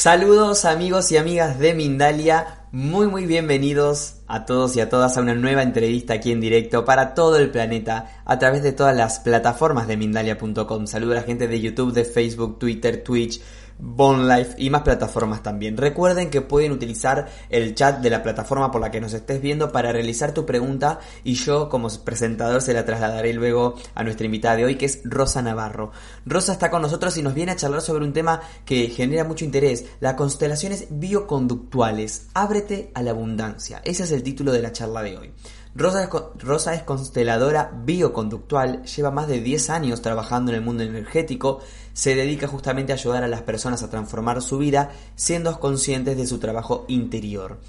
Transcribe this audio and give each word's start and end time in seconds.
Saludos 0.00 0.64
amigos 0.64 1.12
y 1.12 1.18
amigas 1.18 1.58
de 1.58 1.74
Mindalia, 1.74 2.64
muy 2.72 3.06
muy 3.06 3.26
bienvenidos 3.26 4.14
a 4.28 4.46
todos 4.46 4.74
y 4.74 4.80
a 4.80 4.88
todas 4.88 5.18
a 5.18 5.20
una 5.20 5.34
nueva 5.34 5.62
entrevista 5.62 6.14
aquí 6.14 6.32
en 6.32 6.40
directo 6.40 6.86
para 6.86 7.12
todo 7.12 7.36
el 7.36 7.50
planeta 7.50 8.22
a 8.24 8.38
través 8.38 8.62
de 8.62 8.72
todas 8.72 8.96
las 8.96 9.20
plataformas 9.20 9.86
de 9.88 9.98
Mindalia.com. 9.98 10.86
Saludo 10.86 11.12
a 11.12 11.16
la 11.16 11.22
gente 11.22 11.48
de 11.48 11.60
YouTube, 11.60 11.92
de 11.92 12.06
Facebook, 12.06 12.58
Twitter, 12.58 13.04
Twitch, 13.04 13.42
Life 13.80 14.54
y 14.58 14.70
más 14.70 14.82
plataformas 14.82 15.42
también. 15.42 15.76
Recuerden 15.76 16.30
que 16.30 16.40
pueden 16.40 16.72
utilizar 16.72 17.28
el 17.48 17.74
chat 17.74 18.00
de 18.00 18.10
la 18.10 18.22
plataforma 18.22 18.70
por 18.70 18.80
la 18.80 18.90
que 18.90 19.00
nos 19.00 19.14
estés 19.14 19.40
viendo 19.40 19.72
para 19.72 19.92
realizar 19.92 20.32
tu 20.32 20.46
pregunta 20.46 21.00
y 21.24 21.34
yo 21.34 21.68
como 21.68 21.88
presentador 22.04 22.62
se 22.62 22.74
la 22.74 22.84
trasladaré 22.84 23.32
luego 23.32 23.74
a 23.94 24.04
nuestra 24.04 24.26
invitada 24.26 24.56
de 24.56 24.64
hoy 24.64 24.76
que 24.76 24.86
es 24.86 25.00
Rosa 25.04 25.42
Navarro. 25.42 25.92
Rosa 26.26 26.52
está 26.52 26.70
con 26.70 26.82
nosotros 26.82 27.16
y 27.16 27.22
nos 27.22 27.34
viene 27.34 27.52
a 27.52 27.56
charlar 27.56 27.82
sobre 27.82 28.04
un 28.04 28.12
tema 28.12 28.40
que 28.64 28.88
genera 28.88 29.24
mucho 29.24 29.44
interés, 29.44 29.86
las 30.00 30.14
constelaciones 30.14 30.86
bioconductuales. 30.90 32.28
Ábrete 32.34 32.90
a 32.94 33.02
la 33.02 33.10
abundancia. 33.10 33.80
Ese 33.84 34.04
es 34.04 34.12
el 34.12 34.22
título 34.22 34.52
de 34.52 34.62
la 34.62 34.72
charla 34.72 35.02
de 35.02 35.16
hoy. 35.16 35.32
Rosa 35.72 36.74
es, 36.74 36.82
consteladora 36.82 37.70
bioconductual, 37.84 38.82
lleva 38.82 39.12
más 39.12 39.28
de 39.28 39.40
10 39.40 39.70
años 39.70 40.02
trabajando 40.02 40.50
en 40.50 40.56
el 40.56 40.64
mundo 40.64 40.82
energético, 40.82 41.60
se 41.92 42.14
dedica 42.14 42.46
justamente 42.46 42.92
a 42.92 42.96
ayudar 42.96 43.24
a 43.24 43.28
las 43.28 43.42
personas 43.42 43.82
a 43.82 43.90
transformar 43.90 44.42
su 44.42 44.58
vida 44.58 44.90
siendo 45.14 45.58
conscientes 45.60 46.16
de 46.16 46.26
su 46.26 46.38
trabajo 46.38 46.84
interior. 46.88 47.60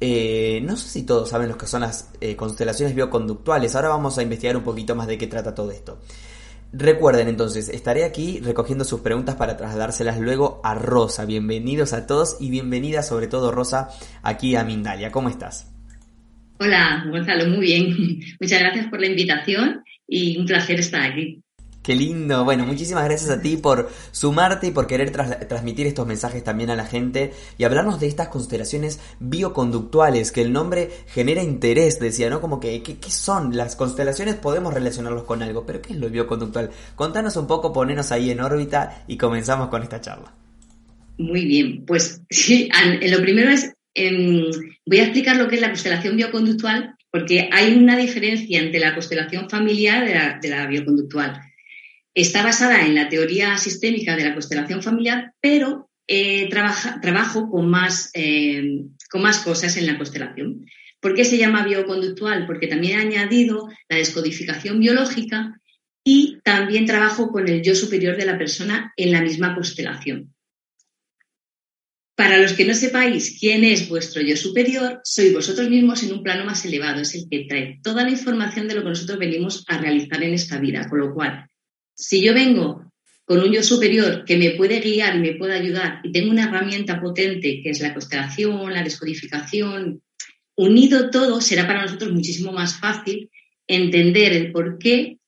Eh, 0.00 0.60
no 0.64 0.76
sé 0.76 0.88
si 0.88 1.02
todos 1.04 1.30
saben 1.30 1.48
lo 1.48 1.56
que 1.56 1.66
son 1.66 1.82
las 1.82 2.10
eh, 2.20 2.36
constelaciones 2.36 2.94
bioconductuales, 2.94 3.74
ahora 3.74 3.88
vamos 3.88 4.18
a 4.18 4.22
investigar 4.22 4.56
un 4.56 4.64
poquito 4.64 4.94
más 4.94 5.06
de 5.06 5.18
qué 5.18 5.26
trata 5.26 5.54
todo 5.54 5.70
esto. 5.70 5.98
Recuerden 6.76 7.28
entonces, 7.28 7.68
estaré 7.68 8.04
aquí 8.04 8.40
recogiendo 8.40 8.84
sus 8.84 9.00
preguntas 9.00 9.36
para 9.36 9.56
trasladárselas 9.56 10.18
luego 10.18 10.60
a 10.64 10.74
Rosa. 10.74 11.24
Bienvenidos 11.24 11.92
a 11.92 12.04
todos 12.08 12.36
y 12.40 12.50
bienvenida 12.50 13.04
sobre 13.04 13.28
todo 13.28 13.52
Rosa 13.52 13.90
aquí 14.24 14.56
a 14.56 14.64
Mindalia. 14.64 15.12
¿Cómo 15.12 15.28
estás? 15.28 15.72
Hola, 16.58 17.04
Gonzalo, 17.08 17.46
muy 17.46 17.60
bien. 17.60 18.20
Muchas 18.40 18.58
gracias 18.58 18.86
por 18.88 19.00
la 19.00 19.06
invitación 19.06 19.84
y 20.08 20.36
un 20.36 20.46
placer 20.46 20.80
estar 20.80 21.02
aquí. 21.02 21.43
Qué 21.84 21.94
lindo. 21.94 22.44
Bueno, 22.44 22.64
muchísimas 22.64 23.04
gracias 23.04 23.30
a 23.30 23.40
ti 23.40 23.56
por 23.58 23.90
sumarte 24.10 24.68
y 24.68 24.70
por 24.70 24.86
querer 24.86 25.12
transmitir 25.12 25.86
estos 25.86 26.06
mensajes 26.06 26.42
también 26.42 26.70
a 26.70 26.76
la 26.76 26.86
gente 26.86 27.32
y 27.58 27.64
hablarnos 27.64 28.00
de 28.00 28.06
estas 28.06 28.28
constelaciones 28.28 29.00
bioconductuales, 29.20 30.32
que 30.32 30.42
el 30.42 30.52
nombre 30.52 30.90
genera 31.06 31.42
interés, 31.42 32.00
decía, 32.00 32.30
¿no? 32.30 32.40
Como 32.40 32.58
que, 32.58 32.82
¿qué, 32.82 33.10
son? 33.10 33.56
Las 33.56 33.76
constelaciones 33.76 34.34
podemos 34.34 34.72
relacionarlos 34.72 35.24
con 35.24 35.42
algo, 35.42 35.66
pero 35.66 35.82
¿qué 35.82 35.92
es 35.92 35.98
lo 35.98 36.08
bioconductual? 36.08 36.70
Contanos 36.96 37.36
un 37.36 37.46
poco, 37.46 37.72
ponenos 37.72 38.10
ahí 38.10 38.30
en 38.30 38.40
órbita 38.40 39.04
y 39.06 39.16
comenzamos 39.18 39.68
con 39.68 39.82
esta 39.82 40.00
charla. 40.00 40.34
Muy 41.18 41.44
bien, 41.44 41.84
pues 41.86 42.22
sí, 42.30 42.68
lo 43.02 43.20
primero 43.20 43.50
es 43.50 43.74
Em, 43.94 44.50
voy 44.84 44.98
a 44.98 45.04
explicar 45.04 45.36
lo 45.36 45.46
que 45.48 45.54
es 45.54 45.60
la 45.60 45.68
constelación 45.68 46.16
bioconductual, 46.16 46.96
porque 47.10 47.48
hay 47.52 47.74
una 47.74 47.96
diferencia 47.96 48.58
entre 48.58 48.80
la 48.80 48.92
constelación 48.92 49.48
familiar 49.48 50.40
de 50.40 50.48
la, 50.48 50.66
bioconductual. 50.66 51.40
Está 52.14 52.42
basada 52.42 52.86
en 52.86 52.94
la 52.94 53.08
teoría 53.08 53.58
sistémica 53.58 54.14
de 54.14 54.24
la 54.24 54.34
constelación 54.34 54.82
familiar, 54.82 55.32
pero 55.40 55.90
eh, 56.06 56.48
trabajo 56.48 57.50
con 57.50 57.68
más, 57.68 58.10
em, 58.12 58.90
con 59.10 59.22
más 59.22 59.38
cosas 59.38 59.76
en 59.76 59.86
la 59.86 59.96
constelación. 59.96 60.64
¿Por 61.00 61.14
qué 61.14 61.24
se 61.24 61.38
llama 61.38 61.64
bioconductual? 61.64 62.46
Porque 62.46 62.66
también 62.66 62.98
he 62.98 63.02
añadido 63.02 63.68
la 63.88 63.96
descodificación 63.96 64.80
biológica 64.80 65.60
y 66.04 66.38
también 66.44 66.86
trabajo 66.86 67.30
con 67.30 67.48
el 67.48 67.62
yo 67.62 67.74
superior 67.74 68.16
de 68.16 68.26
la 68.26 68.38
persona 68.38 68.92
en 68.96 69.10
la 69.10 69.20
misma 69.20 69.54
constelación. 69.54 70.34
Para 72.14 72.38
los 72.38 72.52
que 72.52 72.64
no 72.64 72.74
sepáis 72.74 73.36
quién 73.40 73.64
es 73.64 73.88
vuestro 73.88 74.22
yo 74.22 74.36
superior, 74.36 75.00
sois 75.02 75.32
vosotros 75.32 75.68
mismos 75.68 76.04
en 76.04 76.12
un 76.12 76.22
plano 76.22 76.44
más 76.44 76.64
elevado, 76.64 77.00
es 77.00 77.14
el 77.16 77.26
que 77.28 77.46
trae 77.48 77.80
toda 77.82 78.04
la 78.04 78.10
información 78.10 78.68
de 78.68 78.74
lo 78.74 78.82
que 78.82 78.90
nosotros 78.90 79.18
venimos 79.18 79.64
a 79.66 79.78
realizar 79.78 80.22
en 80.22 80.34
esta 80.34 80.60
vida. 80.60 80.88
Con 80.88 81.00
lo 81.00 81.12
cual, 81.12 81.48
si 81.94 82.22
yo 82.22 82.34
vengo 82.34 82.92
con 83.24 83.40
un 83.40 83.52
yo 83.52 83.62
superior 83.62 84.24
que 84.24 84.36
me 84.36 84.50
puede 84.50 84.80
guiar 84.80 85.16
y 85.16 85.20
me 85.20 85.34
puede 85.34 85.54
ayudar 85.54 86.00
y 86.02 86.12
tengo 86.12 86.30
una 86.30 86.44
herramienta 86.44 87.00
potente 87.00 87.60
que 87.62 87.70
es 87.70 87.80
la 87.80 87.94
constelación, 87.94 88.72
la 88.72 88.82
descodificación, 88.82 90.02
unido 90.56 91.10
todo 91.10 91.40
será 91.40 91.66
para 91.66 91.82
nosotros 91.82 92.12
muchísimo 92.12 92.52
más 92.52 92.78
fácil 92.78 93.30
entender 93.66 94.32
el 94.32 94.52
por 94.52 94.78
qué 94.78 95.18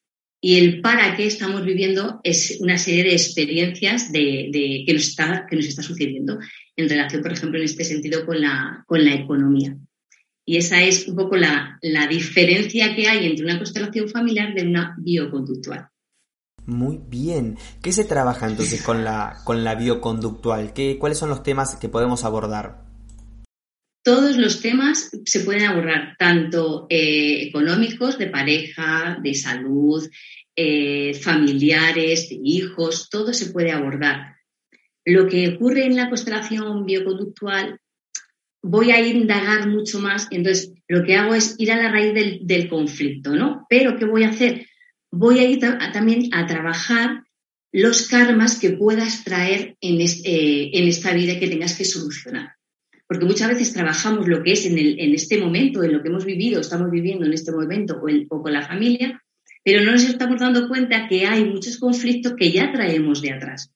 y 0.41 0.59
el 0.59 0.81
para 0.81 1.17
qué 1.17 1.27
estamos 1.27 1.65
viviendo 1.65 2.21
es 2.23 2.59
una 2.61 2.77
serie 2.79 3.05
de 3.05 3.13
experiencias 3.13 4.13
de, 4.13 4.85
que, 4.87 4.93
nos 4.93 5.09
está, 5.09 5.47
que 5.49 5.57
nos 5.57 5.67
está 5.67 5.83
sucediendo 5.83 6.39
en 6.77 6.89
relación, 6.89 7.23
por 7.23 7.33
ejemplo, 7.33 7.59
en 7.59 7.65
este 7.65 7.85
sentido 7.85 8.27
con 8.27 8.41
la, 8.41 8.85
con 8.87 9.05
la 9.05 9.15
economía. 9.15 9.77
Y 10.45 10.59
esa 10.59 10.83
es 10.85 11.09
un 11.09 11.17
poco 11.17 11.37
la, 11.37 11.81
diferencia 12.09 12.95
que 12.95 13.09
hay 13.09 13.27
entre 13.27 13.45
una 13.45 13.59
constelación 13.59 14.09
familiar 14.09 14.55
de 14.55 14.63
una 14.63 14.95
bioconductual. 14.99 15.89
Muy 16.67 17.01
bien. 17.09 17.57
¿Qué 17.83 17.93
se 17.93 18.05
trabaja 18.05 18.49
entonces 18.49 18.83
con 18.83 19.05
la, 19.05 19.39
con 19.45 19.65
la 19.65 19.75
bioconductual? 19.77 20.73
¿Qué, 20.73 20.99
¿Cuáles 20.99 21.19
son 21.19 21.31
los 21.31 21.43
temas 21.43 21.77
que 21.77 21.89
podemos 21.89 22.25
abordar? 22.25 22.85
Todos 24.03 24.37
los 24.37 24.61
temas 24.61 25.11
se 25.25 25.41
pueden 25.41 25.65
abordar, 25.65 26.17
tanto 26.19 26.87
eh, 26.89 27.43
económicos, 27.43 28.19
de 28.19 28.29
pareja, 28.29 29.19
de 29.21 29.35
salud, 29.35 30.09
eh, 30.55 31.13
familiares, 31.15 32.29
de 32.29 32.39
hijos, 32.43 33.09
todo 33.11 33.33
se 33.33 33.51
puede 33.51 33.73
abordar. 33.73 34.37
Lo 35.05 35.29
que 35.29 35.49
ocurre 35.49 35.87
en 35.87 35.97
la 35.97 36.09
constelación 36.09 36.87
bioconductual, 36.87 37.81
voy 38.63 38.91
a 38.91 39.01
indagar 39.07 39.69
mucho 39.69 40.01
más, 40.01 40.29
entonces 40.31 40.73
lo 40.89 41.05
que 41.05 41.15
hago 41.15 41.35
es 41.35 41.55
ir 41.59 41.73
a 41.73 41.77
la 41.77 41.91
raíz 41.91 42.15
del, 42.15 42.69
conflicto, 42.69 43.35
¿no? 43.35 43.67
Pero 43.69 43.97
¿qué 43.99 44.05
voy 44.05 44.25
a 44.25 44.31
hacer? 44.31 44.66
Voy 45.19 45.39
a 45.39 45.49
ir 45.49 45.61
también 45.61 46.29
a 46.35 46.47
trabajar 46.47 47.25
los 47.73 48.07
karmas 48.09 48.59
que 48.59 48.71
puedas 48.71 49.25
traer 49.25 49.77
en, 49.81 50.01
eh, 50.01 50.71
en 50.73 50.89
esta 50.89 51.15
vida 51.15 51.39
que 51.39 51.49
tengas 51.49 51.77
que 51.77 51.85
solucionar. 51.85 52.55
Porque 53.09 53.25
muchas 53.25 53.49
veces 53.49 53.73
trabajamos 53.73 54.29
lo 54.29 54.43
que 54.43 54.53
es 54.53 54.67
en, 54.67 54.77
este 55.15 55.39
momento, 55.39 55.83
en 55.83 55.93
lo 55.93 56.03
que 56.03 56.09
hemos 56.09 56.25
vivido, 56.25 56.61
estamos 56.61 56.91
viviendo 56.91 57.25
en 57.25 57.33
este 57.33 57.53
momento 57.53 57.99
o, 57.99 58.09
o, 58.37 58.43
con 58.43 58.53
la 58.53 58.67
familia, 58.67 59.23
pero 59.65 59.83
no 59.83 59.93
nos 59.93 60.05
estamos 60.05 60.39
dando 60.39 60.69
cuenta 60.69 61.09
que 61.09 61.25
hay 61.25 61.45
muchos 61.45 61.79
conflictos 61.79 62.35
que 62.37 62.51
ya 62.51 62.71
traemos 62.73 63.23
de 63.23 63.33
atrás. 63.33 63.71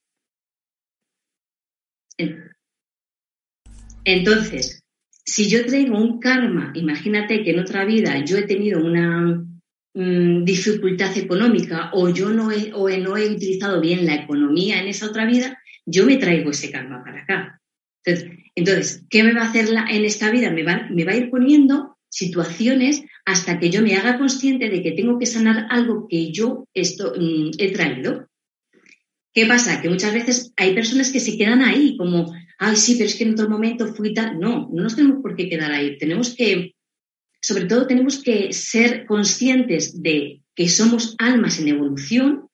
Entonces, 4.05 4.83
si 5.25 5.49
yo 5.49 5.65
traigo 5.65 5.97
un 5.97 6.21
karma, 6.21 6.73
imagínate 6.75 7.43
que 7.43 7.53
en 7.53 7.61
otra 7.61 7.85
vida 7.87 8.23
yo 8.25 8.37
he 8.37 8.43
tenido 8.43 8.85
una 8.85 9.47
mm, 9.95 10.45
dificultad 10.45 11.17
económica 11.17 11.91
o 11.93 12.09
yo 12.09 12.31
no 12.31 12.51
he, 12.51 12.73
o 12.75 12.89
no 12.89 13.17
he 13.17 13.31
utilizado 13.31 13.81
bien 13.81 14.07
la 14.07 14.15
economía 14.15 14.81
en 14.81 14.89
esa 14.89 15.07
otra 15.07 15.27
vida, 15.27 15.59
yo 15.87 16.07
me 16.07 16.17
traigo 16.17 16.51
ese 16.51 16.71
karma 16.71 17.03
para 17.05 17.23
acá. 17.23 17.61
Entonces, 18.55 19.05
¿qué 19.11 19.23
me 19.23 19.35
va 19.35 19.43
a 19.43 19.49
hacer 19.51 19.69
en 19.69 20.05
esta 20.05 20.31
vida? 20.31 20.51
Me 20.51 20.63
va, 20.63 20.89
me 20.91 21.05
va 21.05 21.13
a 21.13 21.17
ir 21.17 21.31
poniendo 21.31 21.97
situaciones 22.09 23.05
hasta 23.25 23.59
que 23.59 23.71
yo 23.71 23.83
me 23.83 23.95
haga 23.95 24.19
consciente 24.19 24.69
de 24.69 24.83
que 24.83 24.93
tengo 24.93 25.19
que 25.19 25.27
sanar 25.27 25.67
algo 25.71 26.07
que 26.09 26.33
yo 26.33 26.67
esto, 26.75 27.15
mm, 27.17 27.51
he 27.59 27.73
traído. 27.73 28.29
¿Qué 29.33 29.47
pasa? 29.47 29.81
Que 29.81 29.89
muchas 29.89 30.13
veces 30.13 30.53
hay 30.57 30.75
personas 30.75 31.13
que 31.13 31.21
se 31.21 31.39
quedan 31.39 31.63
ahí 31.63 31.97
como, 31.97 32.33
ay, 32.59 32.77
sí, 32.77 32.95
pero 32.95 33.07
es 33.07 33.15
que 33.15 33.25
en 33.25 33.33
otro 33.33 33.49
momento 33.49 33.95
fui 33.95 34.13
tal. 34.13 34.41
No, 34.41 34.69
no 34.73 34.83
nos 34.83 34.97
tenemos 34.97 35.23
por 35.23 35.37
qué 35.37 35.49
quedar 35.49 35.71
ahí. 35.71 35.97
Tenemos 35.99 36.35
que, 36.35 36.75
sobre 37.41 37.65
todo, 37.65 37.87
tenemos 37.87 38.23
que 38.23 38.53
ser 38.53 39.07
conscientes 39.07 40.03
de 40.03 40.43
que 40.55 40.69
somos 40.69 41.15
almas 41.19 41.59
en 41.59 41.69
evolución, 41.69 42.49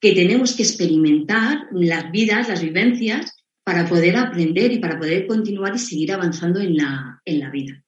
que 0.00 0.12
tenemos 0.12 0.54
que 0.54 0.62
experimentar 0.62 1.66
las 1.72 2.10
vidas, 2.10 2.48
las 2.48 2.62
vivencias, 2.62 3.32
para 3.64 3.88
poder 3.88 4.16
aprender 4.16 4.72
y 4.72 4.78
para 4.78 4.98
poder 4.98 5.26
continuar 5.26 5.74
y 5.74 5.78
seguir 5.78 6.12
avanzando 6.12 6.60
en 6.60 6.76
la, 6.76 7.20
en 7.24 7.40
la 7.40 7.50
vida. 7.50 7.82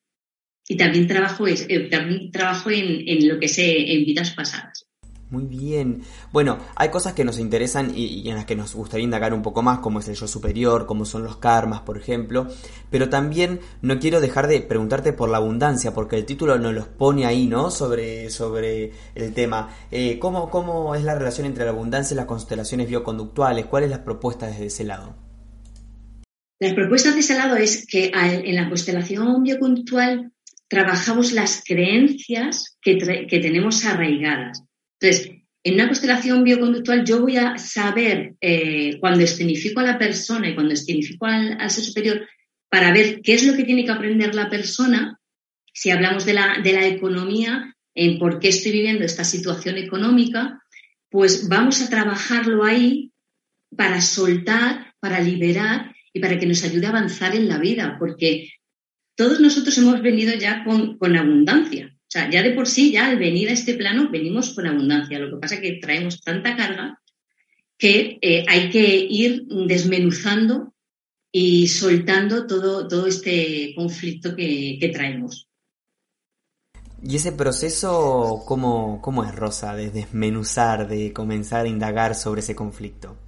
Y 0.67 0.77
también 0.77 1.06
trabajo, 1.06 1.47
eh, 1.47 1.89
también 1.91 2.31
trabajo 2.31 2.71
en, 2.71 3.09
en 3.09 3.29
lo 3.29 3.39
que 3.39 3.49
sé 3.49 3.93
en 3.93 4.05
vidas 4.05 4.33
pasadas. 4.33 4.78
Muy 5.31 5.45
bien. 5.45 6.03
Bueno, 6.33 6.59
hay 6.75 6.89
cosas 6.89 7.13
que 7.13 7.23
nos 7.23 7.39
interesan 7.39 7.93
y, 7.95 8.27
en 8.31 8.37
las 8.37 8.47
que 8.47 8.57
nos 8.57 8.75
gustaría 8.75 9.05
indagar 9.05 9.35
un 9.35 9.43
poco 9.43 9.61
más, 9.61 9.81
como 9.81 10.01
es 10.01 10.09
el 10.09 10.15
yo 10.15 10.27
superior, 10.27 10.87
como 10.87 11.05
son 11.05 11.23
los 11.23 11.37
karmas, 11.37 11.83
por 11.83 11.99
ejemplo. 11.99 12.47
Pero 12.91 13.11
también 13.11 13.61
no 13.83 13.99
quiero 13.99 14.21
dejar 14.23 14.47
de 14.47 14.63
preguntarte 14.63 15.13
por 15.13 15.29
la 15.29 15.37
abundancia, 15.37 15.93
porque 15.93 16.17
el 16.17 16.25
título 16.25 16.59
nos 16.59 16.73
los 16.73 16.89
pone 16.89 17.27
ahí, 17.27 17.47
¿no? 17.47 17.71
Sobre, 17.71 18.31
sobre 18.31 18.93
el 19.15 19.35
tema. 19.35 19.69
Eh, 19.91 20.19
¿cómo, 20.19 20.49
¿Cómo 20.49 20.95
es 20.95 21.05
la 21.05 21.15
relación 21.15 21.47
entre 21.47 21.65
la 21.65 21.73
abundancia 21.73 22.15
y 22.15 22.17
las 22.17 22.27
constelaciones 22.27 22.89
bioconductuales? 22.89 23.67
¿Cuál 23.67 23.85
es 23.85 23.91
la 23.91 24.05
propuesta 24.05 24.47
desde 24.47 24.67
ese 24.67 24.85
lado? 24.85 25.15
Las 26.59 26.73
propuestas 26.73 27.15
de 27.15 27.21
ese 27.21 27.37
lado 27.37 27.55
es 27.57 27.87
que 27.87 28.11
en 28.15 28.57
la 28.57 28.69
constelación 28.69 29.43
bioconductual 29.43 30.33
trabajamos 30.69 31.33
las 31.33 31.63
creencias 31.65 32.79
que, 32.81 32.97
que 33.29 33.41
tenemos 33.41 33.85
arraigadas. 33.85 34.68
Entonces, 35.00 35.39
En 35.65 35.75
una 35.75 35.87
constelación 35.87 36.45
bioconductual 36.45 37.05
yo 37.05 37.21
voy 37.21 37.37
a 37.37 37.59
saber 37.59 38.37
eh, 38.41 38.97
cuando 39.00 39.25
escenifico 39.25 39.81
a 39.81 39.83
la 39.83 39.99
persona 39.99 40.49
y 40.49 40.55
cuando 40.55 40.73
escenifico 40.73 41.27
al, 41.27 41.59
ser 41.71 41.85
superior 41.85 42.27
para 42.71 42.93
ver 42.93 43.21
qué 43.23 43.35
es 43.35 43.45
lo 43.45 43.55
que 43.55 43.65
tiene 43.65 43.85
que 43.85 43.91
aprender 43.91 44.35
la 44.35 44.49
persona. 44.49 45.19
Si 45.75 45.91
hablamos 45.91 46.25
de 46.25 46.33
la, 46.33 46.87
economía, 46.87 47.75
en 47.95 48.19
por 48.19 48.39
qué 48.39 48.49
estoy 48.49 48.73
viviendo 48.73 49.05
esta 49.05 49.25
situación 49.25 49.77
económica, 49.79 50.62
pues 51.11 51.49
vamos 51.49 51.83
a 51.83 51.91
trabajarlo 51.91 52.65
ahí 52.65 53.12
para 53.77 54.00
soltar, 54.00 54.95
para 55.00 55.21
liberar 55.21 55.95
y 56.12 56.21
para 56.21 56.39
que 56.39 56.47
nos 56.47 56.65
ayude 56.65 56.87
a 56.87 56.91
avanzar 56.91 57.35
en 57.35 57.49
la 57.49 57.59
vida, 57.59 57.97
porque 57.99 58.49
todos 59.17 59.41
nosotros 59.41 59.77
hemos 59.77 60.00
venido 60.00 60.35
ya 60.35 60.65
con 60.65 61.17
abundancia. 61.17 61.98
O 62.09 62.11
sea, 62.11 62.31
ya 62.31 62.43
de 62.43 62.53
por 62.53 62.67
sí, 62.67 62.91
ya 62.91 63.07
al 63.07 63.19
venir 63.19 63.51
a 63.51 63.53
este 63.53 63.75
plano, 63.75 64.09
venimos 64.11 64.55
con 64.55 64.67
abundancia. 64.67 65.19
Lo 65.19 65.29
que 65.29 65.41
pasa 65.43 65.57
es 65.57 65.61
que 65.61 65.73
traemos 65.75 66.23
tanta 66.23 66.57
carga 66.57 66.99
que 67.77 68.19
eh, 68.23 68.47
hay 68.49 68.71
que 68.71 68.97
ir 68.97 69.45
desmenuzando 69.47 70.73
y 71.31 71.69
soltando 71.69 72.47
todo, 72.47 72.89
todo 72.89 73.07
este 73.07 73.75
conflicto 73.77 74.35
que, 74.35 74.91
traemos. 74.91 75.51
¿Y 77.03 77.17
ese 77.17 77.33
proceso 77.33 78.43
cómo, 78.47 79.03
cómo 79.03 79.23
es, 79.23 79.35
Rosa, 79.35 79.77
de 79.77 79.91
desmenuzar, 79.91 80.89
de 80.89 81.13
comenzar 81.13 81.67
a 81.67 81.69
indagar 81.69 82.15
sobre 82.15 82.41
ese 82.41 82.57
conflicto? 82.57 83.19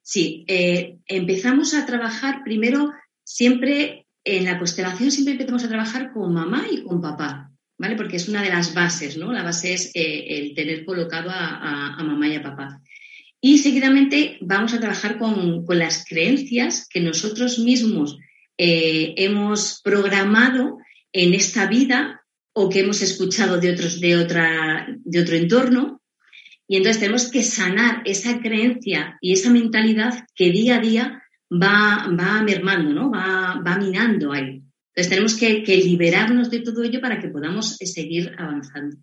Sí, 0.00 0.46
eh, 0.48 0.96
empezamos 1.06 1.74
a 1.74 1.84
trabajar 1.84 2.42
primero 2.42 2.90
siempre 3.22 4.06
en 4.24 4.46
la 4.46 4.58
constelación, 4.58 5.10
siempre 5.10 5.32
empezamos 5.32 5.62
a 5.64 5.68
trabajar 5.68 6.14
con 6.14 6.32
mamá 6.32 6.64
y 6.70 6.82
con 6.82 7.02
papá. 7.02 7.52
¿Vale? 7.78 7.96
Porque 7.96 8.16
es 8.16 8.28
una 8.28 8.42
de 8.42 8.50
las 8.50 8.74
bases, 8.74 9.16
¿no? 9.16 9.32
La 9.32 9.42
base 9.42 9.74
es 9.74 9.90
eh, 9.94 10.26
el 10.28 10.54
tener 10.54 10.84
colocado 10.84 11.30
a, 11.32 12.02
mamá 12.02 12.28
y 12.28 12.34
a 12.34 12.42
papá. 12.42 12.80
Y 13.40 13.58
seguidamente 13.58 14.38
vamos 14.40 14.74
a 14.74 14.80
trabajar 14.80 15.18
con, 15.18 15.64
las 15.68 16.04
creencias 16.08 16.88
que 16.88 17.00
nosotros 17.00 17.58
mismos 17.58 18.18
eh, 18.58 19.14
hemos 19.18 19.80
programado 19.82 20.78
en 21.12 21.34
esta 21.34 21.66
vida 21.66 22.22
o 22.52 22.68
que 22.68 22.80
hemos 22.80 23.02
escuchado 23.02 23.58
de 23.60 23.72
otros 23.72 24.00
de 24.00 24.16
otra 24.16 24.86
de 25.04 25.20
otro 25.20 25.36
entorno 25.36 26.00
y 26.68 26.76
entonces 26.76 27.00
tenemos 27.00 27.30
que 27.30 27.42
sanar 27.42 28.02
esa 28.06 28.40
creencia 28.40 29.18
y 29.20 29.32
esa 29.32 29.50
mentalidad 29.50 30.26
que 30.34 30.50
día 30.50 30.76
a 30.76 30.80
día 30.80 31.22
va, 31.50 32.08
va 32.08 32.42
mermando, 32.42 32.92
¿no? 32.92 33.10
Va, 33.10 33.62
va 33.64 33.76
minando 33.76 34.32
ahí. 34.32 34.62
Entonces 34.96 35.10
tenemos 35.10 35.34
que, 35.34 35.76
liberarnos 35.76 36.50
de 36.50 36.60
todo 36.60 36.82
ello 36.82 37.02
para 37.02 37.20
que 37.20 37.28
podamos 37.28 37.78
eh, 37.82 37.86
seguir 37.86 38.34
avanzando. 38.38 38.96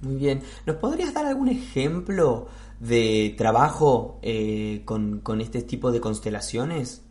Muy 0.00 0.16
bien. 0.16 0.40
¿Nos 0.64 0.76
podrías 0.76 1.12
dar 1.12 1.26
algún 1.26 1.48
ejemplo 1.48 2.48
de 2.80 3.34
trabajo 3.36 4.18
eh, 4.22 4.80
con, 4.86 5.40
este 5.42 5.60
tipo 5.60 5.92
de 5.92 6.00
constelaciones? 6.00 7.04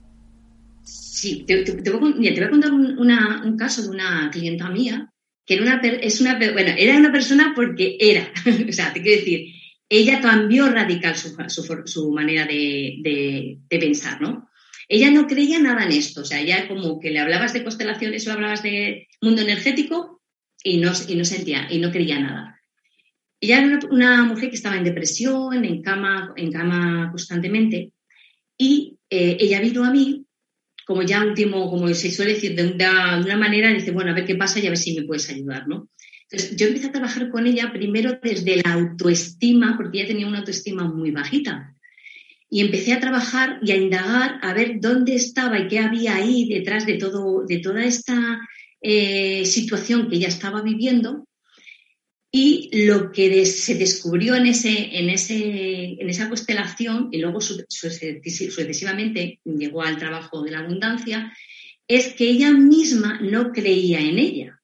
Sí, 0.84 1.44
te, 1.46 1.64
voy, 1.92 2.28
a 2.28 2.50
contar 2.50 2.72
un, 2.72 3.58
caso 3.60 3.84
de 3.84 3.90
una 3.90 4.32
clienta 4.32 4.68
mía 4.70 5.14
que 5.46 5.54
era 5.54 5.64
una, 5.64 5.82
es 5.82 6.20
una, 6.20 6.38
bueno, 6.38 6.72
era 6.78 6.98
una 6.98 7.12
persona 7.12 7.54
porque 7.56 7.96
era, 8.00 8.32
o 8.70 8.72
sea, 8.72 8.92
te 8.92 9.04
quiero 9.04 9.20
decir, 9.20 9.54
ella 9.88 10.20
cambió 10.20 10.68
radical 10.70 11.16
su, 11.16 12.12
manera 12.12 12.46
de, 12.46 12.96
de, 13.70 13.80
pensar, 13.80 14.20
¿no? 14.20 14.50
Ella 14.90 15.12
no 15.12 15.28
creía 15.28 15.60
nada 15.60 15.84
en 15.84 15.92
esto, 15.92 16.22
o 16.22 16.26
sea, 16.26 16.42
ya 16.42 16.68
como 16.68 17.00
que 17.00 17.12
le 17.12 17.20
hablabas 17.20 17.54
de 17.54 17.64
constelaciones 17.64 18.26
o 18.28 18.32
hablabas 18.32 18.64
de 18.64 19.08
mundo 19.22 19.42
energético 19.42 20.22
y 20.64 20.78
no, 20.78 20.92
y 21.08 21.16
no 21.16 21.26
sentía, 21.26 21.68
y 21.70 21.80
no 21.80 21.92
creía 21.92 22.20
nada. 22.20 22.60
Ella 23.42 23.60
era 23.60 23.80
una, 23.92 24.24
mujer 24.24 24.50
que 24.50 24.56
estaba 24.56 24.78
en 24.78 24.86
depresión, 24.86 25.64
en 25.64 25.82
cama, 25.82 26.34
en 26.38 26.52
cama 26.52 27.10
constantemente, 27.12 27.92
y 28.58 28.98
eh, 29.10 29.38
ella 29.40 29.60
vino 29.60 29.84
a 29.84 29.92
mí, 29.92 30.26
como 30.86 31.04
ya 31.04 31.24
último, 31.24 31.70
como 31.70 31.90
se 31.90 32.12
suele 32.12 32.36
decir, 32.36 32.56
de 32.56 32.72
una, 32.72 33.18
de 33.18 33.26
una 33.26 33.38
manera, 33.38 33.74
dice, 33.74 33.92
bueno, 33.92 34.12
a 34.12 34.16
ver 34.16 34.26
qué 34.26 34.36
pasa 34.36 34.60
y 34.60 34.68
a 34.68 34.70
ver 34.70 34.78
si 34.78 34.96
me 34.96 35.06
puedes 35.06 35.30
ayudar, 35.30 35.68
¿no? 35.68 35.90
Entonces, 36.30 36.58
yo 36.58 36.68
empecé 36.68 36.88
a 36.88 36.92
trabajar 36.92 37.30
con 37.30 37.46
ella 37.46 37.72
primero 37.72 38.20
desde 38.22 38.62
la 38.64 38.74
autoestima, 38.74 39.76
porque 39.78 40.00
ella 40.00 40.08
tenía 40.08 40.28
una 40.28 40.40
autoestima 40.40 40.86
muy 40.86 41.12
bajita 41.12 41.77
y 42.50 42.62
empecé 42.62 42.94
a 42.94 43.00
trabajar 43.00 43.60
y 43.62 43.72
a 43.72 43.76
indagar 43.76 44.40
a 44.42 44.54
ver 44.54 44.80
dónde 44.80 45.16
estaba 45.16 45.60
y 45.60 45.68
qué 45.68 45.80
había 45.80 46.16
ahí 46.16 46.48
detrás 46.48 46.86
de 46.86 46.98
todo, 46.98 47.46
de 47.46 47.60
toda 47.60 47.84
esta 47.84 48.40
eh, 48.82 49.46
situación 49.46 50.10
que 50.10 50.16
ella 50.16 50.30
estaba 50.30 50.62
viviendo. 50.62 51.28
Y 52.32 52.86
lo 52.86 53.12
que 53.12 53.46
se 53.46 53.76
descubrió 53.76 54.36
en, 54.36 54.48
ese, 54.48 54.98
en, 54.98 55.10
ese, 55.10 55.98
en 56.00 56.10
esa 56.10 56.28
constelación, 56.28 57.10
y 57.12 57.20
luego 57.20 57.40
sucesivamente 57.42 59.40
llegó 59.46 59.82
al 59.82 59.98
trabajo 59.98 60.44
de 60.44 60.52
la 60.52 60.60
abundancia, 60.60 61.34
es 61.88 62.14
que 62.14 62.30
ella 62.30 62.52
misma 62.52 63.20
no 63.22 63.52
creía 63.52 64.00
en 64.02 64.20
ella 64.20 64.62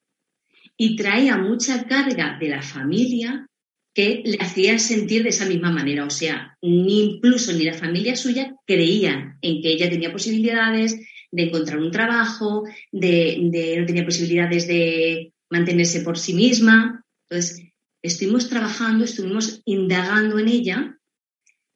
y 0.76 0.96
traía 0.96 1.38
mucha 1.38 1.84
carga 1.86 2.36
de 2.38 2.48
la 2.48 2.62
familia 2.62 3.48
que 3.94 4.22
le 4.24 4.36
hacían 4.40 4.80
sentir 4.80 5.22
de 5.22 5.28
esa 5.28 5.46
misma 5.46 5.70
manera. 5.70 6.04
O 6.04 6.10
sea, 6.10 6.58
ni 6.60 7.14
incluso 7.14 7.52
ni 7.52 7.64
la 7.64 7.74
familia 7.74 8.16
suya 8.16 8.54
creía 8.66 9.38
en 9.40 9.62
que 9.62 9.68
ella 9.68 9.88
tenía 9.88 10.12
posibilidades 10.12 10.98
de 11.30 11.42
encontrar 11.44 11.78
un 11.78 11.90
trabajo, 11.90 12.64
de, 12.90 13.76
no 13.78 13.86
tenía 13.86 14.04
posibilidades 14.04 14.66
de 14.66 15.32
mantenerse 15.48 16.00
por 16.00 16.18
sí 16.18 16.34
misma. 16.34 17.04
Entonces, 17.28 17.62
estuvimos 18.02 18.48
trabajando, 18.48 19.04
estuvimos 19.04 19.62
indagando 19.64 20.38
en 20.38 20.48
ella 20.48 20.98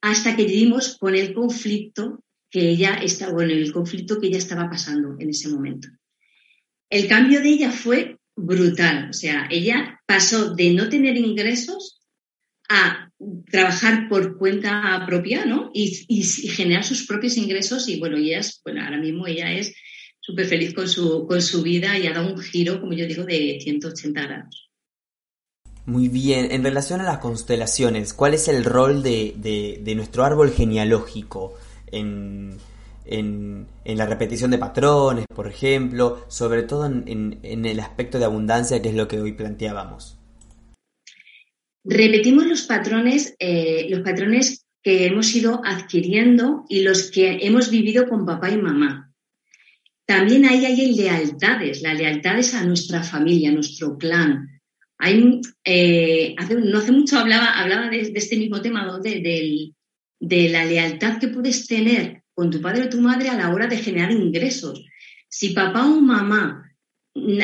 hasta 0.01 0.37
que 0.37 0.45
dimos 0.45 0.97
con 0.99 1.15
el 1.15 1.33
conflicto 1.33 2.25
que 2.51 2.71
ella 2.71 2.95
estaba, 2.95 3.33
bueno, 3.33 3.53
el 3.53 3.73
conflicto 3.73 4.21
que 4.21 4.29
ella 4.29 4.39
estaba 4.39 4.69
pasando 4.69 5.17
en 5.19 5.31
ese 5.31 5.49
momento. 5.49 5.89
El 6.91 7.07
cambio 7.07 7.41
de 7.43 7.51
ella 7.51 7.71
fue 7.71 8.19
brutal, 8.35 9.11
o 9.11 9.13
sea, 9.13 9.47
ella 9.51 10.01
pasó 10.07 10.55
de 10.55 10.71
no 10.73 10.89
tener 10.89 11.17
ingresos 11.17 11.98
a 12.69 13.11
trabajar 13.51 14.09
por 14.09 14.37
cuenta 14.37 15.03
propia, 15.07 15.45
¿no? 15.47 15.71
Y, 15.73 15.89
generar 16.23 16.85
sus 16.85 17.07
propios 17.07 17.37
ingresos 17.37 17.89
y 17.89 17.99
bueno, 17.99 18.17
ella 18.17 18.41
es, 18.41 18.61
bueno, 18.65 18.83
ahora 18.83 18.99
mismo 18.99 19.27
ella 19.27 19.53
es 19.53 19.75
súper 20.21 20.47
feliz 20.47 20.75
con 20.75 20.89
su, 20.89 21.27
con 21.27 21.41
su 21.41 21.63
vida 21.63 21.99
y 21.99 22.07
ha 22.07 22.13
dado 22.13 22.33
un 22.33 22.39
giro, 22.39 22.81
como 22.81 22.93
yo 22.93 23.07
digo, 23.07 23.25
de 23.25 23.59
180 23.61 24.21
grados. 24.21 24.71
Muy 25.87 26.09
bien, 26.09 26.53
en 26.53 26.63
relación 26.63 27.01
a 27.01 27.05
las 27.05 27.19
constelaciones, 27.19 28.13
¿cuál 28.13 28.35
es 28.35 28.49
el 28.49 28.65
rol 28.65 29.03
de, 29.03 29.93
nuestro 29.97 30.23
árbol 30.23 30.51
genealógico 30.51 31.55
en, 31.91 32.59
la 33.87 34.05
repetición 34.05 34.51
de 34.51 34.59
patrones, 34.59 35.25
por 35.35 35.49
ejemplo, 35.49 36.27
sobre 36.29 36.65
todo 36.65 36.85
en 36.85 37.65
el 37.65 37.81
aspecto 37.81 38.19
de 38.19 38.27
abundancia, 38.27 38.83
que 38.83 38.91
es 38.91 38.95
lo 38.95 39.09
que 39.09 39.19
hoy 39.19 39.33
planteábamos? 39.33 40.18
Repetimos 41.85 42.47
los 42.47 42.63
patrones, 42.63 43.35
eh, 43.39 43.87
los 43.91 44.01
patrones 44.01 44.67
que 44.83 45.07
hemos 45.07 45.35
ido 45.35 45.61
adquiriendo 45.65 46.65
y 46.69 46.83
los 46.83 47.11
que 47.11 47.39
hemos 47.43 47.71
vivido 47.71 48.09
con 48.09 48.27
papá 48.27 48.51
y 48.51 48.57
mamá. 48.57 49.13
También 50.07 50.47
ahí 50.47 50.65
hay 50.65 50.95
lealtades, 50.95 51.83
las 51.83 51.99
lealtades 51.99 52.55
a 52.55 52.65
nuestra 52.65 53.03
familia, 53.03 53.51
a 53.51 53.53
nuestro 53.53 53.99
clan. 53.99 54.49
Eh, 55.65 56.35
no 56.65 56.79
hace 56.79 56.93
mucho 56.93 57.19
hablaba, 57.19 57.61
hablaba 57.61 57.89
de, 57.91 58.13
este 58.15 58.37
mismo 58.37 58.61
tema, 58.63 58.99
de, 59.01 59.73
de, 60.19 60.49
la 60.49 60.65
lealtad 60.65 61.19
que 61.19 61.29
puedes 61.29 61.67
tener 61.67 62.23
con 62.35 62.51
tu 62.51 62.61
padre 62.61 62.85
o 62.85 62.89
tu 62.89 63.01
madre 63.01 63.29
a 63.29 63.37
la 63.37 63.51
hora 63.51 63.67
de 63.67 63.77
generar 63.77 64.11
ingresos. 64.11 64.85
Si 65.29 65.51
papá 65.51 65.87
o 65.87 66.01
mamá 66.01 66.65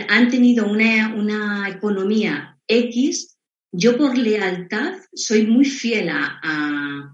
han 0.09 0.31
tenido 0.31 0.67
una, 0.67 1.15
una 1.15 1.69
economía 1.69 2.59
X, 2.67 3.34
yo 3.77 3.97
por 3.97 4.17
lealtad 4.17 4.95
soy 5.13 5.47
muy 5.47 5.65
fiel 5.65 6.09
a, 6.11 7.11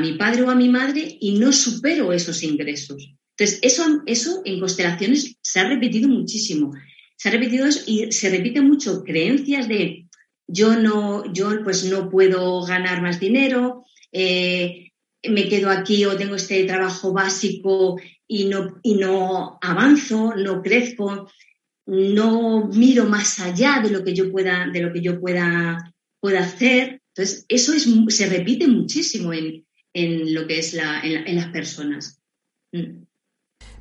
mi 0.00 0.12
padre 0.14 0.42
o 0.42 0.50
a 0.50 0.54
mi 0.54 0.68
madre 0.68 1.16
y 1.20 1.38
no 1.38 1.52
supero 1.52 2.12
esos 2.12 2.42
ingresos. 2.42 3.14
Entonces, 3.36 3.58
eso, 3.62 4.02
eso 4.04 4.42
en 4.44 4.60
constelaciones 4.60 5.36
se 5.40 5.60
ha 5.60 5.68
repetido 5.68 6.08
muchísimo. 6.08 6.74
Se 7.16 7.28
ha 7.28 7.32
repetido 7.32 7.66
eso 7.66 7.80
y 7.86 8.12
se 8.12 8.28
repiten 8.28 8.68
mucho 8.68 9.02
creencias 9.02 9.68
de 9.68 10.08
yo 10.46 10.76
no, 10.76 11.32
yo 11.32 11.62
pues 11.64 11.84
no 11.84 12.10
puedo 12.10 12.62
ganar 12.66 13.00
más 13.00 13.18
dinero, 13.18 13.86
eh, 14.10 14.90
me 15.26 15.48
quedo 15.48 15.70
aquí 15.70 16.04
o 16.04 16.16
tengo 16.16 16.34
este 16.34 16.64
trabajo 16.64 17.12
básico 17.12 17.98
y 18.26 18.44
no, 18.44 18.78
y 18.82 18.96
no 18.96 19.58
avanzo, 19.62 20.34
no 20.36 20.60
crezco 20.60 21.30
no 21.86 22.66
miro 22.68 23.06
más 23.06 23.40
allá 23.40 23.80
de 23.82 23.90
lo 23.90 24.04
que 24.04 24.14
yo 24.14 24.30
pueda, 24.30 24.68
de 24.72 24.80
lo 24.80 24.92
que 24.92 25.00
yo 25.00 25.20
pueda, 25.20 25.92
pueda 26.20 26.40
hacer. 26.40 27.02
Entonces, 27.14 27.44
eso 27.48 27.74
es, 27.74 27.88
se 28.08 28.26
repite 28.26 28.66
muchísimo 28.66 29.32
en, 29.32 29.64
lo 30.34 30.46
que 30.46 30.58
es 30.58 30.74
la, 30.74 31.00
en, 31.02 31.36
las 31.36 31.48
personas. 31.48 32.20
Mm. 32.72 33.04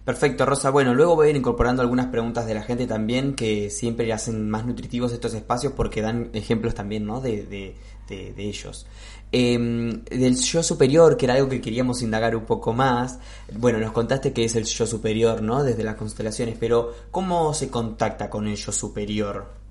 Perfecto, 0.03 0.47
Rosa. 0.47 0.71
Bueno, 0.71 0.95
luego 0.95 1.15
voy 1.15 1.27
a 1.27 1.29
ir 1.29 1.35
incorporando 1.35 1.83
algunas 1.83 2.07
preguntas 2.07 2.47
de 2.47 2.55
la 2.55 2.63
gente 2.63 2.87
también 2.87 3.35
que 3.35 3.69
siempre 3.69 4.11
hacen 4.11 4.49
más 4.49 4.65
nutritivos 4.65 5.13
estos 5.13 5.35
espacios 5.35 5.73
porque 5.73 6.01
dan 6.01 6.31
ejemplos 6.33 6.73
también, 6.73 7.05
¿no? 7.05 7.21
De, 7.21 7.45
de, 7.45 7.75
de, 8.09 8.33
ellos. 8.37 8.87
Em, 9.33 10.03
del 10.03 10.35
yo 10.35 10.61
superior, 10.61 11.15
que 11.15 11.25
era 11.25 11.35
algo 11.35 11.47
que 11.47 11.61
queríamos 11.61 12.01
indagar 12.01 12.35
un 12.35 12.45
poco 12.45 12.73
más. 12.73 13.17
Bueno, 13.53 13.79
nos 13.79 13.93
contaste 13.93 14.33
que 14.33 14.43
es 14.43 14.55
el 14.55 14.65
yo 14.65 14.85
superior, 14.85 15.41
¿no? 15.41 15.63
Desde 15.63 15.83
las 15.83 15.95
constelaciones, 15.95 16.57
pero 16.59 16.93
¿cómo 17.11 17.53
se 17.53 17.69
contacta 17.69 18.29
con 18.29 18.47
el 18.47 18.57
yo 18.57 18.73
superior? 18.73 19.61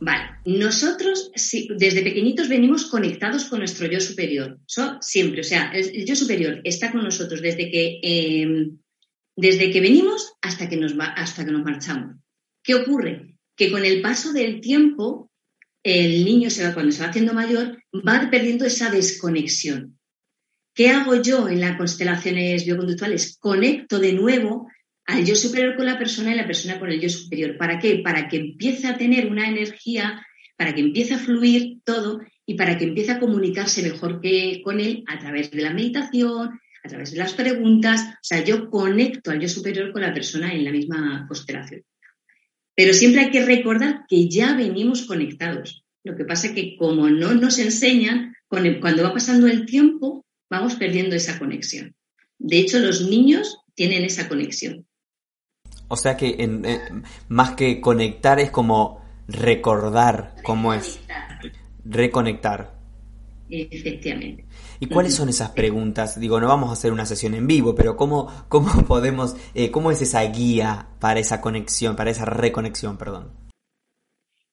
Vale, 0.00 0.24
nosotros 0.44 1.30
desde 1.76 2.02
pequeñitos 2.02 2.48
venimos 2.48 2.86
conectados 2.86 3.44
con 3.44 3.60
nuestro 3.60 3.86
yo 3.86 4.00
superior, 4.00 4.58
siempre, 5.00 5.40
o 5.40 5.44
sea, 5.44 5.70
el, 5.72 6.04
yo 6.04 6.14
superior 6.14 6.60
está 6.64 6.92
con 6.92 7.02
nosotros 7.02 7.40
desde 7.40 7.70
que, 7.70 8.00
em, 8.02 8.78
desde 9.36 9.70
que 9.70 9.80
venimos 9.80 10.34
hasta 10.42 10.68
que, 10.68 10.76
nos 10.76 10.92
hasta 10.98 11.46
que 11.46 11.52
nos 11.52 11.64
marchamos. 11.64 12.16
¿Qué 12.62 12.74
ocurre? 12.74 13.36
Que 13.56 13.70
con 13.70 13.84
el 13.86 14.02
paso 14.02 14.34
del 14.34 14.60
tiempo, 14.60 15.30
el 15.86 16.24
niño 16.24 16.50
se 16.50 16.66
va, 16.66 16.74
cuando 16.74 16.90
se 16.90 17.00
va 17.00 17.10
haciendo 17.10 17.32
mayor, 17.32 17.80
va 17.94 18.28
perdiendo 18.28 18.64
esa 18.64 18.90
desconexión. 18.90 19.96
¿Qué 20.74 20.90
hago 20.90 21.22
yo 21.22 21.48
en 21.48 21.60
las 21.60 21.76
constelaciones 21.76 22.66
bioconductuales? 22.66 23.38
Conecto 23.38 24.00
de 24.00 24.12
nuevo 24.12 24.68
al 25.06 25.24
yo 25.24 25.36
superior 25.36 25.76
con 25.76 25.86
la 25.86 25.96
persona 25.96 26.32
y 26.32 26.36
la 26.36 26.46
persona 26.46 26.80
con 26.80 26.90
el 26.90 27.00
yo 27.00 27.08
superior. 27.08 27.56
¿Para 27.56 27.78
qué? 27.78 28.00
Para 28.02 28.26
que 28.28 28.36
empiece 28.36 28.88
a 28.88 28.98
tener 28.98 29.28
una 29.28 29.48
energía, 29.48 30.26
para 30.56 30.74
que 30.74 30.80
empiece 30.80 31.14
a 31.14 31.18
fluir 31.18 31.78
todo 31.84 32.20
y 32.44 32.54
para 32.54 32.76
que 32.76 32.86
empiece 32.86 33.12
a 33.12 33.20
comunicarse 33.20 33.80
mejor 33.82 34.20
que 34.20 34.60
con 34.64 34.80
él 34.80 35.04
a 35.06 35.20
través 35.20 35.52
de 35.52 35.62
la 35.62 35.72
meditación, 35.72 36.60
a 36.82 36.88
través 36.88 37.12
de 37.12 37.18
las 37.18 37.32
preguntas. 37.32 38.00
O 38.00 38.18
sea, 38.22 38.42
yo 38.42 38.68
conecto 38.68 39.30
al 39.30 39.38
yo 39.38 39.48
superior 39.48 39.92
con 39.92 40.02
la 40.02 40.12
persona 40.12 40.52
en 40.52 40.64
la 40.64 40.72
misma 40.72 41.26
constelación. 41.28 41.82
Pero 42.76 42.92
siempre 42.92 43.22
hay 43.22 43.30
que 43.30 43.44
recordar 43.44 44.04
que 44.06 44.28
ya 44.28 44.54
venimos 44.54 45.06
conectados. 45.06 45.84
Lo 46.04 46.14
que 46.14 46.24
pasa 46.24 46.48
es 46.48 46.52
que 46.52 46.76
como 46.76 47.08
no 47.08 47.34
nos 47.34 47.58
enseñan, 47.58 48.34
cuando 48.46 49.02
va 49.02 49.12
pasando 49.12 49.48
el 49.48 49.66
tiempo, 49.66 50.24
vamos 50.48 50.76
perdiendo 50.76 51.16
esa 51.16 51.38
conexión. 51.38 51.96
De 52.38 52.58
hecho, 52.58 52.78
los 52.78 53.00
niños 53.00 53.58
tienen 53.74 54.04
esa 54.04 54.28
conexión. 54.28 54.86
O 55.88 55.96
sea 55.96 56.16
que 56.16 56.36
en, 56.38 56.62
más 57.28 57.52
que 57.52 57.80
conectar 57.80 58.38
es 58.38 58.50
como 58.50 59.02
recordar 59.26 60.34
cómo 60.42 60.74
es. 60.74 61.00
Reconectar. 61.84 62.75
Efectivamente. 63.48 64.44
¿Y 64.80 64.86
cuáles 64.86 65.14
son 65.14 65.28
esas 65.28 65.50
preguntas? 65.50 66.18
Digo, 66.18 66.40
no 66.40 66.48
vamos 66.48 66.70
a 66.70 66.72
hacer 66.72 66.92
una 66.92 67.06
sesión 67.06 67.34
en 67.34 67.46
vivo, 67.46 67.74
pero 67.74 67.96
¿cómo, 67.96 68.46
cómo 68.48 68.84
podemos, 68.86 69.36
eh, 69.54 69.70
cómo 69.70 69.90
es 69.90 70.02
esa 70.02 70.22
guía 70.22 70.88
para 71.00 71.20
esa 71.20 71.40
conexión, 71.40 71.96
para 71.96 72.10
esa 72.10 72.24
reconexión, 72.24 72.98
perdón? 72.98 73.32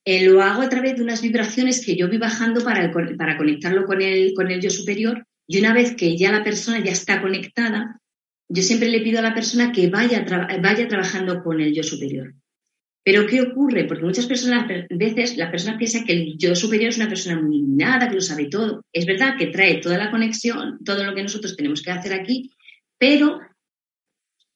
Eh, 0.05 0.25
lo 0.25 0.41
hago 0.43 0.61
a 0.61 0.69
través 0.69 0.97
de 0.97 1.03
unas 1.03 1.21
vibraciones 1.21 1.85
que 1.85 1.95
yo 1.95 2.07
voy 2.07 2.17
bajando 2.17 2.63
para, 2.63 2.91
para 2.91 3.37
conectarlo 3.37 3.85
con 3.85 4.01
el, 4.01 4.33
con 4.35 4.51
el 4.51 4.59
yo 4.59 4.69
superior 4.69 5.25
y 5.47 5.59
una 5.59 5.73
vez 5.73 5.95
que 5.95 6.17
ya 6.17 6.31
la 6.31 6.43
persona 6.43 6.83
ya 6.83 6.91
está 6.91 7.21
conectada, 7.21 8.01
yo 8.49 8.61
siempre 8.61 8.89
le 8.89 9.01
pido 9.01 9.19
a 9.19 9.23
la 9.23 9.33
persona 9.33 9.71
que 9.71 9.89
vaya, 9.89 10.25
vaya 10.61 10.87
trabajando 10.87 11.41
con 11.43 11.61
el 11.61 11.73
yo 11.73 11.83
superior. 11.83 12.33
Pero 13.03 13.27
¿qué 13.27 13.41
ocurre? 13.41 13.83
Porque 13.83 14.05
muchas 14.05 14.25
personas, 14.25 14.65
veces, 14.89 15.35
las 15.37 15.51
personas 15.51 15.77
piensan 15.77 16.05
que 16.05 16.13
el 16.13 16.37
yo 16.37 16.55
superior 16.55 16.89
es 16.89 16.97
una 16.97 17.09
persona 17.09 17.39
muy 17.39 17.57
iluminada, 17.57 18.07
que 18.07 18.15
lo 18.15 18.21
sabe 18.21 18.45
todo. 18.45 18.85
Es 18.93 19.05
verdad 19.05 19.35
que 19.37 19.47
trae 19.47 19.77
toda 19.77 19.97
la 19.97 20.09
conexión, 20.09 20.79
todo 20.85 21.03
lo 21.03 21.13
que 21.13 21.23
nosotros 21.23 21.55
tenemos 21.57 21.81
que 21.81 21.91
hacer 21.91 22.13
aquí, 22.13 22.51
pero 22.97 23.41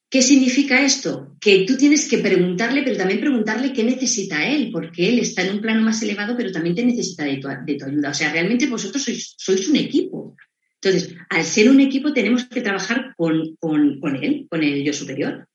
¿qué 0.09 0.21
significa 0.21 0.81
esto? 0.81 1.35
Que 1.41 1.65
tú 1.65 1.75
tienes 1.75 2.09
que 2.09 2.19
preguntarle, 2.19 2.83
pero 2.83 2.95
también 2.95 3.19
preguntarle 3.19 3.73
qué 3.73 3.83
necesita 3.83 4.47
él, 4.47 4.69
porque 4.71 5.09
él 5.09 5.19
está 5.19 5.41
en 5.45 5.55
un 5.55 5.61
plano 5.61 5.81
más 5.81 6.01
elevado, 6.01 6.35
pero 6.37 6.51
también 6.51 6.75
te 6.75 6.85
necesita 6.85 7.25
de 7.25 7.37
tu, 7.37 7.49
de 7.49 7.75
tu 7.75 7.85
ayuda. 7.85 8.11
O 8.11 8.13
sea, 8.13 8.31
realmente 8.31 8.67
vosotros 8.67 9.03
sois, 9.03 9.35
sois 9.37 9.67
un 9.67 9.75
equipo. 9.75 10.37
Entonces, 10.81 11.15
al 11.29 11.43
ser 11.43 11.69
un 11.69 11.81
equipo 11.81 12.13
tenemos 12.13 12.45
que 12.45 12.61
trabajar 12.61 13.13
con, 13.17 13.57
él, 14.21 14.47
con 14.49 14.63
el 14.63 14.83
yo 14.83 14.93
superior. 14.93 15.47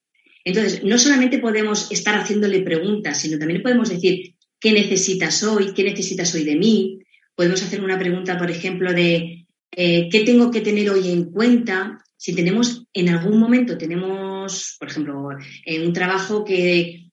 Entonces, 0.44 0.82
no 0.84 0.98
solamente 0.98 1.38
podemos 1.38 1.90
estar 1.90 2.14
haciéndole 2.18 2.62
preguntas, 2.62 3.20
sino 3.20 3.38
también 3.38 3.62
podemos 3.62 3.88
decir, 3.88 4.34
¿qué 4.58 4.72
necesitas 4.72 5.42
hoy? 5.42 5.72
¿Qué 5.74 5.84
necesitas 5.84 6.34
hoy 6.34 6.44
de 6.44 6.56
mí? 6.56 6.98
Podemos 7.34 7.62
hacer 7.62 7.82
una 7.82 7.98
pregunta, 7.98 8.38
por 8.38 8.50
ejemplo, 8.50 8.92
de 8.92 9.42
eh, 9.74 10.08
¿qué 10.10 10.20
tengo 10.20 10.50
que 10.50 10.60
tener 10.60 10.90
hoy 10.90 11.10
en 11.10 11.30
cuenta? 11.32 11.98
Si 12.16 12.34
tenemos, 12.34 12.84
en 12.92 13.08
algún 13.08 13.38
momento 13.38 13.78
tenemos, 13.78 14.76
por 14.78 14.88
ejemplo, 14.88 15.30
en 15.64 15.86
un 15.86 15.92
trabajo 15.92 16.44
que, 16.44 17.08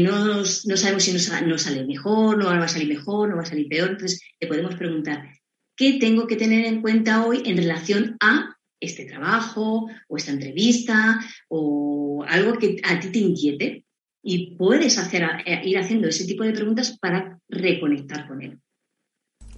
no, 0.00 0.44
sabemos 0.44 1.02
si 1.02 1.12
nos, 1.12 1.42
nos, 1.42 1.62
sale 1.62 1.84
mejor, 1.86 2.38
no 2.38 2.46
va 2.46 2.62
a 2.62 2.68
salir 2.68 2.88
mejor, 2.88 3.28
no 3.28 3.36
va 3.36 3.42
a 3.42 3.46
salir 3.46 3.68
peor, 3.68 3.90
entonces 3.90 4.20
le 4.38 4.46
podemos 4.46 4.74
preguntar, 4.76 5.28
qué 5.76 5.94
tengo 5.94 6.26
que 6.26 6.36
tener 6.36 6.66
en 6.66 6.82
cuenta 6.82 7.24
hoy 7.24 7.42
en 7.44 7.56
relación 7.56 8.16
a 8.20 8.53
este 8.84 9.04
trabajo 9.04 9.88
o 10.08 10.16
esta 10.16 10.32
entrevista 10.32 11.20
o 11.48 12.24
algo 12.28 12.58
que 12.58 12.80
a 12.82 13.00
ti 13.00 13.08
te 13.08 13.18
inquiete. 13.18 13.84
Y 14.22 14.56
puedes 14.56 14.96
hacer, 14.98 15.22
eh, 15.44 15.60
ir 15.64 15.78
haciendo 15.78 16.08
ese 16.08 16.24
tipo 16.24 16.44
de 16.44 16.52
preguntas 16.52 16.96
para 16.98 17.38
reconectar 17.48 18.26
con 18.26 18.40
él. 18.42 18.58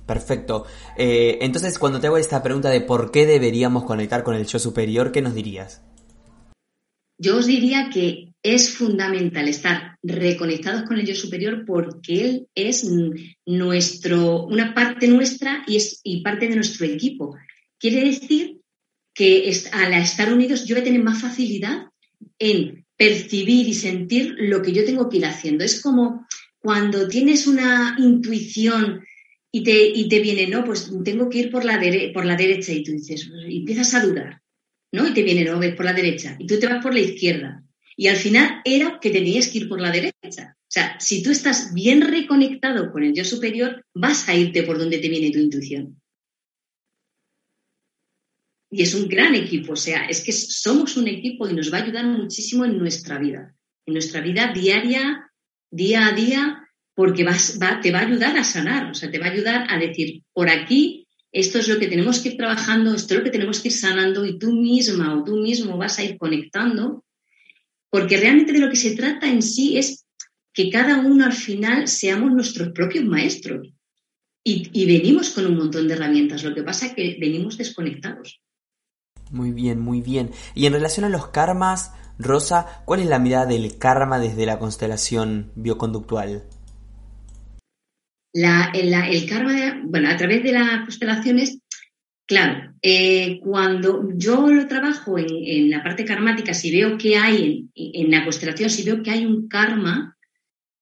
Perfecto. 0.06 0.66
Eh, 0.96 1.38
entonces, 1.40 1.78
cuando 1.78 2.00
te 2.00 2.06
hago 2.06 2.16
esta 2.16 2.42
pregunta 2.42 2.70
de 2.70 2.80
por 2.80 3.10
qué 3.10 3.26
deberíamos 3.26 3.84
conectar 3.84 4.22
con 4.22 4.34
el 4.34 4.46
yo 4.46 4.58
superior, 4.58 5.12
¿qué 5.12 5.20
nos 5.20 5.34
dirías? 5.34 5.82
Yo 7.18 7.38
os 7.38 7.46
diría 7.46 7.90
que 7.92 8.34
es 8.42 8.74
fundamental 8.74 9.48
estar 9.48 9.96
reconectados 10.02 10.82
con 10.82 10.98
el 10.98 11.06
yo 11.06 11.14
superior 11.14 11.64
porque 11.66 12.20
él 12.20 12.48
es 12.54 12.88
nuestro, 13.46 14.44
una 14.44 14.74
parte 14.74 15.08
nuestra 15.08 15.64
y 15.66 15.76
es 15.76 16.00
y 16.04 16.22
parte 16.22 16.46
de 16.46 16.54
nuestro 16.54 16.86
equipo. 16.86 17.34
Quiere 17.78 18.04
decir 18.04 18.60
que 19.16 19.50
al 19.72 19.94
estar 19.94 20.32
unidos 20.32 20.66
yo 20.66 20.74
voy 20.74 20.82
a 20.82 20.84
tener 20.84 21.02
más 21.02 21.22
facilidad 21.22 21.86
en 22.38 22.84
percibir 22.96 23.66
y 23.66 23.74
sentir 23.74 24.34
lo 24.38 24.60
que 24.60 24.72
yo 24.72 24.84
tengo 24.84 25.08
que 25.08 25.16
ir 25.16 25.26
haciendo. 25.26 25.64
Es 25.64 25.80
como 25.80 26.26
cuando 26.58 27.08
tienes 27.08 27.46
una 27.46 27.96
intuición 27.98 29.02
y 29.50 29.64
te, 29.64 29.86
y 29.88 30.08
te 30.08 30.20
viene, 30.20 30.46
no, 30.46 30.64
pues 30.64 30.92
tengo 31.02 31.30
que 31.30 31.38
ir 31.38 31.50
por 31.50 31.64
la, 31.64 31.80
por 32.12 32.26
la 32.26 32.36
derecha 32.36 32.72
y 32.72 32.82
tú 32.82 32.92
dices, 32.92 33.30
empiezas 33.48 33.94
a 33.94 34.04
dudar 34.04 34.42
¿no? 34.92 35.08
Y 35.08 35.14
te 35.14 35.22
viene, 35.22 35.44
no, 35.44 35.58
ves 35.58 35.74
por 35.74 35.84
la 35.84 35.92
derecha, 35.92 36.36
y 36.38 36.46
tú 36.46 36.58
te 36.58 36.66
vas 36.66 36.82
por 36.82 36.94
la 36.94 37.00
izquierda. 37.00 37.62
Y 37.96 38.08
al 38.08 38.16
final 38.16 38.60
era 38.64 38.98
que 39.00 39.10
tenías 39.10 39.48
que 39.48 39.58
ir 39.58 39.68
por 39.68 39.80
la 39.80 39.90
derecha. 39.90 40.56
O 40.58 40.70
sea, 40.76 40.98
si 41.00 41.22
tú 41.22 41.30
estás 41.30 41.72
bien 41.72 42.02
reconectado 42.02 42.92
con 42.92 43.02
el 43.02 43.14
yo 43.14 43.24
superior, 43.24 43.84
vas 43.94 44.28
a 44.28 44.34
irte 44.34 44.62
por 44.62 44.78
donde 44.78 44.98
te 44.98 45.08
viene 45.08 45.30
tu 45.30 45.38
intuición. 45.38 46.00
Y 48.70 48.82
es 48.82 48.94
un 48.94 49.08
gran 49.08 49.34
equipo, 49.34 49.74
o 49.74 49.76
sea, 49.76 50.06
es 50.06 50.22
que 50.22 50.32
somos 50.32 50.96
un 50.96 51.06
equipo 51.06 51.48
y 51.48 51.54
nos 51.54 51.72
va 51.72 51.78
a 51.78 51.82
ayudar 51.82 52.04
muchísimo 52.06 52.64
en 52.64 52.78
nuestra 52.78 53.18
vida, 53.18 53.54
en 53.86 53.94
nuestra 53.94 54.20
vida 54.20 54.52
diaria, 54.52 55.30
día 55.70 56.08
a 56.08 56.12
día, 56.12 56.68
porque 56.94 57.22
vas, 57.22 57.58
va, 57.62 57.80
te 57.80 57.92
va 57.92 58.00
a 58.00 58.06
ayudar 58.06 58.36
a 58.36 58.44
sanar, 58.44 58.90
o 58.90 58.94
sea, 58.94 59.10
te 59.10 59.18
va 59.18 59.26
a 59.26 59.30
ayudar 59.30 59.66
a 59.70 59.78
decir, 59.78 60.22
por 60.32 60.48
aquí 60.48 61.06
esto 61.30 61.58
es 61.58 61.68
lo 61.68 61.78
que 61.78 61.86
tenemos 61.86 62.20
que 62.20 62.30
ir 62.30 62.36
trabajando, 62.36 62.94
esto 62.94 63.14
es 63.14 63.18
lo 63.18 63.24
que 63.24 63.30
tenemos 63.30 63.60
que 63.60 63.68
ir 63.68 63.74
sanando 63.74 64.24
y 64.24 64.38
tú 64.38 64.52
misma 64.52 65.14
o 65.14 65.22
tú 65.22 65.36
mismo 65.36 65.76
vas 65.76 65.98
a 65.98 66.04
ir 66.04 66.16
conectando, 66.16 67.04
porque 67.90 68.16
realmente 68.16 68.52
de 68.52 68.60
lo 68.60 68.70
que 68.70 68.76
se 68.76 68.96
trata 68.96 69.28
en 69.28 69.42
sí 69.42 69.76
es 69.76 70.06
que 70.52 70.70
cada 70.70 71.00
uno 71.00 71.26
al 71.26 71.34
final 71.34 71.88
seamos 71.88 72.32
nuestros 72.32 72.72
propios 72.72 73.04
maestros 73.04 73.68
y, 74.42 74.86
venimos 74.86 75.30
con 75.30 75.44
un 75.44 75.56
montón 75.56 75.88
de 75.88 75.94
herramientas, 75.94 76.44
lo 76.44 76.54
que 76.54 76.62
pasa 76.62 76.86
es 76.86 76.94
que 76.94 77.16
venimos 77.20 77.58
desconectados. 77.58 78.40
Muy 79.30 79.50
bien, 79.50 79.80
muy 79.80 80.00
bien. 80.00 80.30
Y 80.54 80.66
en 80.66 80.72
relación 80.72 81.04
a 81.04 81.08
los 81.08 81.28
karmas, 81.28 81.92
Rosa, 82.18 82.82
¿cuál 82.84 83.00
es 83.00 83.06
la 83.06 83.18
mirada 83.18 83.46
del 83.46 83.76
karma 83.78 84.18
desde 84.18 84.46
la 84.46 84.58
constelación 84.58 85.50
bioconductual? 85.54 86.44
el 88.32 89.26
karma, 89.28 89.80
bueno, 89.84 90.10
a 90.10 90.16
través 90.16 90.42
de 90.42 90.52
las 90.52 90.80
constelaciones, 90.80 91.58
claro, 92.26 92.74
eh, 92.82 93.40
cuando 93.40 94.10
yo 94.14 94.48
lo 94.48 94.66
trabajo 94.66 95.18
en, 95.18 95.70
la 95.70 95.82
parte 95.82 96.04
karmática, 96.04 96.52
si 96.52 96.70
veo 96.70 96.98
que 96.98 97.16
hay 97.16 97.68
en, 97.74 98.10
la 98.10 98.24
constelación, 98.24 98.68
si 98.68 98.84
veo 98.84 99.02
que 99.02 99.10
hay 99.10 99.24
un 99.24 99.48
karma 99.48 100.16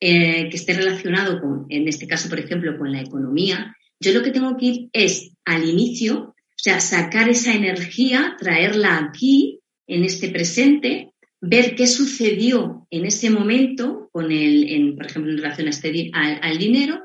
eh, 0.00 0.48
que 0.50 0.56
esté 0.56 0.74
relacionado 0.74 1.40
con, 1.40 1.66
en 1.68 1.86
este 1.86 2.06
caso, 2.06 2.28
por 2.28 2.40
ejemplo, 2.40 2.76
con 2.76 2.90
la 2.90 3.00
economía, 3.00 3.76
yo 4.00 4.12
lo 4.12 4.22
que 4.22 4.32
tengo 4.32 4.56
que 4.56 4.66
ir 4.66 4.88
es 4.92 5.32
al 5.44 5.68
inicio, 5.68 6.33
sea, 6.64 6.80
sacar 6.80 7.28
esa 7.28 7.52
energía, 7.52 8.36
traerla 8.38 8.98
aquí, 8.98 9.60
en 9.86 10.02
este 10.04 10.30
presente, 10.30 11.10
ver 11.40 11.74
qué 11.74 11.86
sucedió 11.86 12.86
en 12.90 13.04
ese 13.04 13.28
momento 13.28 14.08
con 14.12 14.32
el, 14.32 14.94
por 14.96 15.06
ejemplo, 15.06 15.30
en 15.30 15.38
relación 15.38 15.66
a 15.66 15.70
este, 15.70 16.10
al 16.14 16.58
dinero, 16.58 17.02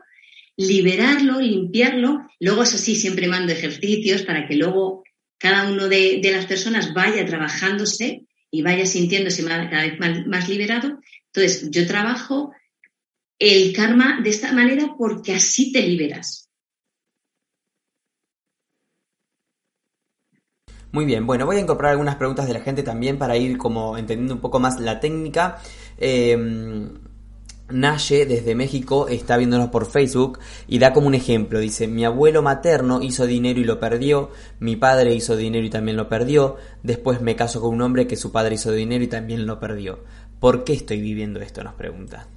liberarlo, 0.56 1.42
limpiarlo. 1.42 2.25
Luego, 2.39 2.63
eso 2.63 2.78
sí, 2.78 2.96
siempre 2.96 3.28
mando 3.28 3.51
ejercicios 3.51 4.22
para 4.22 4.48
que 4.48 4.56
luego 4.56 5.04
cada 5.38 5.70
uno 5.70 5.89
de, 5.89 6.22
las 6.24 6.46
personas 6.46 6.94
vaya 6.94 7.25
trabajándose 7.25 8.28
y 8.50 8.62
vayas 8.62 8.92
sintiéndose 8.92 9.44
cada 9.44 9.86
vez 9.86 10.00
más, 10.00 10.25
más 10.25 10.48
liberado. 10.48 11.00
Entonces, 11.34 11.70
yo 11.70 11.86
trabajo 11.86 12.54
el 13.39 13.74
karma 13.74 14.22
de 14.22 14.30
esta 14.30 14.54
manera 14.54 14.96
porque 14.98 15.34
así 15.34 15.74
te 15.74 15.82
liberas. 15.82 16.49
Muy 20.91 21.05
bien, 21.05 21.27
bueno, 21.27 21.46
voy 21.46 21.58
a 21.58 21.60
incorporar 21.60 21.91
algunas 21.91 22.15
preguntas 22.15 22.48
de 22.48 22.53
la 22.53 22.62
gente 22.62 22.81
también 22.84 23.17
para 23.17 23.38
ir 23.38 23.58
como 23.58 23.98
entendiendo 23.98 24.34
un 24.34 24.41
poco 24.41 24.60
más 24.60 24.79
la 24.79 25.00
técnica. 25.00 25.60
Eh, 25.98 26.36
Naye 27.72 28.25
desde 28.25 28.55
México 28.55 29.08
está 29.08 29.38
viéndonos 29.38 29.69
por 29.69 29.86
Facebook 29.86 30.39
y 30.67 30.79
da 30.79 30.93
como 30.93 31.08
un 31.08 31.15
ejemplo. 31.15 31.60
Dice, 31.60 31.88
mi 31.88 32.03
abuelo 32.03 32.41
materno 32.41 33.01
hizo 33.01 33.27
dinero 33.27 33.60
y 33.60 33.63
lo 33.63 33.79
perdió, 33.79 34.31
mi 34.60 34.75
padre 34.75 35.13
hizo 35.13 35.36
dinero 35.36 35.65
y 35.65 35.69
también 35.69 35.98
lo 35.98 36.10
perdió, 36.10 36.58
después 36.84 37.22
me 37.22 37.36
caso 37.36 37.62
con 37.62 37.74
un 37.74 37.81
hombre 37.81 38.08
que 38.08 38.15
su 38.15 38.31
padre 38.31 38.55
hizo 38.55 38.72
dinero 38.72 39.03
y 39.03 39.08
también 39.08 39.46
lo 39.46 39.60
perdió. 39.60 40.03
¿Por 40.39 40.63
qué 40.63 40.74
estoy 40.74 41.01
viviendo 41.01 41.39
esto? 41.41 41.63
Nos 41.63 41.75
pregunta. 41.75 42.27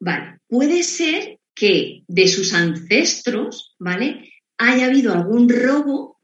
Vale, 0.00 0.38
puede 0.48 0.82
ser 0.82 1.38
que 1.54 2.04
de 2.06 2.28
sus 2.28 2.52
ancestros, 2.52 3.74
¿vale? 3.78 4.30
Haya 4.58 4.86
habido 4.86 5.12
algún 5.12 5.48
robo 5.48 6.17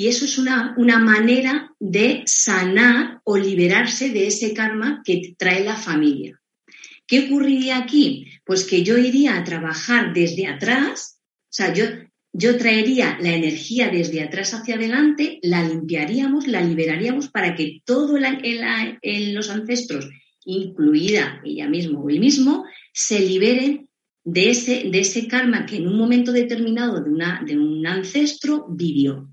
y 0.00 0.08
eso 0.08 0.24
es 0.24 0.38
una, 0.38 0.74
una 0.78 0.98
manera 0.98 1.74
de 1.78 2.22
sanar 2.24 3.20
o 3.22 3.36
liberarse 3.36 4.08
de 4.08 4.28
ese 4.28 4.54
karma 4.54 5.02
que 5.04 5.34
trae 5.36 5.62
la 5.62 5.76
familia. 5.76 6.40
¿Qué 7.06 7.26
ocurriría 7.26 7.76
aquí? 7.76 8.24
Pues 8.46 8.64
que 8.64 8.82
yo 8.82 8.96
iría 8.96 9.36
a 9.36 9.44
trabajar 9.44 10.14
desde 10.14 10.46
atrás, 10.46 11.20
o 11.20 11.52
sea, 11.52 11.74
yo, 11.74 11.84
yo 12.32 12.56
traería 12.56 13.18
la 13.20 13.34
energía 13.34 13.90
desde 13.90 14.22
atrás 14.22 14.54
hacia 14.54 14.76
adelante, 14.76 15.38
la 15.42 15.68
limpiaríamos, 15.68 16.46
la 16.46 16.62
liberaríamos 16.62 17.28
para 17.28 17.54
que 17.54 17.82
todo 17.84 18.16
en, 18.16 19.34
los 19.34 19.50
ancestros, 19.50 20.08
incluida 20.46 21.42
ella 21.44 21.68
misma 21.68 22.00
o 22.00 22.08
él 22.08 22.20
mismo, 22.20 22.64
se 22.94 23.20
liberen 23.20 23.90
de 24.24 24.48
ese, 24.48 24.84
de 24.90 25.00
ese 25.00 25.28
karma 25.28 25.66
que 25.66 25.76
en 25.76 25.88
un 25.88 25.98
momento 25.98 26.32
determinado 26.32 27.04
de, 27.04 27.10
una, 27.10 27.42
de 27.44 27.58
un 27.58 27.86
ancestro 27.86 28.64
vivió. 28.70 29.28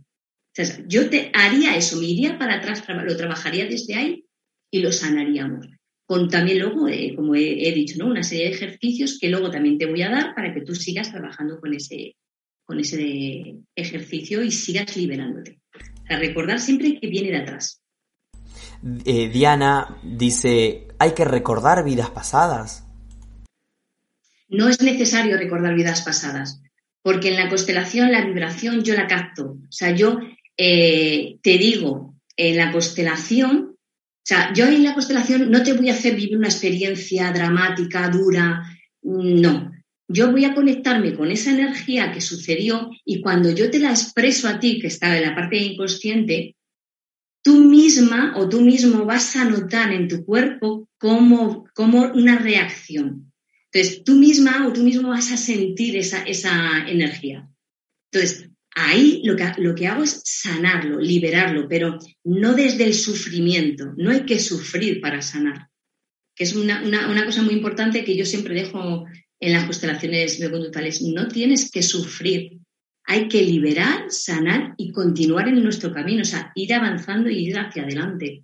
Yo 0.88 1.10
te 1.10 1.32
haría 1.34 1.76
eso, 1.76 1.98
me 1.98 2.06
iría 2.06 2.38
para 2.38 2.56
atrás, 2.56 2.84
lo 2.88 3.18
trabajaría 3.18 3.66
desde 3.66 3.96
ahí 3.96 4.26
y 4.72 4.80
lo 4.80 4.92
sanaríamos 4.92 5.68
con 6.08 6.30
también 6.30 6.60
luego, 6.60 6.88
eh, 6.88 7.14
como 7.16 7.36
he, 7.36 7.72
dicho, 7.74 7.96
¿no? 8.00 8.08
una 8.08 8.24
serie 8.24 8.46
de 8.46 8.56
ejercicios 8.56 9.18
que 9.20 9.30
luego 9.30 9.52
también 9.52 9.78
te 9.78 9.86
voy 9.86 10.02
a 10.02 10.10
dar 10.10 10.34
para 10.34 10.54
que 10.54 10.62
tú 10.62 10.74
sigas 10.74 11.12
trabajando 11.12 11.60
con 11.60 11.74
ese, 11.74 12.16
con 12.64 12.80
ese 12.80 13.58
ejercicio 13.76 14.42
y 14.42 14.52
sigas 14.52 14.96
liberándote. 14.96 15.60
O 16.10 16.16
recordar 16.16 16.60
siempre 16.62 16.98
que 16.98 17.08
viene 17.08 17.32
de 17.32 17.38
atrás. 17.38 17.82
Eh, 19.04 19.28
Diana 19.28 20.00
dice, 20.02 20.88
¿hay 20.98 21.12
que 21.14 21.26
recordar 21.26 21.84
vidas 21.84 22.10
pasadas? 22.12 22.88
No 24.48 24.70
es 24.70 24.82
necesario 24.82 25.38
recordar 25.38 25.76
vidas 25.76 26.04
pasadas, 26.04 26.62
porque 27.02 27.28
en 27.28 27.36
la 27.36 27.50
constelación 27.50 28.14
la 28.14 28.24
vibración 28.24 28.82
yo 28.82 28.94
la 28.94 29.08
capto. 29.08 29.58
O 29.68 29.72
sea, 29.72 29.92
yo 29.92 30.22
eh, 30.58 31.38
te 31.42 31.58
digo, 31.58 32.16
en 32.36 32.58
la 32.58 32.72
constelación 32.72 33.78
o 34.28 34.30
sea, 34.30 34.52
yo 34.54 34.66
en 34.66 34.84
la 34.84 34.94
constelación 34.94 35.50
no 35.50 35.64
te 35.64 35.72
voy 35.72 35.88
a 35.88 35.94
hacer 35.94 36.14
vivir 36.14 36.36
una 36.36 36.50
experiencia 36.50 37.32
dramática, 37.32 38.10
dura, 38.10 38.62
no. 39.02 39.72
Yo 40.10 40.34
voy 40.34 40.44
a 40.44 40.54
conectarme 40.54 41.16
con 41.16 41.32
esa 41.32 41.52
energía 41.52 42.12
que 42.12 42.20
sucedió 42.20 42.90
y 43.06 43.22
cuando 43.22 43.52
yo 43.52 43.72
te 43.72 43.80
la 43.80 43.92
expreso 43.92 44.50
a 44.50 44.60
ti, 44.60 44.80
que 44.82 44.88
está 44.88 45.16
en 45.16 45.24
la 45.24 45.34
parte 45.34 45.56
inconsciente, 45.56 46.58
tú 47.42 47.64
misma 47.64 48.34
o 48.36 48.50
tú 48.50 48.60
mismo 48.60 49.06
vas 49.06 49.34
a 49.38 49.46
notar 49.46 49.94
en 49.94 50.10
tu 50.10 50.26
cuerpo 50.26 50.90
como, 50.98 51.64
como 51.74 52.12
una 52.12 52.38
reacción. 52.38 53.32
Entonces, 53.72 54.04
tú 54.04 54.16
misma 54.16 54.68
o 54.68 54.74
tú 54.74 54.84
mismo 54.84 55.08
vas 55.08 55.32
a 55.32 55.38
sentir 55.38 55.96
esa, 55.96 56.24
esa 56.24 56.86
energía. 56.86 57.50
Entonces, 58.12 58.47
Ahí 58.80 59.22
lo 59.24 59.36
que, 59.36 59.44
lo 59.58 59.74
que 59.74 59.88
hago 59.88 60.04
es 60.04 60.22
sanarlo, 60.24 61.00
liberarlo, 61.00 61.68
pero 61.68 61.98
no 62.24 62.54
desde 62.54 62.84
el 62.84 62.94
sufrimiento. 62.94 63.92
No 63.98 64.12
hay 64.12 64.24
que 64.24 64.40
sufrir 64.40 65.02
para 65.02 65.24
sanar, 65.24 65.70
que 66.36 66.44
es 66.44 66.54
una, 66.54 66.84
cosa 67.26 67.42
muy 67.42 67.56
importante 67.56 68.04
que 68.04 68.16
yo 68.16 68.24
siempre 68.24 68.54
dejo 68.54 69.08
en 69.40 69.54
las 69.54 69.64
constelaciones 69.64 70.40
bioconductuales. 70.40 71.02
No 71.02 71.28
tienes 71.28 71.72
que 71.72 71.82
sufrir, 71.82 72.60
hay 73.04 73.28
que 73.28 73.42
liberar, 73.42 74.12
sanar 74.12 74.76
y 74.78 74.92
continuar 74.92 75.48
en 75.48 75.64
nuestro 75.64 75.92
camino, 75.92 76.22
o 76.22 76.26
sea, 76.26 76.52
ir 76.54 76.72
avanzando 76.72 77.32
y 77.32 77.48
ir 77.48 77.58
hacia 77.58 77.82
adelante. 77.82 78.44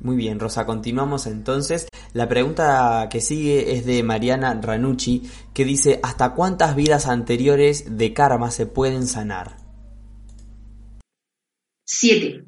Muy 0.00 0.16
bien, 0.16 0.38
Rosa, 0.38 0.64
continuamos 0.64 1.26
entonces. 1.26 1.88
La 2.12 2.28
pregunta 2.28 3.08
que 3.10 3.20
sigue 3.20 3.76
es 3.76 3.84
de 3.84 4.02
Mariana 4.02 4.54
Ranucci, 4.60 5.30
que 5.52 5.64
dice, 5.64 5.98
¿hasta 6.02 6.34
cuántas 6.34 6.76
vidas 6.76 7.06
anteriores 7.06 7.96
de 7.96 8.14
karma 8.14 8.50
se 8.50 8.66
pueden 8.66 9.06
sanar? 9.06 9.56
Siete. 11.84 12.44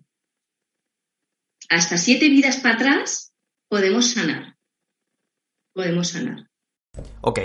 Hasta 1.68 1.98
siete 1.98 2.28
vidas 2.28 2.58
para 2.58 2.74
atrás 2.74 3.32
podemos 3.68 4.12
sanar. 4.12 4.56
Podemos 5.72 6.08
sanar. 6.08 6.49
Ok. 7.20 7.40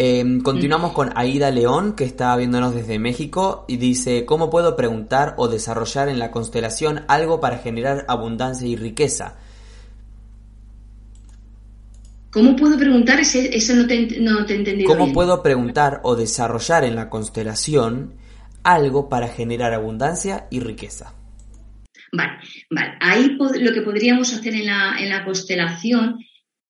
Em, 0.00 0.40
continuamos 0.42 0.92
con 0.92 1.10
Aida 1.16 1.50
León, 1.50 1.96
que 1.96 2.04
está 2.04 2.36
viéndonos 2.36 2.74
desde 2.74 2.98
México, 2.98 3.64
y 3.66 3.76
dice, 3.76 4.24
¿cómo 4.24 4.48
puedo 4.48 4.76
preguntar 4.76 5.34
o 5.38 5.48
desarrollar 5.48 6.08
en 6.08 6.18
la 6.18 6.30
constelación 6.30 7.04
algo 7.08 7.40
para 7.40 7.58
generar 7.58 8.04
abundancia 8.08 8.68
y 8.68 8.76
riqueza? 8.76 9.36
¿Cómo 12.30 12.54
puedo 12.54 12.78
preguntar? 12.78 13.18
Eso 13.20 13.74
no 13.74 13.86
te, 13.86 14.20
no 14.20 14.44
te 14.46 14.54
he 14.54 14.56
entendido. 14.56 14.88
¿Cómo 14.88 15.12
puedo 15.12 15.42
preguntar 15.42 16.00
o 16.04 16.14
desarrollar 16.14 16.84
en 16.84 16.94
la 16.94 17.08
constelación 17.10 18.14
algo 18.62 19.08
para 19.08 19.28
generar 19.28 19.74
abundancia 19.74 20.46
y 20.50 20.60
riqueza? 20.60 21.14
Vale, 22.12 22.38
vale. 22.70 22.92
Ahí 23.00 23.36
lo 23.36 23.72
que 23.72 23.82
podríamos 23.82 24.32
hacer 24.32 24.54
en 24.54 24.66
la, 24.66 24.96
en 24.98 25.08
la 25.08 25.24
constelación, 25.24 26.18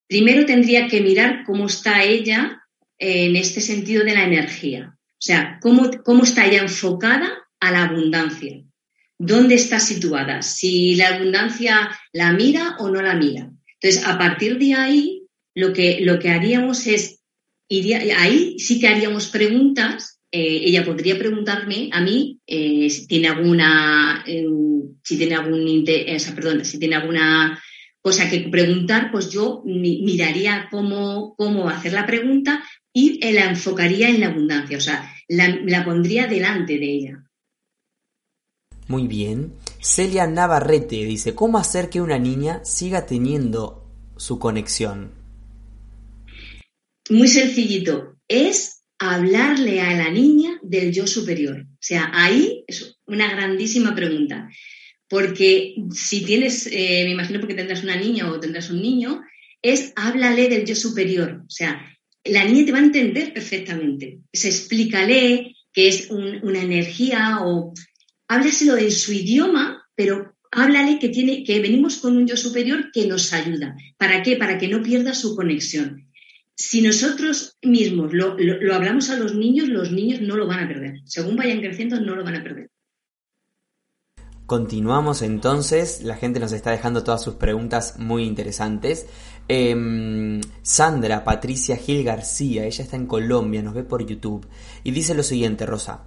primero 0.08 0.46
tendría 0.46 0.88
que 0.88 1.00
mirar 1.00 1.44
cómo 1.44 1.66
está 1.66 2.02
ella 2.02 2.62
en 2.98 3.36
este 3.36 3.60
sentido 3.60 4.04
de 4.04 4.14
la 4.14 4.24
energía. 4.24 4.96
O 4.96 5.20
sea, 5.20 5.58
cómo, 5.60 5.90
cómo 6.04 6.24
está 6.24 6.46
ella 6.46 6.62
enfocada 6.62 7.30
a 7.60 7.70
la 7.70 7.84
abundancia. 7.84 8.62
¿Dónde 9.18 9.56
está 9.56 9.78
situada? 9.80 10.42
Si 10.42 10.94
la 10.94 11.08
abundancia 11.16 11.90
la 12.12 12.32
mira 12.32 12.76
o 12.78 12.88
no 12.88 13.02
la 13.02 13.14
mira. 13.14 13.50
Entonces, 13.80 14.04
a 14.04 14.16
partir 14.16 14.58
de 14.58 14.74
ahí, 14.74 15.22
lo 15.54 15.72
que, 15.72 16.00
lo 16.02 16.18
que 16.18 16.30
haríamos 16.30 16.86
es, 16.86 17.20
iría, 17.68 18.00
ahí 18.20 18.58
sí 18.58 18.80
que 18.80 18.88
haríamos 18.88 19.28
preguntas. 19.28 20.20
Eh, 20.30 20.62
ella 20.64 20.84
podría 20.84 21.18
preguntarme 21.18 21.90
a 21.92 22.00
mí 22.00 22.38
eh, 22.46 22.88
si 22.90 23.06
tiene 23.06 23.28
alguna, 23.28 24.24
si 25.02 25.16
tiene 25.16 25.34
algún, 25.34 25.84
perdón, 26.34 26.64
si 26.64 26.78
tiene 26.78 26.96
alguna 26.96 27.60
cosa 28.02 28.30
que 28.30 28.40
preguntar, 28.48 29.10
pues 29.10 29.30
yo 29.30 29.62
miraría 29.64 30.68
cómo, 30.70 31.34
cómo 31.36 31.68
hacer 31.68 31.92
la 31.92 32.06
pregunta 32.06 32.62
y 32.92 33.20
la 33.32 33.46
enfocaría 33.46 34.08
en 34.08 34.20
la 34.20 34.28
abundancia, 34.28 34.78
o 34.78 34.80
sea, 34.80 35.12
la, 35.28 35.84
pondría 35.84 36.26
delante 36.26 36.78
de 36.78 36.86
ella. 36.86 37.24
Muy 38.88 39.06
bien. 39.06 39.52
Celia 39.80 40.26
Navarrete 40.26 41.04
dice, 41.04 41.34
¿cómo 41.34 41.58
hacer 41.58 41.90
que 41.90 42.00
una 42.00 42.18
niña 42.18 42.64
siga 42.64 43.06
teniendo 43.06 43.86
su 44.16 44.38
conexión? 44.38 45.12
Muy 47.10 47.28
sencillito, 47.28 48.16
es 48.26 48.82
hablarle 48.98 49.80
a 49.80 49.94
la 49.94 50.10
niña 50.10 50.58
del 50.62 50.92
yo 50.92 51.06
superior. 51.06 51.60
O 51.60 51.78
sea, 51.80 52.10
ahí 52.14 52.64
es 52.66 52.98
una 53.06 53.30
grandísima 53.30 53.94
pregunta. 53.94 54.48
Porque 55.08 55.74
si 55.90 56.24
tienes, 56.24 56.66
eh, 56.66 57.02
me 57.04 57.12
imagino 57.12 57.40
porque 57.40 57.54
tendrás 57.54 57.82
una 57.82 57.96
niña 57.96 58.30
o 58.30 58.38
tendrás 58.38 58.70
un 58.70 58.82
niño, 58.82 59.22
es 59.62 59.92
háblale 59.96 60.48
del 60.48 60.66
yo 60.66 60.74
superior. 60.74 61.42
O 61.46 61.50
sea, 61.50 61.82
la 62.24 62.44
niña 62.44 62.66
te 62.66 62.72
va 62.72 62.78
a 62.78 62.84
entender 62.84 63.32
perfectamente. 63.32 64.20
Se 64.32 64.48
explícale 64.48 65.56
que 65.72 65.88
es 65.88 66.10
una 66.10 66.62
energía 66.62 67.38
o 67.42 67.72
háblaselo 68.28 68.76
en 68.76 68.90
su 68.90 69.12
idioma, 69.12 69.84
pero 69.94 70.34
háblale 70.50 70.98
que 70.98 71.08
tiene, 71.08 71.44
que 71.44 71.60
venimos 71.60 71.96
con 71.96 72.16
un 72.16 72.26
yo 72.26 72.36
superior 72.36 72.90
que 72.92 73.06
nos 73.06 73.32
ayuda. 73.32 73.76
¿Para 73.96 74.22
qué? 74.22 74.36
Para 74.36 74.58
que 74.58 74.68
no 74.68 74.82
pierda 74.82 75.14
su 75.14 75.34
conexión. 75.34 76.06
Si 76.54 76.82
nosotros 76.82 77.56
mismos 77.62 78.12
lo, 78.12 78.36
lo 78.36 78.74
hablamos 78.74 79.10
a 79.10 79.18
los 79.18 79.34
niños, 79.34 79.68
los 79.68 79.92
niños 79.92 80.20
no 80.20 80.36
lo 80.36 80.46
van 80.46 80.64
a 80.64 80.68
perder. 80.68 81.00
Según 81.04 81.36
vayan 81.36 81.60
creciendo, 81.60 82.00
no 82.00 82.16
lo 82.16 82.24
van 82.24 82.36
a 82.36 82.42
perder. 82.42 82.70
Continuamos 84.48 85.20
entonces, 85.20 86.02
la 86.02 86.16
gente 86.16 86.40
nos 86.40 86.52
está 86.52 86.70
dejando 86.70 87.04
todas 87.04 87.22
sus 87.22 87.34
preguntas 87.34 87.98
muy 87.98 88.24
interesantes. 88.24 89.04
Em, 89.46 90.40
Sandra 90.62 91.22
Patricia 91.22 91.76
Gil 91.76 92.02
García, 92.02 92.64
ella 92.64 92.82
está 92.82 92.96
en 92.96 93.06
Colombia, 93.06 93.62
nos 93.62 93.74
ve 93.74 93.82
por 93.82 94.06
YouTube, 94.06 94.48
y 94.84 94.90
dice 94.90 95.12
lo 95.12 95.22
siguiente, 95.22 95.66
Rosa. 95.66 96.04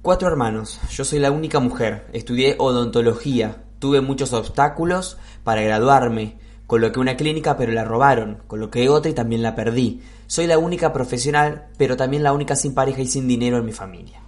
Cuatro 0.00 0.28
hermanos, 0.28 0.78
yo 0.90 1.04
soy 1.04 1.18
la 1.18 1.32
única 1.32 1.58
mujer, 1.58 2.06
estudié 2.12 2.54
odontología, 2.56 3.64
Tuve 3.80 4.02
muchos 4.02 4.34
obstáculos 4.34 5.16
para 5.42 5.62
graduarme. 5.62 6.36
Coloqué 6.66 7.00
una 7.00 7.16
clínica 7.16 7.56
pero 7.56 7.72
la 7.72 7.82
robaron. 7.82 8.42
Coloqué 8.46 8.88
otra 8.90 9.10
y 9.10 9.14
también 9.14 9.42
la 9.42 9.56
perdí. 9.56 10.02
Soy 10.26 10.46
la 10.46 10.58
única 10.58 10.92
profesional 10.92 11.68
pero 11.78 11.96
también 11.96 12.22
la 12.22 12.34
única 12.34 12.54
sin 12.54 12.74
pareja 12.74 13.00
y 13.00 13.06
sin 13.06 13.26
dinero 13.26 13.56
en 13.56 13.64
mi 13.64 13.72
familia. 13.72 14.22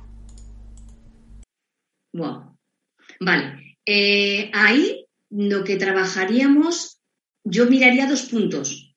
Wow. 2.15 2.52
Vale. 3.25 3.77
Eh, 3.87 4.51
ahí 4.53 5.07
lo 5.31 5.65
que 5.65 5.77
trabajaríamos, 5.77 7.01
yo 7.45 7.67
miraría 7.67 8.07
dos 8.07 8.23
puntos. 8.23 8.95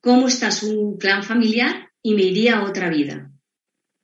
¿Cómo 0.00 0.28
está 0.28 0.50
su 0.50 0.96
clan 0.98 1.24
familiar? 1.24 1.90
Y 2.02 2.14
me 2.14 2.22
iría 2.22 2.58
a 2.58 2.64
otra 2.64 2.88
vida. 2.88 3.30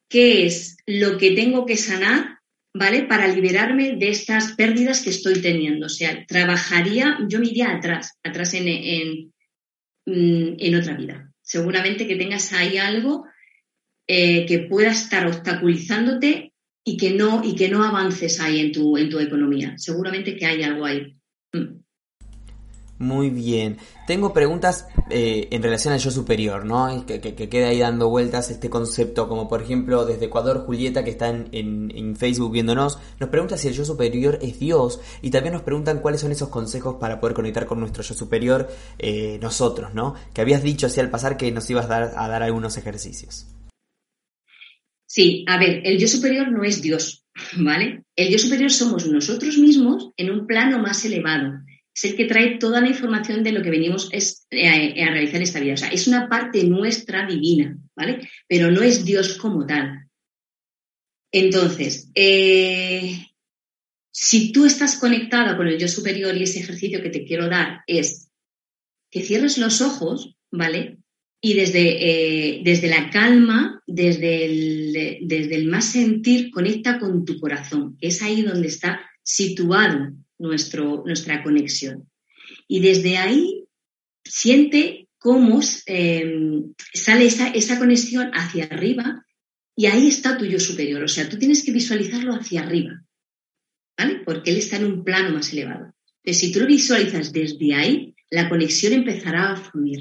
¿Qué 0.08 0.46
es 0.46 0.76
lo 0.87 1.18
que 1.18 1.32
tengo 1.32 1.66
que 1.66 1.76
sanar 1.76 2.34
¿vale? 2.74 3.04
Para 3.04 3.28
liberarme 3.28 3.96
de 3.96 4.08
estas 4.08 4.52
pérdidas 4.52 5.02
que 5.02 5.10
estoy 5.10 5.40
teniendo. 5.40 5.87
O 5.87 5.88
sea, 5.88 6.26
trabajaría, 6.26 7.18
yo 7.28 7.38
me 7.38 7.46
iría 7.46 7.70
atrás, 7.70 8.18
atrás 8.22 8.52
en, 8.54 8.68
en, 8.68 9.32
mm, 10.06 10.78
otra 10.78 10.96
vida. 10.96 11.32
Seguramente 11.40 12.06
que 12.06 12.16
tengas 12.16 12.52
ahí 12.52 12.78
algo 12.78 13.26
eh, 14.06 14.44
que 14.46 14.60
pueda 14.60 14.90
estar 14.90 15.26
obstaculizándote 15.26 16.52
y 16.85 16.97
que 16.97 17.12
no, 17.12 17.42
y 17.42 17.55
que 17.55 17.68
no 17.68 17.83
avances 17.83 18.40
ahí 18.40 18.61
en 18.61 18.73
tu, 18.73 18.97
en 18.97 19.09
tu 19.09 19.18
economía. 19.18 19.75
Seguramente 19.79 20.37
que 20.37 20.47
hay 20.47 20.62
algo 20.62 20.85
ahí. 20.85 21.16
Mm. 21.53 21.85
Muy 22.99 23.29
bien. 23.29 23.79
Tengo 24.07 24.33
preguntas 24.33 24.87
eh, 25.11 25.49
en 25.51 25.62
relación 25.62 25.92
al 25.92 25.99
yo 25.99 26.12
superior, 26.12 26.64
¿no? 26.64 27.05
Que, 27.07 27.20
que, 27.20 27.49
queda 27.49 27.68
ahí 27.68 27.81
dando 27.81 28.09
vueltas 28.09 28.51
este 28.51 28.70
concepto, 28.70 29.29
como 29.29 29.49
por 29.49 29.62
ejemplo 29.62 30.05
desde 30.05 30.27
Ecuador, 30.27 30.64
Julieta, 30.64 31.03
que 31.03 31.11
está 31.11 31.29
en, 31.29 32.16
Facebook 32.16 32.53
viéndonos, 32.53 32.99
nos 33.18 33.31
pregunta 33.31 33.57
si 33.57 33.68
el 33.68 33.75
yo 33.75 33.85
superior 33.85 34.38
es 34.42 34.61
Dios 34.61 35.01
y 35.23 35.31
también 35.31 35.55
nos 35.55 35.62
preguntan 35.62 35.99
cuáles 35.99 36.20
son 36.20 36.31
esos 36.31 36.51
consejos 36.51 36.97
para 37.01 37.18
poder 37.18 37.35
conectar 37.35 37.66
con 37.66 37.81
nuestro 37.81 38.05
yo 38.05 38.14
superior 38.14 38.68
eh, 38.99 39.38
nosotros, 39.42 39.92
¿no? 39.92 40.14
Que 40.33 40.42
habías 40.42 40.62
dicho 40.62 40.87
así 40.87 41.01
al 41.01 41.11
pasar 41.11 41.37
que 41.37 41.51
nos 41.51 41.68
ibas 41.68 41.90
a 41.90 42.29
dar 42.29 42.42
algunos 42.42 42.77
ejercicios. 42.77 43.47
Sí, 45.14 45.44
a 45.46 45.59
ver, 45.59 45.83
el 45.85 45.96
yo 45.96 46.09
superior 46.09 46.50
no 46.50 46.64
es 46.64 46.83
Dios, 46.83 47.24
¿vale? 47.57 48.03
El 48.16 48.31
yo 48.31 48.38
superior 48.40 48.72
somos 48.72 49.07
nosotros 49.07 49.59
mismos 49.59 50.11
en 50.16 50.33
un 50.33 50.44
plano 50.44 50.81
más 50.81 51.05
elevado 51.05 51.61
es 51.94 52.05
el 52.05 52.16
que 52.16 52.24
trae 52.24 52.59
toda 52.59 52.81
la 52.81 52.88
información 52.88 53.44
de 53.44 53.53
lo 53.53 53.62
que 53.62 53.70
venimos 53.70 54.09
eh, 54.11 55.05
a 55.05 55.11
realizar 55.12 55.40
esta 55.40 55.61
vida. 55.61 55.74
O 55.74 55.77
sea, 55.77 55.90
es 55.90 56.09
una 56.09 56.29
parte 56.29 56.64
nuestra 56.64 57.24
divina, 57.24 57.79
¿vale? 57.94 58.29
Pero 58.48 58.72
no 58.72 58.83
es 58.83 59.05
Dios 59.05 59.35
como 59.35 59.64
tal. 59.64 60.09
Entonces, 61.31 62.11
eh, 62.16 63.29
si 64.11 64.50
tú 64.50 64.66
estás 64.66 64.98
conectada 64.98 65.57
con 65.57 65.68
el 65.68 65.79
yo 65.79 65.87
superior 65.87 66.37
y 66.37 66.42
ese 66.42 66.59
ejercicio 66.59 67.00
que 67.00 67.11
te 67.11 67.24
quiero 67.24 67.48
dar 67.48 67.83
es 67.87 68.33
que 69.12 69.22
cierres 69.22 69.59
los 69.59 69.81
ojos, 69.81 70.37
¿vale? 70.50 70.98
Y 71.46 71.52
desde, 71.52 71.83
eh, 72.00 72.62
desde 72.64 72.88
la 72.88 73.11
calma, 73.11 73.83
desde 73.87 74.46
el, 74.46 75.18
desde 75.28 75.57
el 75.57 75.66
más 75.66 75.85
sentir, 75.85 76.50
conecta 76.50 76.98
con 76.98 77.26
tu 77.26 77.38
corazón, 77.38 77.98
es 78.00 78.22
ahí 78.22 78.40
donde 78.40 78.68
está 78.68 79.02
situado 79.22 80.14
nuestro, 80.38 81.02
nuestra 81.04 81.42
conexión. 81.42 82.09
Y 82.66 82.80
desde 82.80 83.18
ahí 83.18 83.66
siente 84.24 85.09
cómo 85.18 85.61
em, 85.85 86.72
sale 86.94 87.26
esa, 87.26 87.48
esa 87.48 87.78
conexión 87.78 88.30
hacia 88.33 88.64
arriba 88.64 89.26
y 89.76 89.85
ahí 89.85 90.09
está 90.09 90.38
tu 90.38 90.46
yo 90.46 90.59
superior. 90.59 91.02
O 91.02 91.09
sea, 91.09 91.28
tú 91.28 91.37
tienes 91.37 91.62
que 91.62 91.72
visualizarlo 91.72 92.33
hacia 92.33 92.62
arriba, 92.62 93.04
¿vale? 93.98 94.22
Porque 94.24 94.50
él 94.50 94.57
está 94.57 94.78
en 94.78 94.87
un 94.87 95.04
plano 95.04 95.35
más 95.35 95.52
elevado. 95.52 95.92
Entonces, 96.22 96.40
si 96.40 96.52
tú 96.52 96.61
lo 96.61 96.66
visualizas 96.66 97.35
desde 97.35 97.74
ahí, 97.74 98.14
la 98.30 98.48
conexión 98.48 98.94
empezará 98.94 99.52
a 99.52 99.57
fluir. 99.57 100.00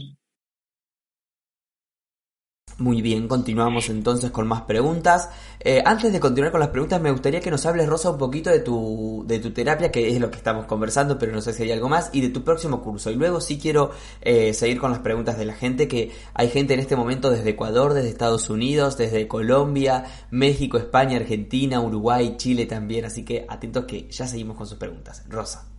Muy 2.79 3.03
bien, 3.03 3.27
continuamos 3.27 3.89
entonces 3.89 4.31
con 4.31 4.47
más 4.47 4.63
preguntas. 4.63 5.29
Eh, 5.59 5.83
antes 5.86 6.12
de 6.12 6.19
continuar 6.19 6.51
con 6.51 6.59
las 6.59 6.69
preguntas, 6.69 6.99
me 6.99 7.12
gustaría 7.12 7.39
que 7.39 7.51
nos 7.51 7.65
hables, 7.67 7.88
Rosa, 7.88 8.09
un 8.09 8.17
poquito 8.17 8.49
de 8.49 8.62
tu, 8.62 9.23
de 9.27 9.38
tu 9.38 9.51
terapia, 9.51 9.91
que 9.91 10.09
es 10.09 10.19
lo 10.19 10.31
que 10.31 10.38
estamos 10.38 10.65
conversando, 10.65 11.19
pero 11.19 11.31
no 11.31 11.41
sé 11.41 11.53
si 11.53 11.63
hay 11.63 11.71
algo 11.71 11.88
más, 11.88 12.09
y 12.13 12.21
de 12.21 12.29
tu 12.29 12.43
próximo 12.43 12.81
curso. 12.81 13.12
Y 13.12 13.15
luego 13.15 13.41
sí 13.41 13.59
quiero 13.59 13.91
eh, 14.21 14.55
seguir 14.55 14.79
con 14.79 14.89
las 14.89 15.01
preguntas 15.01 15.38
de 15.38 15.45
la 15.45 15.53
gente, 15.53 15.88
que 15.88 16.12
hay 16.33 16.49
gente 16.49 16.73
en 16.73 16.79
este 16.79 16.95
momento 16.95 17.29
desde 17.29 17.51
Ecuador, 17.51 17.93
desde 17.93 18.09
Estados 18.09 18.49
Unidos, 18.49 18.97
desde 18.97 19.27
Colombia, 19.27 20.05
México, 20.31 20.79
España, 20.79 21.17
Argentina, 21.17 21.79
Uruguay, 21.79 22.36
Chile 22.38 22.65
también, 22.65 23.05
así 23.05 23.23
que 23.23 23.45
atentos 23.47 23.86
que 23.86 24.07
ya 24.09 24.25
seguimos 24.25 24.57
con 24.57 24.65
sus 24.65 24.79
preguntas. 24.79 25.23
Rosa. 25.29 25.72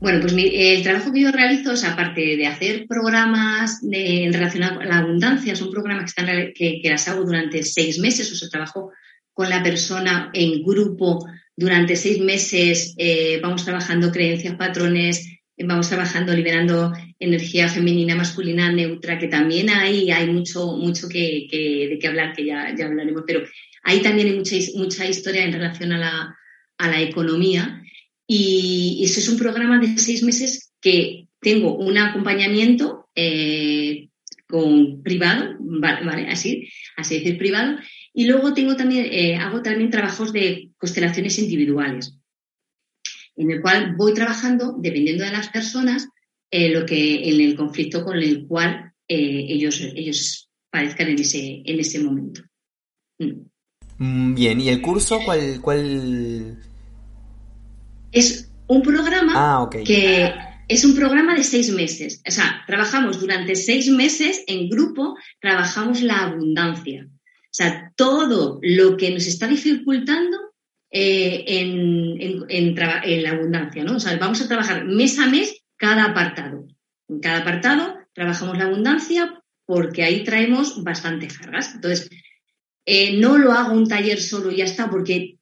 Bueno, 0.00 0.20
pues 0.22 0.34
el 0.34 0.82
trabajo 0.82 1.12
que 1.12 1.20
yo 1.20 1.30
realizo 1.30 1.72
es, 1.72 1.84
aparte 1.84 2.34
de 2.34 2.46
hacer 2.46 2.86
programas 2.88 3.82
de, 3.82 4.30
relacionados 4.32 4.78
con 4.78 4.88
la 4.88 4.98
abundancia, 4.98 5.54
son 5.54 5.70
programas 5.70 6.14
que, 6.14 6.22
están, 6.22 6.52
que, 6.54 6.88
las 6.88 7.06
hago 7.06 7.22
durante 7.22 7.62
seis 7.62 7.98
meses, 7.98 8.32
o 8.32 8.34
sea, 8.34 8.48
trabajo 8.48 8.92
con 9.34 9.50
la 9.50 9.62
persona 9.62 10.30
en 10.32 10.62
grupo 10.62 11.28
durante 11.54 11.96
seis 11.96 12.18
meses, 12.18 12.94
eh, 12.96 13.40
vamos 13.42 13.62
trabajando 13.62 14.10
creencias, 14.10 14.54
patrones, 14.56 15.38
vamos 15.58 15.90
trabajando 15.90 16.32
liberando 16.32 16.94
energía 17.18 17.68
femenina, 17.68 18.16
masculina, 18.16 18.72
neutra, 18.72 19.18
que 19.18 19.28
también 19.28 19.68
ahí 19.68 20.10
hay 20.10 20.30
mucho, 20.30 20.78
mucho 20.78 21.10
que, 21.10 21.46
de 21.90 21.98
qué 22.00 22.08
hablar, 22.08 22.32
que 22.34 22.46
ya, 22.46 22.74
ya 22.74 22.86
hablaremos, 22.86 23.24
pero 23.26 23.42
ahí 23.82 24.00
también 24.00 24.28
hay 24.28 24.38
mucha, 24.38 24.56
mucha 24.76 25.06
historia 25.06 25.44
en 25.44 25.52
relación 25.52 25.92
a 25.92 25.98
la, 25.98 26.38
a 26.78 26.88
la 26.88 27.02
economía 27.02 27.82
y, 28.32 29.02
eso 29.04 29.18
es 29.18 29.28
un 29.28 29.38
programa 29.38 29.80
de 29.80 29.98
seis 29.98 30.22
meses 30.22 30.72
que 30.80 31.26
tengo 31.40 31.76
un 31.76 31.98
acompañamiento 31.98 33.08
eh, 33.16 34.08
con 34.46 35.02
privado, 35.02 35.56
vale, 35.58 36.28
así, 36.30 36.68
así 36.96 37.18
decir 37.18 37.38
privado, 37.38 37.78
y 38.14 38.26
luego 38.26 38.54
tengo 38.54 38.76
también, 38.76 39.06
eh, 39.10 39.36
hago 39.36 39.62
también 39.62 39.90
trabajos 39.90 40.32
de 40.32 40.70
constelaciones 40.78 41.40
individuales, 41.40 42.18
en 43.34 43.50
el 43.50 43.60
cual 43.60 43.96
voy 43.96 44.14
trabajando, 44.14 44.76
dependiendo 44.78 45.24
de 45.24 45.32
las 45.32 45.48
personas, 45.48 46.06
eh, 46.52 46.68
lo 46.68 46.86
que 46.86 47.28
en 47.30 47.40
el 47.40 47.56
conflicto 47.56 48.04
con 48.04 48.16
el 48.16 48.46
cual 48.46 48.92
ellos, 49.08 49.80
ellos 49.80 50.48
padezcan 50.70 51.08
en 51.08 51.18
ese, 51.18 51.62
en 51.64 51.80
ese 51.80 51.98
momento. 51.98 52.42
Mm. 53.18 53.50
Mm, 53.98 54.34
bien, 54.36 54.60
¿y 54.60 54.68
el 54.68 54.80
curso 54.80 55.18
cuál, 55.24 55.60
cuál 55.60 56.69
es 58.12 58.50
un 58.66 58.82
programa 58.82 59.32
ah, 59.36 59.68
que 59.70 60.32
es 60.70 60.84
un 60.84 60.94
programa 60.94 61.34
de 61.34 61.42
seis 61.42 61.72
meses. 61.72 62.22
O 62.26 62.30
sea, 62.30 62.62
trabajamos 62.64 63.20
durante 63.20 63.56
seis 63.56 63.88
meses 63.90 64.44
en 64.46 64.68
grupo, 64.68 65.16
trabajamos 65.40 66.00
la 66.00 66.26
abundancia. 66.26 67.08
O 67.08 67.52
sea, 67.52 67.92
todo 67.96 68.60
lo 68.62 68.96
que 68.96 69.10
nos 69.10 69.26
está 69.26 69.48
dificultando 69.48 70.38
eh, 70.92 71.44
en, 71.48 72.76
la 72.76 73.30
abundancia, 73.30 73.82
¿no? 73.82 73.96
O 73.96 74.00
sea, 74.00 74.16
vamos 74.16 74.40
a 74.40 74.46
trabajar 74.46 74.84
mes 74.84 75.18
a 75.18 75.26
mes 75.26 75.60
cada 75.76 76.04
apartado. 76.04 76.68
En 77.08 77.18
cada 77.18 77.38
apartado 77.38 77.96
trabajamos 78.12 78.56
la 78.56 78.66
abundancia 78.66 79.42
porque 79.66 80.04
ahí 80.04 80.22
traemos 80.22 80.84
bastantes 80.84 81.36
cargas. 81.36 81.74
Entonces, 81.74 82.08
eh, 82.86 83.18
no 83.18 83.38
lo 83.38 83.50
hago 83.50 83.72
un 83.72 83.88
taller 83.88 84.20
solo 84.20 84.52
y 84.52 84.58
ya 84.58 84.64
está, 84.64 84.88
porque 84.88 85.39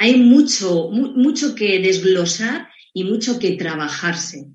hay 0.00 0.18
mucho, 0.18 0.88
mucho 0.90 1.54
que 1.54 1.78
desglosar 1.78 2.68
y 2.94 3.04
mucho 3.04 3.38
que 3.38 3.52
trabajarse. 3.52 4.48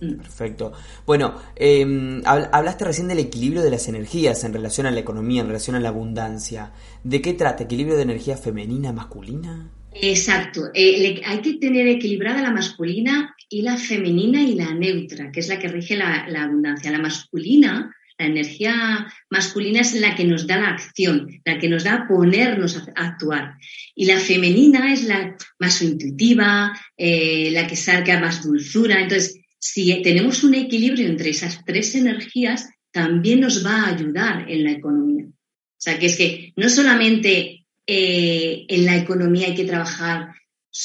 Mm. 0.00 0.16
Perfecto. 0.18 0.74
Bueno, 1.06 1.40
em, 1.56 2.20
hablaste 2.26 2.84
recién 2.84 3.08
del 3.08 3.20
equilibrio 3.20 3.62
de 3.62 3.70
las 3.70 3.88
energías 3.88 4.44
en 4.44 4.52
relación 4.52 4.86
a 4.86 4.90
la 4.90 5.00
economía, 5.00 5.40
en 5.40 5.46
relación 5.48 5.76
a 5.76 5.80
la 5.80 5.88
abundancia. 5.88 6.72
¿De 7.02 7.22
qué 7.22 7.32
trata? 7.32 7.64
¿Equilibrio 7.64 7.96
de 7.96 8.02
energía 8.02 8.36
femenina, 8.36 8.92
masculina? 8.92 9.72
Exacto. 9.94 10.68
Eh, 10.74 11.22
hay 11.24 11.38
que 11.38 11.54
tener 11.54 11.88
equilibrada 11.88 12.42
la 12.42 12.52
masculina 12.52 13.34
y 13.48 13.62
la 13.62 13.78
femenina 13.78 14.42
y 14.42 14.54
la 14.54 14.74
neutra, 14.74 15.32
que 15.32 15.40
es 15.40 15.48
la 15.48 15.58
que 15.58 15.68
rige 15.68 15.96
la, 15.96 16.28
la 16.28 16.44
abundancia. 16.44 16.90
La 16.90 16.98
masculina 16.98 17.96
la 18.18 18.26
energía 18.26 19.06
masculina 19.30 19.80
es 19.80 19.94
la 19.94 20.16
que 20.16 20.24
nos 20.24 20.46
da 20.46 20.58
la 20.58 20.70
acción, 20.70 21.40
la 21.44 21.58
que 21.58 21.68
nos 21.68 21.84
da 21.84 22.06
ponernos 22.08 22.76
a, 22.76 22.92
actuar. 22.96 23.54
Y 23.94 24.06
la 24.06 24.18
femenina 24.18 24.92
es 24.92 25.04
la 25.04 25.36
más 25.60 25.80
intuitiva, 25.82 26.76
eh, 26.96 27.50
la 27.52 27.68
que 27.68 27.76
saca 27.76 28.18
más 28.18 28.42
dulzura. 28.42 29.00
Entonces, 29.00 29.40
si 29.60 30.02
tenemos 30.02 30.42
un 30.42 30.54
equilibrio 30.54 31.06
entre 31.06 31.30
esas 31.30 31.64
tres 31.64 31.94
energías, 31.94 32.68
también 32.90 33.40
nos 33.40 33.64
va 33.64 33.82
a 33.82 33.94
ayudar 33.94 34.50
en 34.50 34.64
la 34.64 34.72
economía. 34.72 35.26
O 35.26 35.80
sea, 35.80 35.96
que 35.98 36.06
es 36.06 36.16
que 36.16 36.52
no 36.56 36.68
solamente 36.68 37.66
eh, 37.86 38.66
en 38.68 38.84
la 38.84 38.96
economía 38.96 39.46
hay 39.46 39.54
que 39.54 39.64
trabajar 39.64 40.34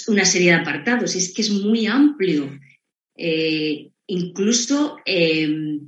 una 0.07 0.25
serie 0.25 0.51
de 0.51 0.57
apartados, 0.57 1.15
es 1.15 1.33
que 1.33 1.41
es 1.41 1.49
muy 1.49 1.87
amplio. 1.87 2.59
Eh, 3.15 3.89
incluso 4.05 4.97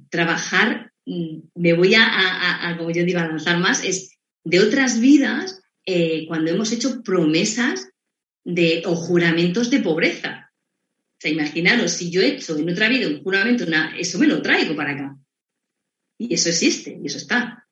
trabajar 0.09 0.84
me 1.05 1.73
voy 1.73 1.93
a, 1.95 2.75
como 2.77 2.91
yo 2.91 3.05
digo, 3.05 3.19
a 3.19 3.27
lanzar 3.27 3.59
más, 3.59 3.83
es 3.83 4.17
de 4.43 4.59
otras 4.59 4.99
vidas 4.99 5.61
eh, 5.85 6.25
cuando 6.27 6.51
hemos 6.51 6.71
hecho 6.71 7.03
promesas 7.03 7.89
de, 8.43 8.83
o 8.85 8.95
juramentos 8.95 9.69
de 9.69 9.79
pobreza. 9.79 10.51
sea, 11.19 11.31
imaginaros, 11.31 11.91
si 11.91 12.11
yo 12.11 12.21
he 12.21 12.35
hecho 12.35 12.57
en 12.57 12.69
otra 12.69 12.89
vida 12.89 13.07
un 13.07 13.23
juramento, 13.23 13.65
eso 13.97 14.19
me 14.19 14.27
lo 14.27 14.41
traigo 14.41 14.75
para 14.75 14.91
acá. 14.91 15.17
Y 16.17 16.33
eso 16.33 16.49
existe, 16.49 16.97
y 17.01 17.07
eso 17.07 17.17
está. 17.17 17.67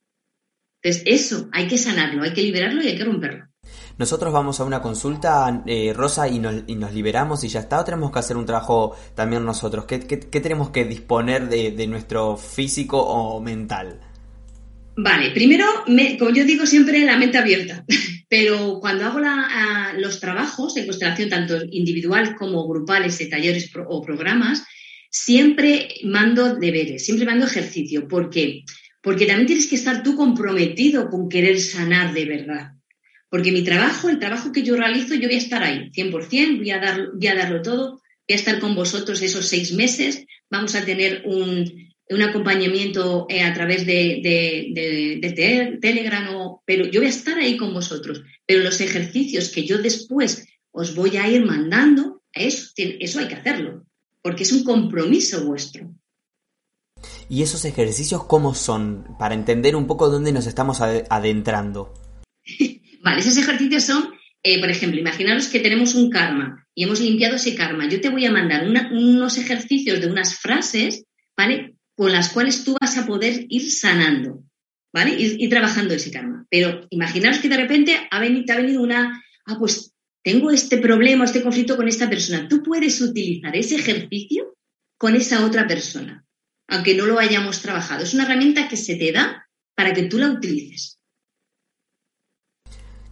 Entonces, 0.82 1.02
eso 1.06 1.48
hay 1.52 1.66
que 1.66 1.78
sanarlo, 1.78 2.22
hay 2.22 2.34
que 2.34 2.42
liberarlo 2.42 2.82
y 2.82 2.88
hay 2.88 2.96
que 2.96 3.04
romperlo. 3.04 3.48
Nosotros 3.96 4.32
vamos 4.32 4.58
a 4.58 4.64
una 4.64 4.82
consulta, 4.82 5.62
eh, 5.66 5.92
Rosa, 5.94 6.28
y 6.28 6.40
nos, 6.40 6.92
liberamos 6.92 7.44
y 7.44 7.48
ya 7.48 7.60
está, 7.60 7.80
o 7.80 7.84
tenemos 7.84 8.10
que 8.10 8.18
hacer 8.18 8.36
un 8.36 8.44
trabajo 8.44 8.96
también 9.14 9.44
nosotros. 9.44 9.84
¿Qué, 9.84 9.98
tenemos 9.98 10.70
que 10.70 10.84
disponer 10.84 11.48
de, 11.48 11.86
nuestro 11.86 12.36
físico 12.36 13.00
o 13.00 13.40
mental? 13.40 14.00
Vale, 14.96 15.30
primero, 15.30 15.64
como 16.18 16.30
yo 16.30 16.44
digo 16.44 16.66
siempre, 16.66 17.04
la 17.04 17.16
mente 17.16 17.38
abierta. 17.38 17.84
Pero 18.28 18.80
cuando 18.80 19.04
hago 19.04 19.20
los 19.98 20.18
trabajos 20.18 20.74
de 20.74 20.86
constelación, 20.86 21.28
tanto 21.28 21.56
individual 21.70 22.34
como 22.36 22.66
grupales, 22.66 23.16
de 23.18 23.26
talleres 23.26 23.70
o 23.86 24.02
programas, 24.02 24.64
siempre 25.08 25.88
mando 26.02 26.56
deberes, 26.56 27.04
siempre 27.04 27.26
mando 27.26 27.46
ejercicio. 27.46 28.08
¿Por 28.08 28.28
qué? 28.28 28.64
Porque 29.00 29.26
también 29.26 29.46
tienes 29.46 29.68
que 29.68 29.76
estar 29.76 30.02
tú 30.02 30.16
comprometido 30.16 31.08
con 31.10 31.28
querer 31.28 31.60
sanar 31.60 32.12
de 32.12 32.24
verdad. 32.24 32.73
Porque 33.34 33.50
mi 33.50 33.64
trabajo, 33.64 34.08
el 34.08 34.20
trabajo 34.20 34.52
que 34.52 34.62
yo 34.62 34.76
realizo, 34.76 35.16
yo 35.16 35.26
voy 35.26 35.34
a 35.34 35.38
estar 35.38 35.60
ahí, 35.60 35.90
100%, 35.90 36.58
voy 36.58 36.70
a, 36.70 36.78
dar, 36.78 37.10
voy 37.14 37.26
a 37.26 37.34
darlo 37.34 37.62
todo, 37.62 37.90
voy 37.90 38.00
a 38.30 38.34
estar 38.36 38.60
con 38.60 38.76
vosotros 38.76 39.20
esos 39.22 39.48
seis 39.48 39.72
meses, 39.72 40.24
vamos 40.48 40.76
a 40.76 40.84
tener 40.84 41.24
un, 41.26 41.68
acompañamiento 42.22 43.26
eh, 43.28 43.42
a 43.42 43.52
través 43.52 43.84
de, 43.86 44.20
Telegram, 45.82 46.28
pero 46.64 46.86
yo 46.86 47.00
voy 47.00 47.08
a 47.08 47.10
estar 47.10 47.36
ahí 47.36 47.56
con 47.56 47.74
vosotros. 47.74 48.22
Pero 48.46 48.62
los 48.62 48.80
ejercicios 48.80 49.48
que 49.48 49.66
yo 49.66 49.78
después 49.78 50.46
os 50.70 50.94
voy 50.94 51.16
a 51.16 51.28
ir 51.28 51.44
mandando, 51.44 52.22
eso, 52.32 52.70
eso 52.76 53.18
hay 53.18 53.26
que 53.26 53.34
hacerlo, 53.34 53.84
porque 54.22 54.44
es 54.44 54.52
un 54.52 54.62
compromiso 54.62 55.44
vuestro. 55.44 55.92
¿Y 57.28 57.42
esos 57.42 57.64
ejercicios 57.64 58.22
cómo 58.26 58.54
son? 58.54 59.16
Para 59.18 59.34
entender 59.34 59.74
un 59.74 59.88
poco 59.88 60.08
dónde 60.08 60.30
nos 60.30 60.46
estamos 60.46 60.80
adentrando. 60.80 62.03
Esos 63.16 63.36
ejercicios 63.36 63.84
son, 63.84 64.14
eh, 64.42 64.60
por 64.60 64.70
ejemplo, 64.70 64.98
imaginaros 64.98 65.48
que 65.48 65.60
tenemos 65.60 65.94
un 65.94 66.10
karma 66.10 66.66
y 66.74 66.84
hemos 66.84 67.00
limpiado 67.00 67.36
ese 67.36 67.54
karma. 67.54 67.88
Yo 67.88 68.00
te 68.00 68.08
voy 68.08 68.24
a 68.24 68.32
mandar 68.32 68.66
unos 68.66 69.38
ejercicios 69.38 70.00
de 70.00 70.06
unas 70.06 70.38
frases, 70.38 71.04
¿vale? 71.36 71.76
Con 71.94 72.12
las 72.12 72.30
cuales 72.30 72.64
tú 72.64 72.76
vas 72.80 72.96
a 72.98 73.06
poder 73.06 73.46
ir 73.48 73.70
sanando, 73.70 74.42
¿vale? 74.92 75.14
Ir, 75.18 75.48
trabajando 75.50 75.94
ese 75.94 76.10
karma. 76.10 76.46
Pero 76.50 76.86
imaginaros 76.90 77.38
que 77.38 77.48
de 77.48 77.56
repente 77.56 78.08
ha 78.10 78.20
venido, 78.20 78.44
te 78.44 78.52
ha 78.52 78.56
venido 78.56 78.82
una, 78.82 79.22
ah, 79.46 79.56
pues 79.58 79.92
tengo 80.22 80.50
este 80.50 80.78
problema, 80.78 81.24
este 81.24 81.42
conflicto 81.42 81.76
con 81.76 81.86
esta 81.86 82.08
persona. 82.08 82.48
Tú 82.48 82.62
puedes 82.62 83.00
utilizar 83.00 83.54
ese 83.54 83.76
ejercicio 83.76 84.56
con 84.98 85.14
esa 85.14 85.44
otra 85.44 85.66
persona, 85.66 86.24
aunque 86.68 86.94
no 86.94 87.06
lo 87.06 87.18
hayamos 87.18 87.60
trabajado. 87.60 88.02
Es 88.02 88.14
una 88.14 88.24
herramienta 88.24 88.68
que 88.68 88.76
se 88.76 88.96
te 88.96 89.12
da 89.12 89.46
para 89.76 89.92
que 89.92 90.04
tú 90.04 90.18
la 90.18 90.30
utilices. 90.30 90.98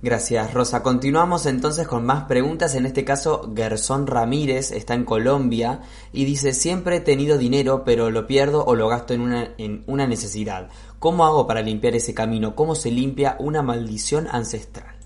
Gracias, 0.02 0.52
Rosa. 0.52 0.82
Continuamos 0.82 1.46
entonces 1.46 1.86
con 1.86 2.04
más 2.04 2.24
preguntas. 2.24 2.74
En 2.74 2.86
este 2.86 3.04
caso, 3.04 3.52
Gerson 3.54 4.08
Ramírez 4.08 4.72
está 4.72 4.94
en 4.94 5.04
Colombia 5.04 5.80
y 6.12 6.24
dice, 6.24 6.54
siempre 6.54 6.96
he 6.96 7.00
tenido 7.00 7.38
dinero, 7.38 7.84
pero 7.84 8.10
lo 8.10 8.26
pierdo 8.26 8.64
o 8.64 8.74
lo 8.74 8.88
gasto 8.88 9.14
en 9.14 9.20
una, 9.20 9.54
en 9.58 9.84
una 9.86 10.08
necesidad. 10.08 10.68
¿Cómo 10.98 11.24
hago 11.24 11.46
para 11.46 11.62
limpiar 11.62 11.94
ese 11.94 12.14
camino? 12.14 12.56
¿Cómo 12.56 12.74
se 12.74 12.90
limpia 12.90 13.36
una 13.38 13.62
maldición 13.62 14.26
ancestral? 14.26 14.96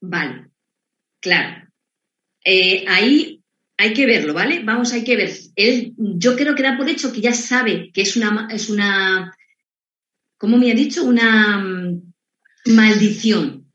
Vale, 0.00 0.48
claro. 1.20 1.66
Eh, 2.44 2.84
ahí 2.86 3.42
hay 3.76 3.92
que 3.94 4.06
verlo, 4.06 4.32
¿vale? 4.32 4.62
Vamos, 4.62 4.92
hay 4.92 5.02
que 5.02 5.16
ver. 5.16 5.32
Él, 5.56 5.92
yo 5.96 6.36
creo 6.36 6.54
que 6.54 6.62
da 6.62 6.76
por 6.76 6.88
hecho 6.88 7.12
que 7.12 7.20
ya 7.20 7.34
sabe 7.34 7.90
que 7.92 8.02
es 8.02 8.16
una, 8.16 8.46
es 8.48 8.70
una, 8.70 9.36
¿cómo 10.38 10.56
me 10.56 10.70
ha 10.70 10.74
dicho? 10.74 11.02
Una 11.02 12.00
maldición. 12.70 13.72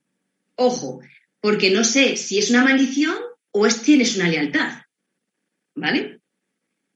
Ojo, 0.55 1.01
porque 1.41 1.69
no 1.69 1.83
sé 1.83 2.17
si 2.17 2.39
es 2.39 2.49
una 2.49 2.63
maldición 2.63 3.15
o 3.51 3.65
es 3.65 3.81
tienes 3.81 4.15
una 4.15 4.29
lealtad. 4.29 4.81
¿Vale? 5.75 6.21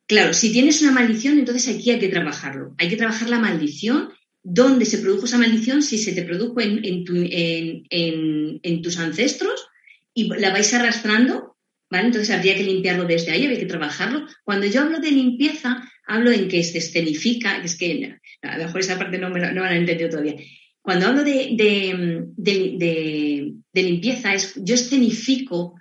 Claro, 0.07 0.33
si 0.33 0.51
tienes 0.51 0.81
una 0.81 0.91
maldición, 0.91 1.37
entonces 1.37 1.67
aquí 1.67 1.91
hay 1.91 1.99
que 1.99 2.07
trabajarlo. 2.07 2.73
Hay 2.79 2.89
que 2.89 2.97
trabajar 2.97 3.29
la 3.29 3.37
maldición, 3.37 4.09
dónde 4.41 4.85
se 4.85 4.97
produjo 4.97 5.25
esa 5.25 5.37
maldición, 5.37 5.83
si 5.83 5.99
se 5.99 6.13
te 6.13 6.23
produjo 6.23 6.59
en, 6.61 6.81
en, 7.91 8.81
tus 8.81 8.97
ancestros 8.97 9.67
y 10.15 10.29
la 10.29 10.51
vais 10.51 10.73
arrastrando, 10.73 11.57
¿vale? 11.91 12.07
Entonces 12.07 12.35
habría 12.35 12.55
que 12.55 12.63
limpiarlo 12.63 13.05
desde 13.05 13.31
ahí, 13.31 13.43
habría 13.43 13.59
que 13.59 13.67
trabajarlo. 13.67 14.25
Cuando 14.43 14.65
yo 14.65 14.81
hablo 14.81 14.99
de 14.99 15.11
limpieza, 15.11 15.87
hablo 16.07 16.31
en 16.31 16.47
que 16.47 16.63
se 16.63 16.79
escenifica, 16.79 17.61
es 17.63 17.77
que 17.77 18.17
a 18.41 18.57
lo 18.57 18.63
mejor 18.65 18.79
esa 18.79 18.97
parte 18.97 19.19
no, 19.19 19.29
me, 19.29 19.39
no 19.53 19.61
me 19.61 19.67
han 19.67 19.75
entendido 19.75 20.09
todavía. 20.09 20.37
Cuando 20.89 21.05
hablo 21.05 21.23
de, 21.23 22.33
limpieza, 23.73 24.33
es, 24.33 24.55
yo 24.55 24.73
escenifico 24.73 25.75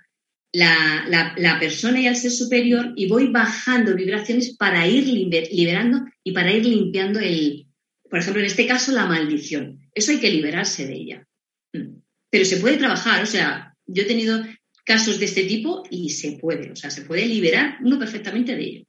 la, 0.53 1.57
persona 1.59 1.99
y 1.99 2.05
al 2.05 2.15
ser 2.15 2.29
superior 2.29 2.93
y 2.95 3.07
voy 3.07 3.31
bajando 3.31 3.95
vibraciones 3.95 4.55
para 4.55 4.85
ir 4.85 5.07
liberando 5.07 6.05
y 6.23 6.31
para 6.31 6.53
ir 6.53 6.63
limpiando 6.63 7.19
el, 7.19 7.65
por 8.07 8.19
ejemplo, 8.19 8.39
en 8.39 8.45
este 8.45 8.67
caso, 8.67 8.91
la 8.91 9.07
maldición. 9.07 9.79
Eso 9.95 10.11
hay 10.11 10.19
que 10.19 10.29
liberarse 10.29 10.85
de 10.85 10.93
ella. 10.93 11.27
Mm. 11.73 12.01
Pero 12.29 12.45
se 12.45 12.57
puede 12.57 12.77
trabajar, 12.77 13.23
o 13.23 13.25
sea, 13.25 13.73
yo 13.87 14.03
he 14.03 14.05
tenido 14.05 14.45
casos 14.85 15.17
de 15.17 15.25
este 15.25 15.45
tipo 15.45 15.85
y 15.89 16.11
se 16.11 16.33
puede, 16.33 16.69
o 16.69 16.75
sea, 16.75 16.91
se 16.91 17.01
puede 17.01 17.25
liberar 17.25 17.79
uno 17.81 17.97
perfectamente 17.97 18.55
de 18.55 18.63
ello. 18.63 18.83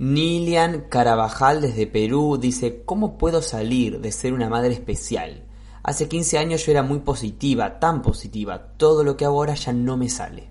Nilian 0.00 0.88
Carabajal 0.88 1.60
desde 1.60 1.86
Perú 1.86 2.38
dice, 2.40 2.84
¿cómo 2.86 3.18
puedo 3.18 3.42
salir 3.42 4.00
de 4.00 4.12
ser 4.12 4.32
una 4.32 4.48
madre 4.48 4.72
especial? 4.72 5.44
Hace 5.82 6.08
15 6.08 6.38
años 6.38 6.64
yo 6.64 6.72
era 6.72 6.82
muy 6.82 7.00
positiva, 7.00 7.78
tan 7.78 8.00
positiva, 8.00 8.78
todo 8.78 9.04
lo 9.04 9.18
que 9.18 9.26
hago 9.26 9.36
ahora 9.36 9.54
ya 9.54 9.74
no 9.74 9.98
me 9.98 10.08
sale. 10.08 10.48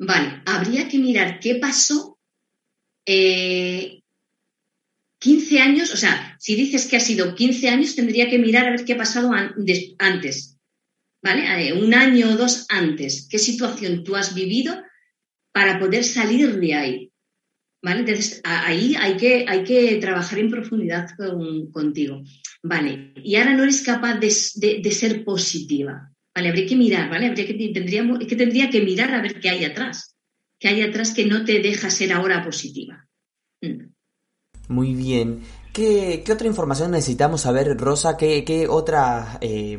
Vale, 0.00 0.42
habría 0.44 0.88
que 0.88 0.98
mirar 0.98 1.38
qué 1.38 1.54
pasó. 1.54 2.18
15 3.06 3.94
eh, 3.96 4.02
años, 5.60 5.92
o 5.92 5.96
sea, 5.96 6.36
si 6.40 6.56
dices 6.56 6.88
que 6.88 6.96
ha 6.96 7.00
sido 7.00 7.36
15 7.36 7.68
años, 7.68 7.94
tendría 7.94 8.28
que 8.28 8.40
mirar 8.40 8.66
a 8.66 8.70
ver 8.72 8.84
qué 8.84 8.94
ha 8.94 8.98
pasado 8.98 9.30
antes, 9.32 10.58
¿vale? 11.22 11.72
Un 11.74 11.94
año 11.94 12.30
o 12.30 12.36
dos 12.36 12.66
antes, 12.70 13.28
qué 13.30 13.38
situación 13.38 14.02
tú 14.02 14.16
has 14.16 14.34
vivido 14.34 14.82
para 15.58 15.76
poder 15.76 16.04
salir 16.04 16.60
de 16.60 16.72
ahí. 16.72 17.12
¿Vale? 17.82 18.00
Entonces, 18.00 18.40
ahí 18.44 18.94
hay 18.96 19.16
que, 19.16 19.44
hay 19.48 19.64
que 19.64 19.96
trabajar 19.96 20.38
en 20.38 20.52
profundidad 20.52 21.08
contigo. 21.72 22.22
Vale, 22.62 23.12
y 23.16 23.34
ahora 23.34 23.54
no 23.54 23.64
eres 23.64 23.82
capaz 23.82 24.20
de, 24.20 24.30
ser 24.30 25.24
positiva. 25.24 26.12
Vale, 26.32 26.48
habría 26.48 26.66
que 26.68 26.76
mirar, 26.76 27.10
¿vale? 27.10 27.26
Habría 27.26 27.44
que, 27.44 27.54
tendríamos, 27.74 28.20
que 28.20 28.36
tendría 28.36 28.70
que 28.70 28.82
mirar 28.82 29.12
a 29.12 29.20
ver 29.20 29.40
qué 29.40 29.50
hay 29.50 29.64
atrás. 29.64 30.14
¿Qué 30.60 30.68
hay 30.68 30.82
atrás 30.82 31.12
que 31.12 31.26
no 31.26 31.44
te 31.44 31.58
deja 31.58 31.90
ser 31.90 32.12
ahora 32.12 32.44
positiva? 32.44 33.08
Mm. 33.60 33.90
Muy 34.68 34.94
bien. 34.94 35.40
¿Qué, 35.72 36.22
otra 36.32 36.46
información 36.46 36.92
necesitamos 36.92 37.40
saber, 37.40 37.76
Rosa? 37.76 38.16
¿Qué, 38.16 38.44
qué 38.44 38.68
otras 38.68 39.38
eh, 39.40 39.76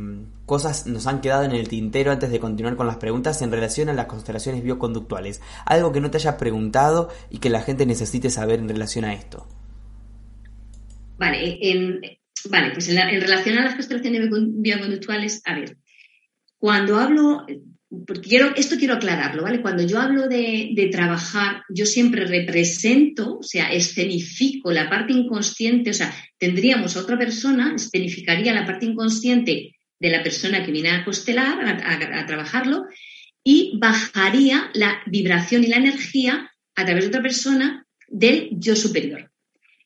cosas 0.49 0.87
nos 0.87 1.05
han 1.05 1.21
quedado 1.21 1.43
en 1.43 1.51
el 1.51 1.69
tintero 1.69 2.11
antes 2.11 2.31
de 2.31 2.39
continuar 2.39 2.75
con 2.75 2.87
las 2.87 2.97
preguntas 2.97 3.39
en 3.43 3.51
relación 3.51 3.87
a 3.87 3.93
las 3.93 4.07
constelaciones 4.07 4.63
bioconductuales? 4.63 5.41
Algo 5.63 5.91
que 5.91 6.01
no 6.01 6.09
te 6.09 6.17
haya 6.17 6.37
preguntado 6.37 7.09
y 7.29 7.37
que 7.37 7.51
la 7.51 7.61
gente 7.61 7.85
necesite 7.85 8.31
saber 8.31 8.59
en 8.59 8.67
relación 8.67 9.05
a 9.05 9.13
esto. 9.13 9.47
Vale, 11.19 11.59
vale 12.49 12.71
pues 12.73 12.89
en, 12.89 12.97
en 12.97 13.21
relación 13.21 13.59
a 13.59 13.65
las 13.65 13.75
constelaciones 13.75 14.27
bioconductuales, 14.31 15.43
a 15.45 15.53
ver, 15.53 15.77
cuando 16.57 16.97
hablo, 16.97 17.45
porque 18.07 18.29
quiero, 18.29 18.55
esto 18.55 18.75
quiero 18.77 18.95
aclararlo, 18.95 19.43
¿vale? 19.43 19.61
Cuando 19.61 19.83
yo 19.83 19.99
hablo 19.99 20.27
de, 20.27 20.89
trabajar, 20.91 21.61
yo 21.69 21.85
siempre 21.85 22.25
represento, 22.25 23.37
o 23.37 23.43
sea, 23.43 23.71
escenifico 23.71 24.71
la 24.71 24.89
parte 24.89 25.13
inconsciente, 25.13 25.91
o 25.91 25.93
sea, 25.93 26.11
tendríamos 26.39 26.97
a 26.97 27.01
otra 27.01 27.19
persona, 27.19 27.75
escenificaría 27.75 28.51
la 28.51 28.65
parte 28.65 28.87
inconsciente 28.87 29.75
de 29.99 30.09
la 30.09 30.23
persona 30.23 30.65
que 30.65 30.71
viene 30.71 30.89
a 30.89 31.03
costelar, 31.03 31.59
a, 31.65 32.25
trabajarlo, 32.25 32.85
y 33.43 33.77
bajaría 33.79 34.69
la 34.73 35.01
vibración 35.05 35.63
y 35.63 35.67
la 35.67 35.77
energía 35.77 36.51
a 36.75 36.85
través 36.85 37.03
de 37.03 37.09
otra 37.09 37.21
persona 37.21 37.85
del 38.07 38.49
yo 38.51 38.75
superior. 38.75 39.31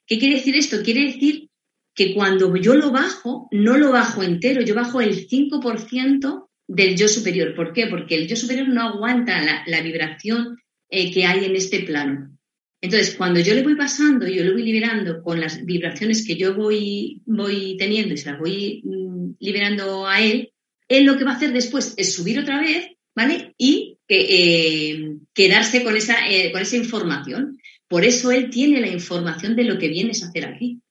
¿Qué 0.06 0.20
quiere 0.20 0.36
decir 0.36 0.56
esto? 0.56 0.84
Quiere 0.84 1.06
decir 1.06 1.50
que 1.96 2.14
cuando 2.14 2.56
yo 2.56 2.76
lo 2.76 2.92
bajo, 2.92 3.48
no 3.52 3.78
lo 3.78 3.92
bajo 3.92 4.24
entero, 4.24 4.62
yo 4.62 4.76
bajo 4.76 5.02
el 5.02 5.28
5% 5.28 6.48
del 6.68 6.96
yo 6.96 7.08
superior. 7.08 7.56
¿Por 7.56 7.74
qué? 7.74 7.88
Porque 7.88 8.16
el 8.16 8.28
yo 8.28 8.36
superior 8.36 8.68
no 8.68 8.82
aguanta 8.82 9.64
la, 9.66 9.82
vibración 9.82 10.58
eh, 10.90 11.12
que 11.12 11.26
hay 11.26 11.46
en 11.46 11.56
este 11.56 11.82
plano. 11.82 12.38
Entonces, 12.82 13.16
cuando 13.16 13.40
yo 13.40 13.54
le 13.54 13.64
voy 13.64 13.76
pasando, 13.76 14.28
yo 14.28 14.44
le 14.44 14.52
voy 14.52 14.64
liberando 14.64 15.24
con 15.24 15.40
las 15.40 15.64
vibraciones 15.66 16.28
que 16.28 16.36
yo 16.36 16.54
voy, 16.54 17.22
voy 17.26 17.78
teniendo 17.78 18.14
y 18.14 18.18
se 18.18 18.30
las 18.30 18.40
voy 18.40 18.82
mm, 18.84 19.03
liberando 19.40 20.08
a 20.08 20.22
él, 20.22 20.52
él 20.88 21.06
lo 21.06 21.18
que 21.18 21.24
va 21.24 21.32
a 21.32 21.36
hacer 21.36 21.54
después 21.54 21.94
es 21.98 22.14
subir 22.14 22.40
otra 22.40 22.60
vez 22.60 22.94
¿vale? 23.16 23.54
Y 23.58 23.98
eh, 24.08 25.18
quedarse 25.34 25.84
con 25.84 25.96
esa, 25.96 26.28
eh, 26.28 26.52
con 26.52 26.62
esa 26.62 26.78
información. 26.78 27.60
Por 27.88 28.06
eso 28.06 28.32
él 28.32 28.50
tiene 28.50 28.82
la 28.82 28.88
información 28.88 29.56
de 29.56 29.64
lo 29.66 29.78
que 29.78 29.90
vienes 29.90 30.24
a 30.24 30.28
hacer 30.28 30.46
aquí. 30.46 30.82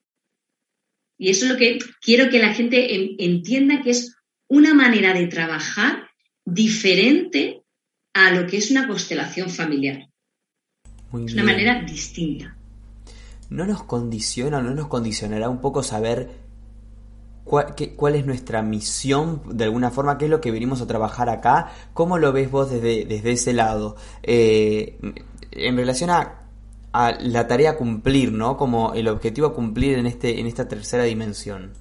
Y 1.18 1.30
eso 1.30 1.44
es 1.44 1.52
lo 1.52 1.56
que 1.56 1.78
quiero 2.00 2.30
que 2.30 2.38
la 2.38 2.54
gente 2.54 3.14
entienda 3.24 3.82
que 3.82 3.90
es 3.90 4.16
una 4.48 4.74
manera 4.74 5.14
de 5.14 5.26
trabajar 5.26 6.08
diferente 6.44 7.62
a 8.12 8.32
lo 8.32 8.46
que 8.46 8.58
es 8.58 8.70
una 8.70 8.86
constelación 8.86 9.48
familiar. 9.48 10.08
es 11.26 11.32
una 11.32 11.44
manera 11.44 11.82
distinta. 11.82 12.56
¿No 13.50 13.66
nos 13.66 13.84
condiciona, 13.84 14.62
no 14.62 14.74
nos 14.74 14.88
condicionará 14.88 15.48
un 15.48 15.60
poco 15.60 15.82
saber 15.82 16.28
cuál, 17.44 18.14
es 18.14 18.26
nuestra 18.26 18.62
misión 18.62 19.42
de 19.46 19.64
alguna 19.64 19.90
forma, 19.90 20.18
qué 20.18 20.26
es 20.26 20.30
lo 20.30 20.40
que 20.40 20.50
venimos 20.50 20.80
a 20.80 20.86
trabajar 20.86 21.28
acá, 21.28 21.72
cómo 21.92 22.18
lo 22.18 22.32
ves 22.32 22.50
vos 22.50 22.70
desde, 22.70 23.04
desde 23.04 23.32
ese 23.32 23.52
lado, 23.52 23.96
eh, 24.22 24.98
en 25.50 25.76
relación 25.76 26.10
a, 26.10 26.38
la 26.94 27.46
tarea 27.46 27.78
cumplir, 27.78 28.32
¿no? 28.32 28.58
Como 28.58 28.92
el 28.92 29.08
objetivo 29.08 29.46
a 29.46 29.54
cumplir 29.54 29.96
en, 29.96 30.04
este, 30.04 30.40
en 30.40 30.46
esta 30.46 30.68
tercera 30.68 31.04
dimensión. 31.04 31.72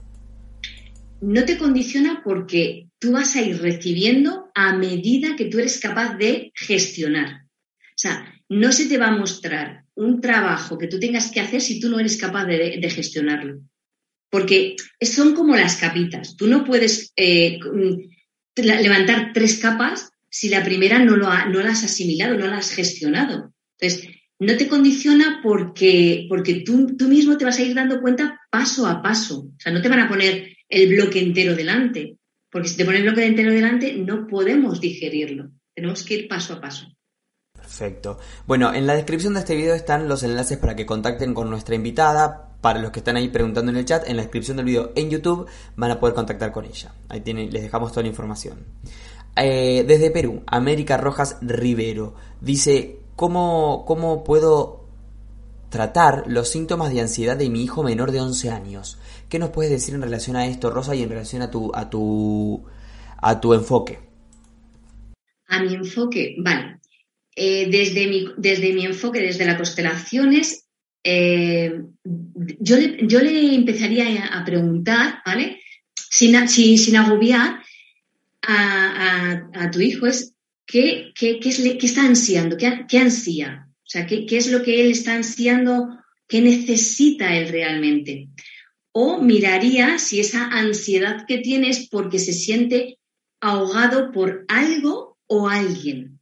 No 1.20 1.44
te 1.44 1.58
condiciona 1.58 2.22
porque 2.24 2.88
tú 2.98 3.12
vas 3.12 3.36
a 3.36 3.42
ir 3.42 3.62
recibiendo 3.62 4.50
a 4.56 4.74
medida 4.78 5.36
que 5.36 5.48
tú 5.48 5.60
eres 5.60 5.82
capaz 5.82 6.16
de 6.16 6.54
gestionar. 6.56 7.42
O 7.44 7.98
sea, 7.98 8.26
no 8.48 8.72
se 8.72 8.88
te 8.88 8.98
va 8.98 9.08
a 9.08 9.18
mostrar 9.18 9.84
un 9.96 10.22
trabajo 10.22 10.78
que 10.78 10.88
tú 10.88 10.98
tengas 10.98 11.30
que 11.30 11.42
hacer 11.42 11.60
si 11.60 11.82
tú 11.82 11.90
no 11.90 12.00
eres 12.00 12.16
capaz 12.16 12.46
de 12.46 12.90
gestionarlo 12.90 13.60
porque 14.32 14.78
son 15.02 15.36
como 15.36 15.56
las 15.56 15.76
capitas. 15.76 16.36
Tú 16.36 16.48
no 16.48 16.64
puedes 16.64 17.14
eh, 17.16 17.60
levantar 18.56 19.32
tres 19.34 19.60
capas 19.60 20.10
si 20.30 20.50
la 20.50 20.64
primera 20.64 20.98
no, 20.98 21.18
lo 21.18 21.28
la 21.28 21.72
has 21.72 21.84
asimilado, 21.84 22.38
no 22.38 22.48
la 22.48 22.58
has 22.58 22.72
gestionado. 22.72 23.54
Entonces, 23.78 24.10
no 24.40 24.58
te 24.58 24.70
condiciona 24.70 25.42
porque, 25.44 26.26
porque 26.30 26.62
tú, 26.66 26.96
tú 26.98 27.10
mismo 27.10 27.38
te 27.38 27.46
vas 27.46 27.60
a 27.60 27.62
ir 27.62 27.76
dando 27.76 28.02
cuenta 28.02 28.40
paso 28.50 28.88
a 28.88 29.02
paso. 29.04 29.42
O 29.42 29.60
sea, 29.60 29.74
no 29.74 29.82
te 29.82 29.90
van 29.90 30.00
a 30.00 30.10
poner 30.10 30.56
el 30.70 30.96
bloque 30.96 31.20
entero 31.20 31.54
delante, 31.54 32.18
porque 32.50 32.70
si 32.70 32.78
te 32.78 32.86
ponen 32.86 33.02
el 33.02 33.10
bloque 33.10 33.26
entero 33.26 33.52
delante 33.52 33.94
no 33.94 34.26
podemos 34.28 34.80
digerirlo. 34.80 35.52
Tenemos 35.76 36.06
que 36.06 36.14
ir 36.16 36.28
paso 36.30 36.54
a 36.54 36.62
paso. 36.62 36.88
Perfecto. 37.54 38.18
Bueno, 38.48 38.74
en 38.74 38.88
la 38.88 38.96
descripción 38.96 39.34
de 39.34 39.42
este 39.42 39.56
video 39.56 39.76
están 39.76 40.08
los 40.08 40.24
enlaces 40.24 40.58
para 40.58 40.76
que 40.76 40.86
contacten 40.86 41.34
con 41.34 41.50
nuestra 41.50 41.76
invitada, 41.76 42.51
para 42.62 42.80
los 42.80 42.92
que 42.92 43.00
están 43.00 43.18
ahí 43.18 43.28
preguntando 43.28 43.72
en 43.72 43.78
el 43.78 43.86
chat, 43.86 44.08
en 44.08 44.16
la 44.16 44.22
descripción 44.22 44.58
del 44.58 44.68
video 44.68 44.92
en 44.96 45.10
YouTube 45.10 45.48
van 45.76 45.92
a 45.92 46.00
poder 46.00 46.16
contactar 46.16 46.52
con 46.52 46.66
ella. 46.66 46.94
Ahí 47.10 47.22
tienen, 47.22 47.52
les 47.52 47.64
dejamos 47.64 47.92
toda 47.92 48.04
la 48.04 48.10
información. 48.10 48.60
Eh, 49.36 49.84
desde 49.88 50.12
Perú, 50.12 50.44
América 50.46 50.98
Rojas 50.98 51.38
Rivero 51.42 52.16
dice, 52.40 53.00
¿cómo, 53.16 53.84
¿cómo 53.88 54.24
puedo 54.24 54.86
tratar 55.70 56.26
los 56.28 56.50
síntomas 56.50 56.94
de 56.94 57.02
ansiedad 57.02 57.38
de 57.38 57.50
mi 57.50 57.64
hijo 57.64 57.82
menor 57.82 58.12
de 58.12 58.22
11 58.22 58.52
años? 58.52 59.00
¿Qué 59.30 59.40
nos 59.40 59.50
puedes 59.50 59.72
decir 59.72 59.96
en 59.96 60.02
relación 60.02 60.36
a 60.36 60.46
esto, 60.46 60.70
Rosa, 60.70 60.94
y 60.94 61.02
en 61.02 61.10
relación 61.10 61.42
a 61.42 61.50
tu, 61.50 61.72
a 61.74 61.90
tu, 61.90 62.64
a 63.18 63.40
tu 63.40 63.54
enfoque? 63.54 64.00
A 65.48 65.64
mi 65.64 65.74
enfoque, 65.74 66.36
vale. 66.40 66.80
Eh, 67.36 67.70
desde, 67.72 68.08
mi, 68.08 68.28
desde 68.38 68.74
mi 68.74 68.86
enfoque, 68.86 69.20
desde 69.20 69.46
las 69.46 69.56
constelaciones, 69.56 70.68
eh, 71.04 71.82
yo, 72.04 72.78
le, 72.78 73.08
yo, 73.08 73.20
le, 73.20 73.56
empezaría 73.56 74.26
a 74.28 74.46
preguntar, 74.46 75.22
¿vale? 75.26 75.62
Sin, 75.96 76.48
sin, 76.48 76.96
agobiar 76.96 77.62
a, 78.44 79.70
tu 79.72 79.80
hijo, 79.80 80.08
es 80.08 80.36
¿qué, 80.66 81.12
qué, 81.16 81.40
qué, 81.40 81.50
es, 81.50 81.60
qué 81.60 81.86
está 81.86 82.04
ansiando? 82.04 82.58
¿Qué, 82.58 82.86
¿Qué, 82.88 82.98
ansía? 82.98 83.68
O 83.70 83.90
sea, 83.92 84.06
¿qué, 84.06 84.26
¿qué 84.26 84.38
es 84.38 84.52
lo 84.52 84.62
que 84.62 84.82
él 84.82 84.92
está 84.92 85.16
ansiando? 85.16 85.90
¿Qué 86.28 86.42
necesita 86.42 87.36
él 87.36 87.50
realmente? 87.50 88.30
O 88.92 89.22
miraría 89.22 89.98
si 90.00 90.20
esa 90.20 90.48
ansiedad 90.48 91.26
que 91.28 91.38
tiene 91.40 91.70
es 91.70 91.88
porque 91.90 92.20
se 92.20 92.34
siente 92.34 93.00
ahogado 93.40 94.12
por 94.12 94.46
algo 94.48 95.18
o 95.28 95.50
alguien. 95.50 96.20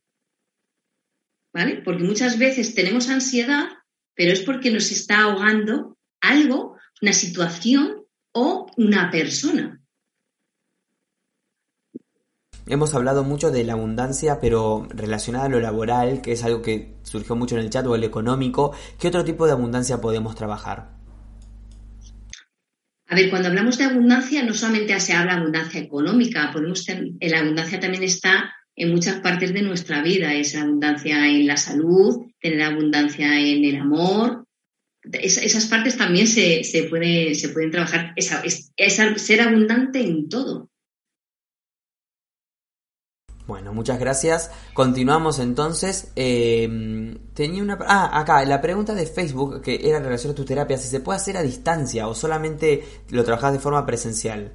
¿Vale? 1.52 1.82
Porque 1.84 2.04
muchas 2.04 2.38
veces 2.38 2.76
tenemos 2.76 3.10
ansiedad 3.10 3.79
pero 4.20 4.34
es 4.34 4.42
porque 4.42 4.70
nos 4.70 4.92
está 4.92 5.22
ahogando 5.22 5.98
algo, 6.20 6.76
una 7.02 7.14
situación 7.14 8.04
o 8.34 8.70
una 8.76 9.10
persona. 9.10 9.82
Hemos 12.68 12.94
hablado 12.94 13.24
mucho 13.24 13.50
de 13.50 13.64
la 13.64 13.74
abundancia, 13.74 14.42
pero 14.42 14.86
relacionada 14.90 15.46
a 15.46 15.50
lo 15.50 15.62
laboral, 15.62 16.22
que 16.22 16.34
es 16.34 16.44
algo 16.44 16.62
que 16.62 16.98
surgió 17.04 17.38
mucho 17.38 17.56
en 17.56 17.62
el 17.62 17.70
chat, 17.70 17.88
o 17.88 17.96
el 17.96 18.04
económico, 18.04 18.76
¿qué 19.00 19.08
otro 19.08 19.24
tipo 19.24 19.46
de 19.46 19.54
abundancia 19.54 20.02
podemos 20.02 20.36
trabajar? 20.36 20.90
A 23.08 23.16
ver, 23.16 23.30
cuando 23.30 23.48
hablamos 23.48 23.78
de 23.78 23.86
abundancia, 23.86 24.44
no 24.44 24.54
solamente 24.54 25.00
se 25.00 25.14
habla 25.14 25.36
de 25.36 25.40
abundancia 25.40 25.80
económica, 25.80 26.52
podemos 26.52 26.86
la 27.22 27.40
abundancia 27.40 27.80
también 27.80 28.04
está 28.04 28.54
en 28.80 28.92
muchas 28.92 29.20
partes 29.20 29.54
de 29.54 29.62
nuestra 29.62 30.02
vida. 30.02 30.34
Es 30.34 30.56
abundancia 30.56 31.28
en 31.28 31.46
la 31.46 31.58
salud, 31.58 32.26
tener 32.42 32.62
abundancia 32.64 33.40
en 33.40 33.64
el 33.66 33.76
amor. 33.76 34.46
esas 35.12 35.66
partes 35.68 35.98
también 35.98 36.26
se, 36.26 36.64
puede, 36.90 37.36
se 37.36 37.50
pueden 37.50 37.72
trabajar. 37.72 38.14
Esa, 38.16 38.42
ser 39.18 39.42
abundante 39.42 40.02
en 40.02 40.30
todo. 40.30 40.70
Bueno, 43.46 43.74
muchas 43.74 44.00
gracias. 44.00 44.52
Continuamos 44.74 45.40
entonces. 45.40 46.12
Em, 46.16 47.18
tenía 47.34 47.64
una. 47.64 47.78
Ah, 47.82 48.20
acá, 48.20 48.46
la 48.46 48.62
pregunta 48.62 48.94
de 48.94 49.08
Facebook 49.08 49.62
que 49.62 49.82
era 49.84 49.98
en 49.98 50.04
relación 50.04 50.32
a 50.32 50.36
tu 50.36 50.46
terapia: 50.46 50.78
si 50.78 50.88
se 50.88 51.00
puede 51.00 51.18
hacer 51.18 51.36
a 51.36 51.42
distancia 51.42 52.08
o 52.08 52.16
solamente 52.16 52.84
lo 53.10 53.24
trabajas 53.24 53.54
de 53.54 53.60
forma 53.60 53.86
presencial. 53.86 54.54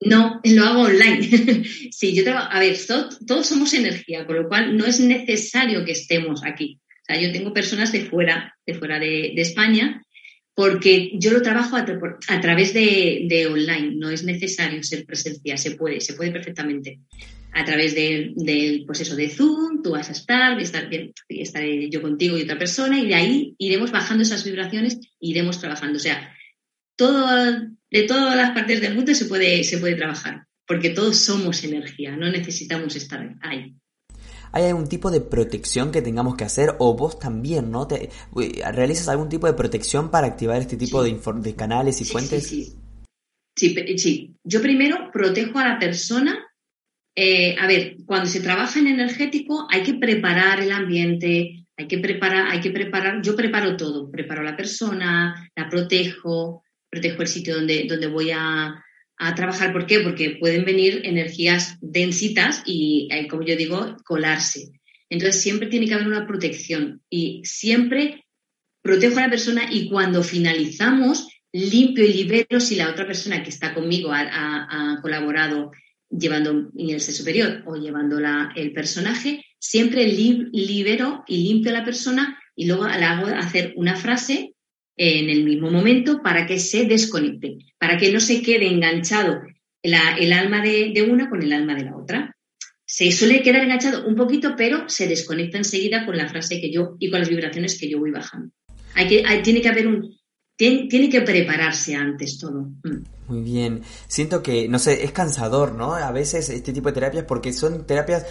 No, 0.00 0.40
lo 0.44 0.64
hago 0.64 0.82
online. 0.82 1.64
sí, 1.90 2.14
yo 2.14 2.24
trabajo, 2.24 2.48
a 2.52 2.60
ver, 2.60 2.76
todos, 2.86 3.46
somos 3.46 3.72
energía, 3.72 4.26
con 4.26 4.36
lo 4.36 4.48
cual 4.48 4.76
no 4.76 4.84
es 4.84 5.00
necesario 5.00 5.84
que 5.84 5.92
estemos 5.92 6.44
aquí. 6.44 6.80
O 6.88 7.04
sea, 7.06 7.20
yo 7.20 7.32
tengo 7.32 7.52
personas 7.52 7.92
de 7.92 8.04
fuera, 8.04 8.54
de 8.66 8.74
fuera 8.74 8.98
de, 8.98 9.32
España, 9.36 10.02
porque 10.54 11.12
yo 11.14 11.30
lo 11.32 11.40
trabajo 11.40 11.76
a, 11.76 11.84
través 12.40 12.74
de, 12.74 13.48
online. 13.50 13.94
No 13.96 14.10
es 14.10 14.24
necesario 14.24 14.82
ser 14.82 15.06
presencia, 15.06 15.56
se 15.56 15.72
puede, 15.72 16.00
se 16.00 16.14
puede 16.14 16.30
perfectamente. 16.30 17.00
A 17.52 17.64
través 17.64 17.94
del, 17.94 18.34
del 18.36 18.84
pues 18.84 19.00
eso, 19.00 19.16
de 19.16 19.30
Zoom, 19.30 19.82
tú 19.82 19.92
vas 19.92 20.10
a 20.10 20.12
estar, 20.12 20.60
estar, 20.60 20.90
estaré 21.28 21.88
yo 21.88 22.02
contigo 22.02 22.36
y 22.36 22.42
otra 22.42 22.58
persona, 22.58 23.00
y 23.00 23.06
de 23.06 23.14
ahí 23.14 23.54
iremos 23.56 23.92
bajando 23.92 24.24
esas 24.24 24.44
vibraciones 24.44 24.98
iremos 25.20 25.58
trabajando. 25.58 25.96
O 25.96 26.00
sea, 26.00 26.35
todo 26.96 27.26
de 27.90 28.02
todas 28.02 28.36
las 28.36 28.50
partes 28.50 28.80
del 28.80 28.94
mundo 28.94 29.14
se 29.14 29.26
puede, 29.26 29.62
se 29.64 29.78
puede 29.78 29.94
trabajar, 29.94 30.46
porque 30.66 30.90
todos 30.90 31.18
somos 31.18 31.62
energía, 31.64 32.16
no 32.16 32.30
necesitamos 32.30 32.96
estar 32.96 33.36
ahí. 33.42 33.76
¿Hay 34.52 34.64
algún 34.64 34.88
tipo 34.88 35.10
de 35.10 35.20
protección 35.20 35.92
que 35.92 36.02
tengamos 36.02 36.36
que 36.36 36.44
hacer? 36.44 36.76
O 36.78 36.96
vos 36.96 37.18
también, 37.18 37.70
¿no? 37.70 37.86
Te, 37.86 38.10
¿Realizas 38.72 39.08
algún 39.08 39.28
tipo 39.28 39.46
de 39.46 39.52
protección 39.52 40.10
para 40.10 40.28
activar 40.28 40.60
este 40.60 40.76
tipo 40.76 41.02
de, 41.02 41.20
de, 41.42 41.54
canales 41.54 42.00
y 42.00 42.04
fuentes? 42.04 42.46
Sí, 42.46 42.74
sí, 43.54 43.98
sí. 43.98 44.34
Yo 44.44 44.62
primero 44.62 45.10
protejo 45.12 45.58
a 45.58 45.68
la 45.68 45.78
persona. 45.78 46.38
Eh, 47.14 47.56
a 47.58 47.66
ver, 47.66 47.96
cuando 48.06 48.26
se 48.26 48.40
trabaja 48.40 48.78
en 48.78 48.86
energético 48.88 49.66
hay 49.70 49.82
que 49.82 49.94
preparar 49.94 50.60
el 50.60 50.70
ambiente, 50.72 51.66
hay 51.76 51.88
que 51.88 51.98
preparar, 51.98 52.48
hay 52.50 52.60
que 52.60 52.70
preparar, 52.70 53.22
yo 53.22 53.34
preparo 53.34 53.76
todo, 53.76 54.10
preparo 54.10 54.42
a 54.42 54.44
la 54.44 54.56
persona, 54.56 55.50
la 55.54 55.68
protejo, 55.68 56.62
protejo 56.96 57.22
el 57.22 57.28
sitio 57.28 57.54
donde, 57.54 57.86
donde 57.88 58.06
voy 58.06 58.30
a, 58.30 58.82
trabajar. 59.34 59.72
¿Por 59.72 59.86
qué? 59.86 60.00
Porque 60.00 60.36
pueden 60.38 60.66
venir 60.66 61.00
energías 61.04 61.78
densitas 61.80 62.62
y, 62.66 63.08
eh, 63.10 63.26
como 63.28 63.44
yo 63.44 63.56
digo, 63.56 63.96
colarse. 64.04 64.72
Entonces 65.08 65.40
siempre 65.40 65.68
tiene 65.68 65.86
que 65.86 65.94
haber 65.94 66.06
una 66.06 66.26
protección 66.26 67.00
y 67.08 67.40
siempre 67.44 68.26
protejo 68.82 69.18
a 69.18 69.22
la 69.22 69.30
persona 69.30 69.68
y 69.70 69.88
cuando 69.88 70.22
finalizamos 70.22 71.28
limpio 71.50 72.04
y 72.04 72.12
libero 72.12 72.60
si 72.60 72.76
la 72.76 72.90
otra 72.90 73.06
persona 73.06 73.42
que 73.42 73.48
está 73.48 73.72
conmigo 73.72 74.10
ha, 74.12 74.98
colaborado 75.00 75.70
llevando 76.10 76.70
el 76.76 77.00
ser 77.00 77.14
superior 77.14 77.62
o 77.66 77.76
llevando 77.76 78.18
el 78.54 78.72
personaje, 78.72 79.44
siempre 79.58 80.06
libero 80.06 81.24
y 81.26 81.44
limpio 81.44 81.70
a 81.70 81.78
la 81.78 81.84
persona 81.84 82.38
y 82.54 82.66
luego 82.66 82.86
le 82.86 83.04
hago 83.04 83.28
hacer 83.28 83.72
una 83.76 83.96
frase 83.96 84.55
en 84.96 85.28
el 85.28 85.44
mismo 85.44 85.70
momento 85.70 86.22
para 86.22 86.46
que 86.46 86.58
se 86.58 86.84
desconecte, 86.84 87.58
para 87.78 87.98
que 87.98 88.12
no 88.12 88.20
se 88.20 88.42
quede 88.42 88.66
enganchado 88.66 89.42
el 89.82 90.32
alma 90.32 90.62
de, 90.62 91.06
una 91.08 91.28
con 91.28 91.42
el 91.42 91.52
alma 91.52 91.74
de 91.74 91.84
la 91.84 91.96
otra. 91.96 92.36
Se 92.84 93.10
suele 93.10 93.42
quedar 93.42 93.64
enganchado 93.64 94.06
un 94.06 94.14
poquito, 94.14 94.54
pero 94.56 94.88
se 94.88 95.06
desconecta 95.06 95.58
enseguida 95.58 96.06
con 96.06 96.16
la 96.16 96.28
frase 96.28 96.60
que 96.60 96.72
yo 96.72 96.96
y 96.98 97.10
con 97.10 97.20
las 97.20 97.28
vibraciones 97.28 97.78
que 97.78 97.88
yo 97.88 97.98
voy 97.98 98.10
bajando. 98.10 98.52
Hay 98.94 99.08
que, 99.08 99.24
tiene 99.42 99.60
que 99.60 99.68
haber 99.68 99.86
un, 99.86 100.16
tiene, 100.56 101.10
que 101.10 101.20
prepararse 101.20 101.94
antes 101.94 102.38
todo. 102.38 102.70
Mm. 102.82 103.04
Muy 103.28 103.42
bien. 103.42 103.82
Siento 104.06 104.42
que, 104.42 104.68
no 104.68 104.78
sé, 104.78 105.04
es 105.04 105.12
cansador, 105.12 105.74
¿no? 105.74 105.94
A 105.94 106.12
veces 106.12 106.48
este 106.48 106.72
tipo 106.72 106.88
de 106.88 106.94
terapias, 106.94 107.24
porque 107.24 107.52
son 107.52 107.86
terapias, 107.86 108.24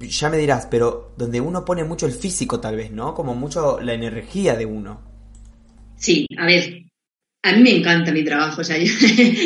ya 0.00 0.28
me 0.28 0.38
dirás, 0.38 0.66
pero 0.70 1.14
donde 1.16 1.40
uno 1.40 1.64
pone 1.64 1.84
mucho 1.84 2.06
el 2.06 2.12
físico 2.12 2.60
tal 2.60 2.76
vez, 2.76 2.90
¿no? 2.90 3.14
Como 3.14 3.34
mucho 3.34 3.80
la 3.80 3.94
energía 3.94 4.56
de 4.56 4.66
uno. 4.66 5.09
Sí, 6.00 6.26
a 6.38 6.46
ver, 6.46 6.84
a 7.42 7.52
mí 7.52 7.62
me 7.62 7.76
encanta 7.76 8.10
mi 8.10 8.24
trabajo, 8.24 8.62
o 8.62 8.64
sea, 8.64 8.78
yo 8.78 8.90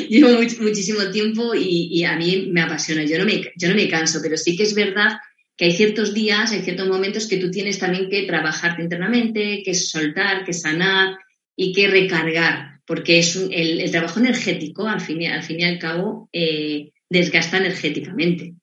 llevo 0.09 0.41
muchísimo 0.61 1.11
tiempo 1.11 1.53
y, 1.55 2.05
a 2.05 2.17
mí 2.17 2.49
me 2.53 2.63
apasiona, 2.63 3.05
yo 3.05 3.19
no 3.19 3.25
me, 3.25 3.43
yo 3.57 3.69
no 3.69 3.75
me 3.75 3.89
canso, 3.89 4.21
pero 4.23 4.37
sí 4.37 4.57
que 4.57 4.63
es 4.63 4.75
verdad 4.75 5.19
que 5.57 5.67
hay 5.67 5.73
ciertos 5.73 6.15
días, 6.15 6.53
hay 6.53 6.63
ciertos 6.63 6.89
momentos 6.89 7.27
que 7.27 7.39
tú 7.39 7.51
tienes 7.51 7.79
también 7.79 8.09
que 8.09 8.23
trabajarte 8.23 8.83
internamente, 8.83 9.63
que 9.65 9.75
soltar, 9.75 10.45
que 10.45 10.53
sanar 10.53 11.17
y 11.57 11.73
que 11.73 11.89
recargar, 11.89 12.81
porque 12.87 13.19
es 13.19 13.37
el, 13.51 13.91
trabajo 13.91 14.21
energético, 14.21 14.87
al 14.87 15.01
fin, 15.01 15.23
y, 15.23 15.27
al 15.27 15.79
cabo, 15.81 16.29
eh, 16.33 16.91
desgasta 17.09 17.59
energéticamente. 17.59 18.55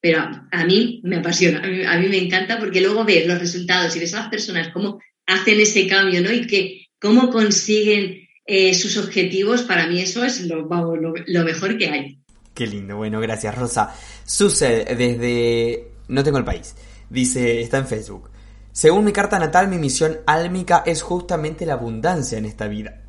Pero 0.00 0.20
a, 0.50 0.66
mí 0.66 1.00
me 1.02 1.16
apasiona, 1.16 1.60
a 1.60 1.98
mí, 1.98 2.08
me 2.08 2.18
encanta 2.18 2.58
porque 2.58 2.82
luego 2.82 3.04
ves 3.04 3.26
los 3.26 3.38
resultados 3.38 3.96
y 3.96 4.00
ves 4.00 4.14
a 4.14 4.20
las 4.20 4.28
personas 4.28 4.68
cómo 4.68 5.00
hacen 5.26 5.60
ese 5.60 5.86
cambio, 5.86 6.20
¿no? 6.20 6.30
Y 6.30 6.46
que 6.46 6.83
cómo 7.00 7.30
consiguen 7.30 8.28
eh, 8.46 8.74
sus 8.74 8.98
objetivos, 8.98 9.62
para 9.62 9.86
mí 9.86 10.00
eso 10.00 10.24
es 10.24 10.42
lo, 10.42 10.66
lo, 10.66 11.44
mejor 11.44 11.78
que 11.78 11.88
hay. 11.88 12.18
Qué 12.52 12.66
lindo, 12.66 12.96
bueno, 12.96 13.20
gracias 13.20 13.56
Rosa. 13.56 13.94
Sucede 14.24 14.94
desde... 14.94 15.90
No 16.08 16.22
tengo 16.22 16.38
el 16.38 16.44
país. 16.44 16.74
Dice, 17.08 17.62
está 17.62 17.78
en 17.78 17.86
Facebook. 17.86 18.30
Según 18.72 19.04
mi 19.04 19.12
carta 19.12 19.38
natal, 19.38 19.68
mi 19.68 19.78
misión 19.78 20.18
álmica 20.26 20.82
es 20.84 21.02
justamente 21.02 21.64
la 21.64 21.74
abundancia 21.74 22.36
en 22.38 22.44
esta 22.44 22.68
vida. 22.68 23.02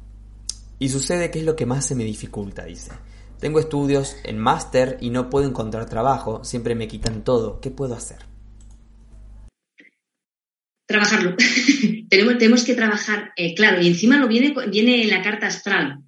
Y 0.80 0.90
sucede 0.90 1.32
que 1.32 1.40
es 1.40 1.46
lo 1.46 1.56
que 1.56 1.66
más 1.66 1.86
se 1.86 1.96
me 1.96 2.04
dificulta, 2.04 2.66
dice. 2.66 2.92
Tengo 3.40 3.60
estudios 3.60 4.16
en 4.24 4.40
máster 4.40 4.98
y 5.02 5.10
no 5.10 5.30
puedo 5.30 5.48
encontrar 5.48 5.90
trabajo, 5.90 6.44
siempre 6.44 6.76
me 6.76 6.88
quitan 6.88 7.24
todo. 7.24 7.60
¿Qué 7.60 7.72
puedo 7.72 7.96
hacer? 7.96 8.20
Trabajarlo. 10.88 11.36
tenemos, 12.10 12.38
tenemos 12.38 12.64
que 12.64 12.76
trabajar, 12.76 13.32
eh, 13.36 13.54
claro, 13.56 13.82
y 13.82 13.88
encima 13.88 14.18
lo 14.18 14.28
viene, 14.28 14.54
viene 14.70 15.04
en 15.04 15.10
la 15.10 15.22
carta 15.22 15.48
astral. 15.48 16.00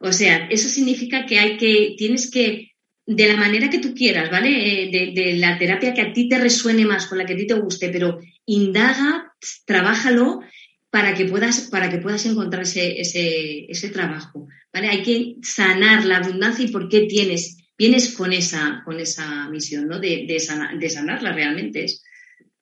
O 0.00 0.12
sea, 0.12 0.46
eso 0.48 0.68
significa 0.68 1.26
que 1.26 1.38
hay 1.38 1.56
que, 1.56 1.94
tienes 1.96 2.30
que 2.30 2.70
de 3.06 3.26
la 3.26 3.36
manera 3.36 3.70
que 3.70 3.80
tú 3.80 3.94
quieras, 3.94 4.30
¿vale? 4.30 4.84
Eh, 4.84 5.12
de, 5.14 5.34
la 5.34 5.58
terapia 5.58 5.94
que 5.94 6.00
a 6.00 6.12
ti 6.12 6.28
te 6.28 6.38
resuene 6.38 6.84
más, 6.84 7.06
con 7.06 7.18
la 7.18 7.26
que 7.26 7.32
a 7.32 7.36
ti 7.36 7.46
te 7.46 7.54
guste, 7.54 7.88
pero 7.88 8.20
indaga, 8.46 9.34
trabájalo 9.64 10.40
para 10.90 11.14
que 11.14 11.24
puedas, 11.24 11.68
para 11.70 11.90
que 11.90 11.98
puedas 11.98 12.24
encontrar 12.26 12.62
ese, 12.62 13.90
trabajo, 13.92 14.46
¿vale? 14.72 14.88
Hay 14.88 15.02
que 15.02 15.36
sanar 15.42 16.04
la 16.04 16.18
abundancia 16.18 16.64
y 16.64 16.68
por 16.68 16.88
qué 16.88 17.02
tienes, 17.02 17.58
vienes 17.76 18.14
con 18.14 18.32
esa, 18.32 18.82
con 18.84 19.00
esa 19.00 19.48
misión, 19.48 19.88
¿no? 19.88 19.98
De, 19.98 20.26
de, 20.28 20.38
sanarla 20.90 21.32
realmente, 21.32 21.86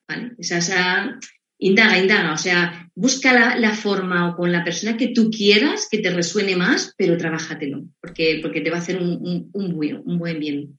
¿vale? 0.06 0.32
esa, 0.38 1.18
indaga, 1.58 1.98
indaga, 1.98 2.32
o 2.32 2.38
sea, 2.38 2.90
busca 2.94 3.56
la, 3.56 3.72
forma 3.72 4.30
o 4.30 4.36
con 4.36 4.52
la 4.52 4.64
persona 4.64 4.96
que 4.96 5.08
tú 5.08 5.30
quieras 5.30 5.88
que 5.90 5.98
te 5.98 6.10
resuene 6.10 6.56
más, 6.56 6.94
pero 6.96 7.16
trabájatelo, 7.16 7.84
porque, 8.00 8.38
porque 8.42 8.60
te 8.60 8.70
va 8.70 8.76
a 8.76 8.80
hacer 8.80 8.98
un, 9.02 9.50
buen, 9.52 10.02
un 10.04 10.18
buen 10.18 10.38
bien. 10.38 10.78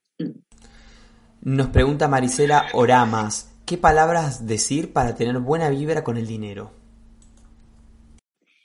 Nos 1.42 1.68
pregunta 1.68 2.08
Marisela 2.08 2.68
Oramas, 2.74 3.52
¿qué 3.66 3.78
palabras 3.78 4.48
decir 4.48 4.92
para 4.92 5.16
tener 5.16 5.38
buena 5.40 5.70
vibra 5.70 6.04
con 6.04 6.18
el 6.18 6.28
dinero? 6.28 6.74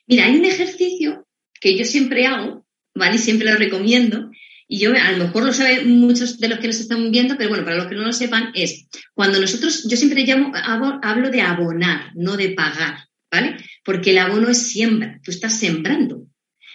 Mira, 0.06 0.26
hay 0.26 0.36
un 0.36 0.44
ejercicio 0.44 1.26
que 1.60 1.76
yo 1.78 1.84
siempre 1.84 2.26
hago, 2.26 2.64
¿vale? 2.94 3.16
Y 3.16 3.18
siempre 3.18 3.50
lo 3.50 3.56
recomiendo, 3.56 4.30
y 4.66 4.78
yo 4.78 4.92
a 4.92 5.12
lo 5.12 5.24
mejor 5.24 5.44
lo 5.44 5.52
saben 5.52 5.98
muchos 5.98 6.38
de 6.38 6.48
los 6.48 6.58
que 6.58 6.68
nos 6.68 6.80
están 6.80 7.10
viendo, 7.10 7.36
pero 7.36 7.50
bueno, 7.50 7.64
para 7.64 7.76
los 7.76 7.86
que 7.86 7.94
no 7.94 8.02
lo 8.02 8.12
sepan, 8.12 8.50
es 8.54 8.86
cuando 9.12 9.40
nosotros, 9.40 9.86
yo 9.88 9.96
siempre 9.96 10.24
llamo, 10.24 10.52
hablo 10.54 11.30
de 11.30 11.42
abonar, 11.42 12.12
no 12.14 12.36
de 12.36 12.50
pagar, 12.50 12.98
¿vale? 13.30 13.56
Porque 13.84 14.10
el 14.10 14.18
abono 14.18 14.48
es 14.48 14.66
siembra, 14.66 15.20
tú 15.22 15.30
estás 15.30 15.58
sembrando. 15.58 16.26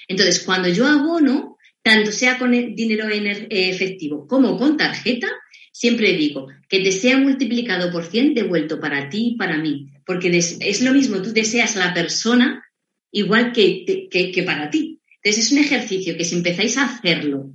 Entonces, 0.07 0.41
cuando 0.41 0.69
yo 0.69 0.85
abono, 0.85 1.57
tanto 1.81 2.11
sea 2.11 2.37
con 2.37 2.51
dinero 2.51 3.09
eh, 3.09 3.47
efectivo 3.49 4.27
como 4.27 4.57
con 4.57 4.77
tarjeta, 4.77 5.27
siempre 5.71 6.13
digo 6.13 6.47
que 6.67 6.81
te 6.81 6.91
sea 6.91 7.17
multiplicado 7.17 7.91
por 7.91 8.05
100 8.05 8.35
devuelto 8.35 8.79
para 8.79 9.09
ti 9.09 9.31
y 9.33 9.35
para 9.37 9.57
mí, 9.57 9.87
porque 10.05 10.29
es 10.37 10.81
lo 10.81 10.93
mismo, 10.93 11.21
tú 11.21 11.33
deseas 11.33 11.75
a 11.75 11.87
la 11.87 11.93
persona 11.93 12.63
igual 13.11 13.51
que, 13.51 14.07
que, 14.11 14.31
que 14.31 14.43
para 14.43 14.69
ti. 14.69 14.99
Entonces, 15.23 15.45
es 15.45 15.51
un 15.51 15.57
ejercicio 15.57 16.15
que 16.15 16.23
si 16.23 16.35
empezáis 16.35 16.77
a 16.77 16.85
hacerlo 16.85 17.51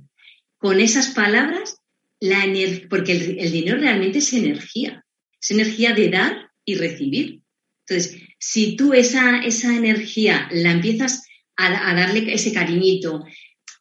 con 0.65 0.81
esas 0.81 1.09
palabras, 1.09 1.77
la 2.19 2.43
porque 2.89 3.11
el, 3.11 3.51
dinero 3.51 3.77
realmente 3.77 4.17
es 4.17 4.33
energía, 4.33 5.05
es 5.39 5.51
energía 5.51 5.93
de 5.93 6.09
dar 6.09 6.49
y 6.65 6.73
recibir. 6.73 7.41
Entonces, 7.87 8.19
si 8.39 8.75
tú 8.75 8.91
esa, 8.91 9.43
esa 9.43 9.75
energía 9.77 10.49
la 10.51 10.71
empiezas 10.71 11.21
a, 11.55 11.93
darle 11.93 12.33
ese 12.33 12.51
cariñito, 12.51 13.25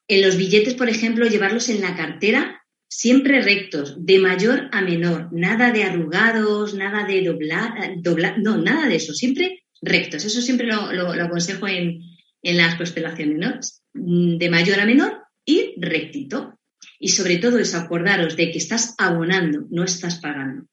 en 0.09 0.21
los 0.21 0.37
billetes, 0.37 0.75
por 0.75 0.91
ejemplo, 0.91 1.27
llevarlos 1.27 1.71
en 1.71 1.81
la 1.81 1.97
cartera 1.97 2.63
siempre 2.87 3.41
rectos, 3.41 4.05
de 4.05 4.19
mayor 4.19 4.69
a 4.71 4.83
menor, 4.83 5.31
nada 5.33 5.73
de 5.73 5.85
arrugados, 5.85 6.75
nada 6.75 7.07
de 7.07 7.23
doblar, 7.23 8.39
no, 8.43 8.59
nada 8.59 8.89
de 8.89 8.97
eso, 8.97 9.15
siempre 9.15 9.65
rectos. 9.81 10.27
Eso 10.27 10.43
siempre 10.43 10.67
lo, 10.67 11.13
aconsejo 11.13 11.67
en, 11.67 12.03
en, 12.43 12.57
las 12.59 12.75
constelaciones, 12.75 13.39
¿no? 13.39 14.39
De 14.39 14.51
mayor 14.51 14.81
a 14.81 14.85
menor 14.85 15.23
y 15.47 15.77
rectito. 15.79 16.59
Y 17.05 17.11
sobre 17.11 17.37
todo 17.37 17.59
es 17.59 17.75
acordaros 17.75 18.35
de 18.35 18.51
que 18.51 18.57
estás 18.57 18.95
abonando, 18.97 19.67
no 19.69 19.85
estás 19.85 20.21
pagando. 20.21 20.65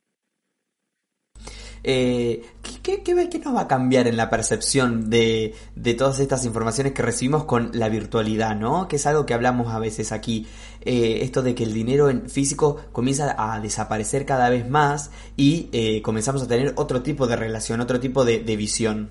Eh, 1.83 2.41
¿qué, 2.81 3.03
nos 3.43 3.53
va 3.53 3.61
a 3.63 3.67
cambiar 3.67 4.07
en 4.07 4.15
la 4.15 4.29
percepción 4.29 5.09
de, 5.09 5.53
todas 5.97 6.21
estas 6.21 6.45
informaciones 6.45 6.93
que 6.93 7.01
recibimos 7.01 7.43
con 7.43 7.71
la 7.73 7.89
virtualidad, 7.89 8.55
¿no? 8.55 8.87
Que 8.87 8.95
es 8.95 9.05
algo 9.07 9.25
que 9.25 9.33
hablamos 9.33 9.73
a 9.73 9.79
veces 9.79 10.13
aquí. 10.13 10.47
Eh, 10.85 11.19
esto 11.23 11.43
de 11.43 11.53
que 11.53 11.65
el 11.65 11.73
dinero 11.73 12.09
en 12.09 12.29
físico 12.29 12.81
comienza 12.93 13.35
a 13.37 13.59
desaparecer 13.59 14.25
cada 14.25 14.49
vez 14.49 14.69
más 14.69 15.11
y 15.35 15.67
eh, 15.73 16.01
comenzamos 16.01 16.41
a 16.43 16.47
tener 16.47 16.71
otro 16.77 17.01
tipo 17.01 17.27
de 17.27 17.35
relación, 17.35 17.81
otro 17.81 17.99
tipo 17.99 18.23
de, 18.23 18.39
de 18.39 18.55
visión. 18.55 19.09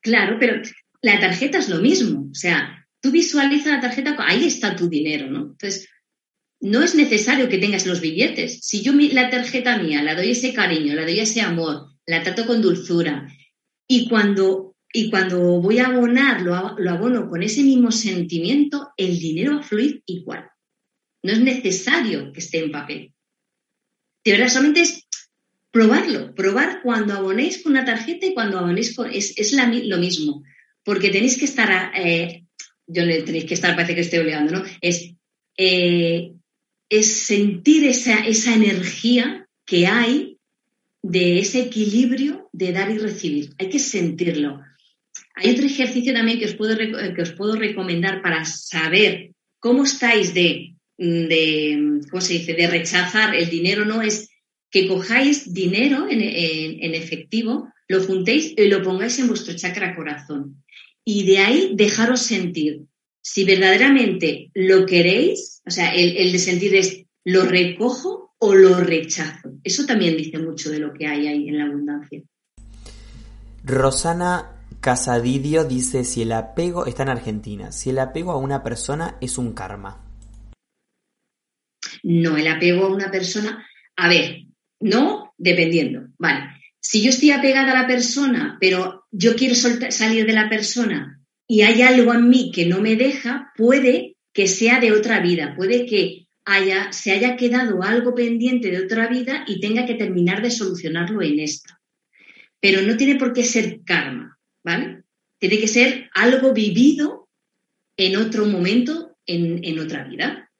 Claro, 0.00 0.36
pero 0.38 0.62
la 1.00 1.18
tarjeta 1.18 1.58
es 1.58 1.68
lo 1.68 1.80
mismo. 1.80 2.28
O 2.30 2.34
sea, 2.36 2.81
tú 3.02 3.10
visualizas 3.10 3.72
la 3.72 3.80
tarjeta, 3.80 4.16
ahí 4.20 4.44
está 4.44 4.76
tu 4.76 4.88
dinero, 4.88 5.28
¿no? 5.28 5.40
Entonces, 5.40 5.90
no 6.60 6.82
es 6.82 6.94
necesario 6.94 7.48
que 7.48 7.58
tengas 7.58 7.84
los 7.86 8.00
billetes. 8.00 8.60
Si 8.64 8.82
yo 8.82 8.92
la 8.92 9.28
tarjeta 9.28 9.78
mía 9.78 10.02
la 10.02 10.14
doy 10.14 10.30
ese 10.30 10.54
cariño, 10.54 10.94
la 10.94 11.02
doy 11.02 11.18
ese 11.18 11.40
amor, 11.40 11.88
la 12.06 12.22
trato 12.22 12.46
con 12.46 12.62
dulzura 12.62 13.26
y 13.88 14.08
cuando, 14.08 14.76
y 14.92 15.10
cuando 15.10 15.60
voy 15.60 15.80
a 15.80 15.86
abonar, 15.86 16.42
lo, 16.42 16.54
abono 16.54 17.28
con 17.28 17.42
ese 17.42 17.64
mismo 17.64 17.90
sentimiento, 17.90 18.92
el 18.96 19.18
dinero 19.18 19.56
va 19.56 19.60
a 19.60 19.64
fluir 19.64 20.02
igual. 20.06 20.48
No 21.24 21.32
es 21.32 21.40
necesario 21.40 22.32
que 22.32 22.38
esté 22.38 22.60
en 22.60 22.70
papel. 22.70 23.12
De 24.24 24.32
verdad, 24.32 24.48
solamente 24.48 24.82
es 24.82 25.08
probarlo, 25.72 26.32
probar 26.36 26.80
cuando 26.82 27.14
abonéis 27.14 27.60
con 27.62 27.72
una 27.72 27.84
tarjeta 27.84 28.26
y 28.26 28.34
cuando 28.34 28.58
abonéis 28.58 28.94
con... 28.94 29.10
Es, 29.10 29.52
lo 29.52 29.98
mismo, 29.98 30.44
porque 30.84 31.10
tenéis 31.10 31.36
que 31.36 31.46
estar 31.46 31.92
eh, 31.96 32.41
yo 32.86 33.04
le 33.04 33.22
tenéis 33.22 33.44
que 33.44 33.54
estar, 33.54 33.74
parece 33.74 33.94
que 33.94 34.00
estoy 34.02 34.20
obligando, 34.20 34.52
¿no? 34.52 34.64
Es, 34.80 35.12
eh, 35.56 36.32
es 36.88 37.12
sentir 37.12 37.84
esa, 37.84 38.26
esa 38.26 38.54
energía 38.54 39.46
que 39.64 39.86
hay 39.86 40.36
de 41.02 41.38
ese 41.38 41.60
equilibrio 41.62 42.48
de 42.52 42.72
dar 42.72 42.90
y 42.90 42.98
recibir. 42.98 43.50
Hay 43.58 43.68
que 43.68 43.78
sentirlo. 43.78 44.60
Hay 45.34 45.50
otro 45.50 45.64
ejercicio 45.66 46.12
también 46.12 46.38
que 46.38 46.44
os 46.44 46.54
puedo, 46.54 46.76
que 46.76 47.22
os 47.22 47.32
puedo 47.32 47.56
recomendar 47.56 48.22
para 48.22 48.44
saber 48.44 49.30
cómo 49.58 49.84
estáis 49.84 50.34
de, 50.34 50.74
de, 50.98 52.00
¿cómo 52.10 52.20
se 52.20 52.34
dice?, 52.34 52.54
de 52.54 52.66
rechazar 52.66 53.34
el 53.34 53.48
dinero, 53.48 53.84
no 53.84 54.02
es 54.02 54.28
que 54.70 54.86
cojáis 54.86 55.52
dinero 55.52 56.06
en, 56.08 56.20
en 56.20 56.94
efectivo, 56.94 57.68
lo 57.88 58.02
juntéis 58.02 58.54
y 58.56 58.68
lo 58.68 58.82
pongáis 58.82 59.18
en 59.18 59.28
vuestro 59.28 59.54
chakra 59.54 59.94
corazón 59.94 60.62
y 61.04 61.24
de 61.26 61.38
ahí 61.38 61.72
dejaros 61.74 62.22
sentir. 62.22 62.82
Si 63.20 63.44
verdaderamente 63.44 64.50
lo 64.54 64.84
queréis, 64.86 65.62
o 65.66 65.70
sea, 65.70 65.94
el, 65.94 66.32
de 66.32 66.38
sentir 66.38 66.74
es 66.74 67.04
lo 67.24 67.44
recojo 67.44 68.34
o 68.38 68.54
lo 68.54 68.80
rechazo. 68.80 69.52
Eso 69.62 69.86
también 69.86 70.16
dice 70.16 70.38
mucho 70.38 70.70
de 70.70 70.80
lo 70.80 70.92
que 70.92 71.06
hay 71.06 71.28
ahí 71.28 71.48
en 71.48 71.58
la 71.58 71.64
abundancia. 71.64 72.22
Rosana 73.64 74.64
Casadidio 74.80 75.64
dice 75.64 76.02
si 76.02 76.22
el 76.22 76.32
apego 76.32 76.86
está 76.86 77.04
en 77.04 77.10
Argentina, 77.10 77.70
si 77.70 77.90
el 77.90 78.00
apego 78.00 78.32
a 78.32 78.38
una 78.38 78.64
persona 78.64 79.16
es 79.20 79.38
un 79.38 79.52
karma. 79.52 80.04
No, 82.02 82.36
el 82.36 82.48
apego 82.48 82.86
a 82.86 82.92
una 82.92 83.10
persona, 83.12 83.64
a 83.96 84.08
ver, 84.08 84.46
no, 84.80 85.32
dependiendo, 85.38 86.08
vale. 86.18 86.40
Si 86.80 87.00
yo 87.00 87.10
estoy 87.10 87.30
apegada 87.30 87.70
a 87.70 87.82
la 87.82 87.86
persona, 87.86 88.58
pero 88.60 89.01
yo 89.12 89.36
quiero 89.36 89.54
salir 89.54 90.26
de 90.26 90.32
la 90.32 90.48
persona 90.48 91.20
y 91.46 91.62
hay 91.62 91.82
algo 91.82 92.14
en 92.14 92.28
mí 92.28 92.50
que 92.52 92.66
no 92.66 92.80
me 92.80 92.96
deja, 92.96 93.52
puede 93.56 94.16
que 94.32 94.48
sea 94.48 94.80
de 94.80 94.92
otra 94.92 95.20
vida, 95.20 95.54
puede 95.54 95.84
que 95.84 96.26
haya, 96.46 96.92
se 96.92 97.12
haya 97.12 97.36
quedado 97.36 97.82
algo 97.82 98.14
pendiente 98.14 98.70
de 98.70 98.82
otra 98.82 99.06
vida 99.08 99.44
y 99.46 99.60
tenga 99.60 99.84
que 99.84 99.94
terminar 99.94 100.42
de 100.42 100.50
solucionarlo 100.50 101.20
en 101.22 101.38
esta. 101.40 101.78
Pero 102.58 102.80
no 102.80 102.96
tiene 102.96 103.16
por 103.16 103.34
qué 103.34 103.44
ser 103.44 103.80
karma, 103.84 104.38
¿vale? 104.64 105.02
Tiene 105.38 105.58
que 105.58 105.68
ser 105.68 106.08
algo 106.14 106.54
vivido 106.54 107.28
en 107.98 108.16
otro 108.16 108.46
momento, 108.46 109.18
en, 109.26 109.62
en 109.62 109.78
otra 109.78 110.04
vida. 110.04 110.50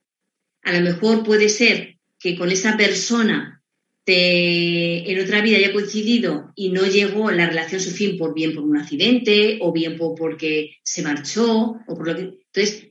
A 0.62 0.72
lo 0.72 0.80
mejor 0.80 1.24
puede 1.24 1.48
ser 1.48 1.96
que 2.18 2.36
con 2.36 2.50
esa 2.50 2.76
persona 2.76 3.61
en 4.06 5.20
otra 5.20 5.40
vida 5.40 5.58
haya 5.58 5.72
coincidido 5.72 6.52
y 6.56 6.70
no 6.70 6.82
llegó 6.86 7.30
la 7.30 7.46
relación 7.46 7.80
a 7.80 7.84
su 7.84 7.90
fin 7.90 8.18
por 8.18 8.34
bien 8.34 8.54
por 8.54 8.64
un 8.64 8.76
accidente 8.76 9.58
o 9.60 9.72
bien 9.72 9.96
por, 9.96 10.14
porque 10.16 10.76
se 10.82 11.02
marchó 11.02 11.76
o 11.86 11.96
por 11.96 12.06
lo 12.06 12.16
que 12.16 12.20
entonces 12.22 12.88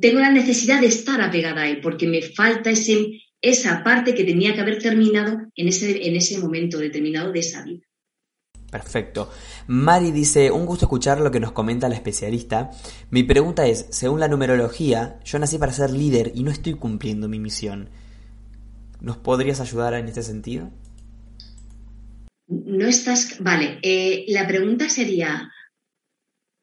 tengo 0.00 0.20
la 0.20 0.30
necesidad 0.30 0.80
de 0.80 0.88
estar 0.88 1.20
apegada 1.20 1.62
a 1.62 1.68
él 1.68 1.80
porque 1.80 2.06
me 2.06 2.22
falta 2.22 2.70
ese, 2.70 3.22
esa 3.40 3.82
parte 3.84 4.14
que 4.14 4.24
tenía 4.24 4.54
que 4.54 4.60
haber 4.60 4.78
terminado 4.78 5.38
en 5.54 5.68
ese, 5.68 6.06
en 6.06 6.16
ese 6.16 6.38
momento 6.38 6.78
determinado 6.78 7.32
de 7.32 7.40
esa 7.40 7.64
vida. 7.64 7.82
Perfecto. 8.70 9.28
Mari 9.66 10.12
dice, 10.12 10.52
un 10.52 10.64
gusto 10.64 10.84
escuchar 10.84 11.20
lo 11.20 11.32
que 11.32 11.40
nos 11.40 11.50
comenta 11.50 11.88
la 11.88 11.96
especialista. 11.96 12.70
Mi 13.10 13.24
pregunta 13.24 13.66
es, 13.66 13.86
según 13.90 14.20
la 14.20 14.28
numerología, 14.28 15.18
yo 15.24 15.40
nací 15.40 15.58
para 15.58 15.72
ser 15.72 15.90
líder 15.90 16.30
y 16.36 16.44
no 16.44 16.52
estoy 16.52 16.74
cumpliendo 16.74 17.28
mi 17.28 17.40
misión. 17.40 17.90
¿Nos 19.00 19.16
podrías 19.16 19.60
ayudar 19.60 19.94
en 19.94 20.06
este 20.06 20.22
sentido? 20.22 20.70
No 22.46 22.86
estás. 22.86 23.36
Vale, 23.40 23.78
eh, 23.82 24.26
la 24.28 24.46
pregunta 24.46 24.88
sería: 24.88 25.50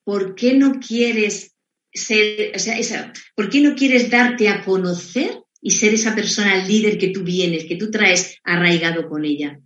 ¿por 0.04 0.36
qué 0.36 0.54
no 0.54 0.80
quieres 0.80 1.56
ser, 1.92 2.54
o 2.56 2.60
sea, 2.60 3.14
¿por 3.36 3.50
qué 3.50 3.62
no 3.62 3.76
quieres 3.76 4.10
darte 4.10 4.50
a 4.50 4.64
conocer 4.64 5.44
y 5.62 5.72
ser 5.72 5.94
esa 5.94 6.16
persona 6.16 6.64
líder 6.66 6.98
que 6.98 7.10
tú 7.10 7.24
vienes, 7.24 7.66
que 7.66 7.76
tú 7.76 7.90
traes 7.90 8.38
arraigado 8.44 9.10
con 9.10 9.26
ella? 9.26 9.60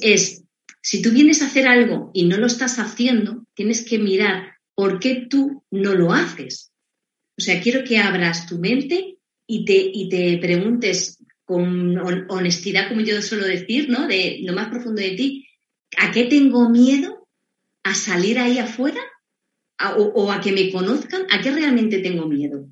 Es, 0.00 0.44
si 0.82 1.00
tú 1.02 1.10
vienes 1.10 1.42
a 1.42 1.46
hacer 1.46 1.66
algo 1.66 2.10
y 2.12 2.26
no 2.26 2.36
lo 2.36 2.46
estás 2.46 2.78
haciendo, 2.78 3.46
tienes 3.54 3.84
que 3.84 3.98
mirar 3.98 4.52
por 4.74 5.00
qué 5.00 5.26
tú 5.28 5.64
no 5.70 5.94
lo 5.94 6.12
haces. 6.12 6.72
O 7.38 7.40
sea, 7.40 7.60
quiero 7.60 7.84
que 7.84 7.98
abras 7.98 8.46
tu 8.46 8.58
mente 8.58 9.18
y 9.46 9.64
te, 9.64 9.90
y 9.92 10.08
te 10.08 10.38
preguntes 10.38 11.18
con 11.44 11.98
honestidad, 12.30 12.88
como 12.88 13.02
yo 13.02 13.20
suelo 13.20 13.46
decir, 13.46 13.88
¿no? 13.88 14.06
De 14.06 14.40
lo 14.42 14.54
más 14.54 14.68
profundo 14.68 15.02
de 15.02 15.10
ti, 15.10 15.48
¿a 15.96 16.10
qué 16.10 16.24
tengo 16.24 16.68
miedo? 16.70 17.28
¿A 17.82 17.94
salir 17.94 18.38
ahí 18.38 18.58
afuera? 18.58 19.00
o, 19.96 20.32
a 20.32 20.40
que 20.40 20.52
me 20.52 20.70
conozcan? 20.70 21.22
¿A 21.30 21.40
qué 21.40 21.50
realmente 21.50 21.98
tengo 21.98 22.26
miedo? 22.26 22.66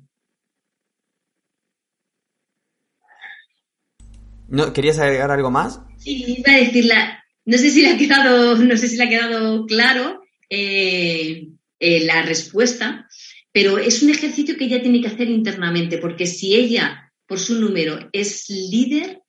¿No, 4.47 4.73
¿Querías 4.73 4.99
agregar 4.99 5.31
algo 5.31 5.51
más? 5.51 5.81
Sí, 5.97 6.37
iba 6.37 6.53
a 6.53 6.57
decirla. 6.57 7.23
No 7.45 7.57
sé 7.57 7.69
si 7.71 7.81
le 7.81 7.89
ha 7.89 7.97
quedado, 7.97 8.57
no 8.57 8.77
sé 8.77 8.87
si 8.87 8.97
le 8.97 9.03
ha 9.03 9.09
quedado 9.09 9.65
claro 9.65 10.23
eh, 10.49 11.49
eh, 11.79 12.05
la 12.05 12.21
respuesta, 12.21 13.07
pero 13.51 13.77
es 13.77 14.01
un 14.01 14.11
ejercicio 14.11 14.55
que 14.57 14.65
ella 14.65 14.81
tiene 14.81 15.01
que 15.01 15.07
hacer 15.07 15.29
internamente, 15.29 15.97
porque 15.97 16.25
si 16.25 16.55
ella 16.55 17.12
por 17.33 17.39
su 17.39 17.59
número 17.59 18.11
es 18.13 18.47
líder, 18.47 19.23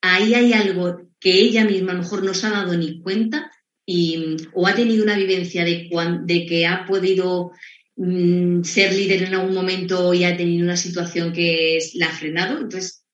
ahí 0.00 0.34
hay 0.34 0.52
algo 0.52 1.10
que 1.18 1.32
ella 1.32 1.64
misma 1.64 1.90
a 1.90 1.94
lo 1.96 2.02
mejor 2.02 2.22
no 2.22 2.32
se 2.32 2.46
ha 2.46 2.50
dado 2.50 2.76
ni 2.76 3.02
cuenta 3.02 3.50
y, 3.84 4.36
o 4.54 4.68
ha 4.68 4.74
tenido 4.76 5.02
una 5.02 5.16
vivencia 5.16 5.64
de, 5.64 5.90
de 6.26 6.46
que 6.46 6.64
ha 6.64 6.86
podido 6.86 7.50
mm, 7.96 8.62
ser 8.62 8.92
líder 8.92 9.24
en 9.24 9.34
algún 9.34 9.52
momento 9.52 10.14
y 10.14 10.22
ha 10.22 10.36
tenido 10.36 10.62
una 10.62 10.76
situación 10.76 11.32
que 11.32 11.80
la 11.94 12.06
ha 12.06 12.12
frenado, 12.12 12.60
entonces 12.60 13.04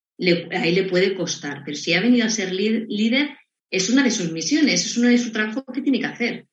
ahí 0.52 0.74
le 0.74 0.82
puede 0.82 1.14
costar. 1.14 1.62
Pero 1.64 1.78
si 1.78 1.94
ha 1.94 2.02
venido 2.02 2.26
a 2.26 2.28
ser 2.28 2.52
líder, 2.52 3.30
es 3.70 3.88
una 3.88 4.02
de 4.02 4.10
sus 4.10 4.32
misiones, 4.32 4.84
es 4.84 4.98
uno 4.98 5.08
de 5.08 5.16
sus 5.16 5.32
trabajos 5.32 5.64
que 5.72 5.80
tiene 5.80 6.00
que 6.00 6.06
hacer. 6.06 6.46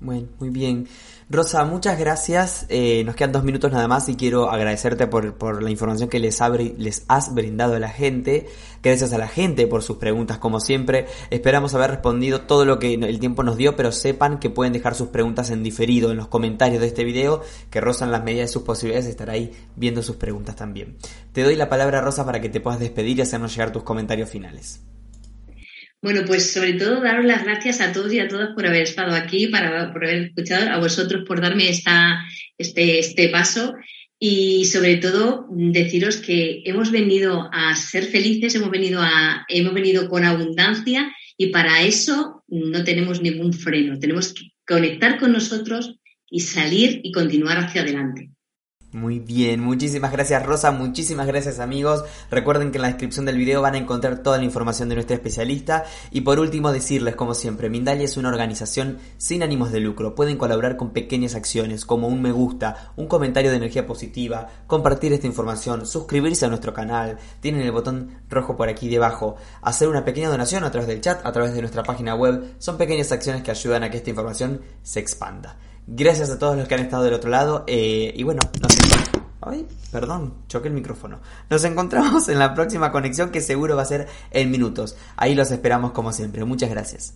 Bueno, 0.00 0.28
muy 0.38 0.48
bien. 0.48 0.88
Rosa, 1.28 1.62
muchas 1.66 1.98
gracias. 1.98 2.64
Eh, 2.70 3.04
nos 3.04 3.14
quedan 3.14 3.32
dos 3.32 3.44
minutos 3.44 3.70
nada 3.70 3.86
más 3.86 4.08
y 4.08 4.16
quiero 4.16 4.50
agradecerte 4.50 5.06
por, 5.06 5.62
la 5.62 5.70
información 5.70 6.08
que 6.08 6.18
les, 6.18 6.40
les 6.78 7.04
has 7.06 7.34
brindado 7.34 7.74
a 7.74 7.78
la 7.78 7.90
gente. 7.90 8.48
Gracias 8.82 9.12
a 9.12 9.18
la 9.18 9.28
gente 9.28 9.66
por 9.66 9.82
sus 9.82 9.98
preguntas, 9.98 10.38
como 10.38 10.58
siempre. 10.58 11.06
Esperamos 11.28 11.74
haber 11.74 11.90
respondido 11.90 12.40
todo 12.42 12.64
lo 12.64 12.78
que 12.78 12.94
el 12.94 13.20
tiempo 13.20 13.42
nos 13.42 13.58
dio, 13.58 13.76
pero 13.76 13.92
sepan 13.92 14.38
que 14.38 14.48
pueden 14.48 14.72
dejar 14.72 14.94
sus 14.94 15.08
preguntas 15.08 15.50
en 15.50 15.62
diferido 15.62 16.10
en 16.10 16.16
los 16.16 16.28
comentarios 16.28 16.80
de 16.80 16.86
este 16.86 17.04
video, 17.04 17.42
que 17.68 17.82
Rosa 17.82 18.06
en 18.06 18.12
las 18.12 18.24
medidas 18.24 18.48
de 18.48 18.52
sus 18.54 18.62
posibilidades 18.62 19.06
estará 19.06 19.34
ahí 19.34 19.52
viendo 19.76 20.02
sus 20.02 20.16
preguntas 20.16 20.56
también. 20.56 20.96
Te 21.32 21.42
doy 21.42 21.56
la 21.56 21.68
palabra, 21.68 22.00
Rosa, 22.00 22.24
para 22.24 22.40
que 22.40 22.48
te 22.48 22.60
puedas 22.60 22.80
despedir 22.80 23.18
y 23.18 23.22
hacernos 23.22 23.52
llegar 23.52 23.70
tus 23.70 23.82
comentarios 23.82 24.30
finales. 24.30 24.80
Bueno, 26.02 26.22
pues 26.26 26.52
sobre 26.52 26.74
todo 26.74 27.02
daros 27.02 27.26
las 27.26 27.44
gracias 27.44 27.80
a 27.80 27.92
todos 27.92 28.12
y 28.12 28.20
a 28.20 28.28
todas 28.28 28.50
por 28.54 28.66
haber 28.66 28.82
estado 28.82 29.14
aquí, 29.14 29.48
para, 29.48 29.92
por 29.92 30.04
haber 30.04 30.22
escuchado, 30.28 30.70
a 30.70 30.78
vosotros 30.78 31.24
por 31.26 31.42
darme 31.42 31.68
esta, 31.68 32.24
este, 32.56 32.98
este 32.98 33.28
paso 33.28 33.74
y 34.18 34.64
sobre 34.66 34.96
todo 34.96 35.46
deciros 35.50 36.16
que 36.16 36.62
hemos 36.64 36.90
venido 36.90 37.50
a 37.52 37.76
ser 37.76 38.04
felices, 38.04 38.54
hemos 38.54 38.70
venido, 38.70 39.00
a, 39.02 39.44
hemos 39.48 39.74
venido 39.74 40.08
con 40.08 40.24
abundancia 40.24 41.14
y 41.36 41.46
para 41.48 41.82
eso 41.82 42.44
no 42.48 42.82
tenemos 42.84 43.20
ningún 43.20 43.52
freno, 43.52 43.98
tenemos 43.98 44.32
que 44.32 44.52
conectar 44.66 45.18
con 45.18 45.32
nosotros 45.32 45.96
y 46.30 46.40
salir 46.40 47.00
y 47.02 47.12
continuar 47.12 47.58
hacia 47.58 47.82
adelante. 47.82 48.30
Muy 48.92 49.20
bien, 49.20 49.60
muchísimas 49.60 50.10
gracias 50.10 50.44
Rosa, 50.44 50.72
muchísimas 50.72 51.28
gracias 51.28 51.60
amigos. 51.60 52.02
Recuerden 52.28 52.72
que 52.72 52.78
en 52.78 52.82
la 52.82 52.88
descripción 52.88 53.24
del 53.24 53.36
video 53.36 53.62
van 53.62 53.74
a 53.74 53.78
encontrar 53.78 54.24
toda 54.24 54.38
la 54.38 54.42
información 54.42 54.88
de 54.88 54.96
nuestra 54.96 55.14
especialista. 55.14 55.84
Y 56.10 56.22
por 56.22 56.40
último 56.40 56.72
decirles 56.72 57.14
como 57.14 57.34
siempre, 57.34 57.70
Mindalia 57.70 58.04
es 58.04 58.16
una 58.16 58.30
organización 58.30 58.98
sin 59.16 59.44
ánimos 59.44 59.70
de 59.70 59.78
lucro. 59.78 60.16
Pueden 60.16 60.36
colaborar 60.36 60.76
con 60.76 60.90
pequeñas 60.90 61.36
acciones 61.36 61.84
como 61.86 62.08
un 62.08 62.20
me 62.20 62.32
gusta, 62.32 62.92
un 62.96 63.06
comentario 63.06 63.52
de 63.52 63.58
energía 63.58 63.86
positiva, 63.86 64.48
compartir 64.66 65.12
esta 65.12 65.28
información, 65.28 65.86
suscribirse 65.86 66.46
a 66.46 66.48
nuestro 66.48 66.74
canal, 66.74 67.16
tienen 67.38 67.62
el 67.62 67.70
botón 67.70 68.18
rojo 68.28 68.56
por 68.56 68.68
aquí 68.68 68.88
debajo, 68.88 69.36
hacer 69.62 69.86
una 69.86 70.04
pequeña 70.04 70.30
donación 70.30 70.64
a 70.64 70.72
través 70.72 70.88
del 70.88 71.00
chat, 71.00 71.24
a 71.24 71.30
través 71.30 71.54
de 71.54 71.60
nuestra 71.60 71.84
página 71.84 72.16
web. 72.16 72.56
Son 72.58 72.76
pequeñas 72.76 73.12
acciones 73.12 73.44
que 73.44 73.52
ayudan 73.52 73.84
a 73.84 73.90
que 73.90 73.98
esta 73.98 74.10
información 74.10 74.62
se 74.82 74.98
expanda. 74.98 75.56
Gracias 75.92 76.30
a 76.30 76.38
todos 76.38 76.56
los 76.56 76.68
que 76.68 76.74
han 76.74 76.82
estado 76.82 77.02
del 77.02 77.14
otro 77.14 77.30
lado. 77.30 77.64
Eh, 77.66 78.12
y 78.14 78.22
bueno, 78.22 78.40
nos 78.62 78.76
Ay, 79.40 79.66
perdón, 79.90 80.34
choqué 80.46 80.68
el 80.68 80.74
micrófono. 80.74 81.18
Nos 81.48 81.64
encontramos 81.64 82.28
en 82.28 82.38
la 82.38 82.54
próxima 82.54 82.92
conexión 82.92 83.30
que 83.30 83.40
seguro 83.40 83.74
va 83.74 83.82
a 83.82 83.86
ser 83.86 84.06
en 84.30 84.52
minutos. 84.52 84.96
Ahí 85.16 85.34
los 85.34 85.50
esperamos 85.50 85.90
como 85.90 86.12
siempre. 86.12 86.44
Muchas 86.44 86.70
gracias. 86.70 87.14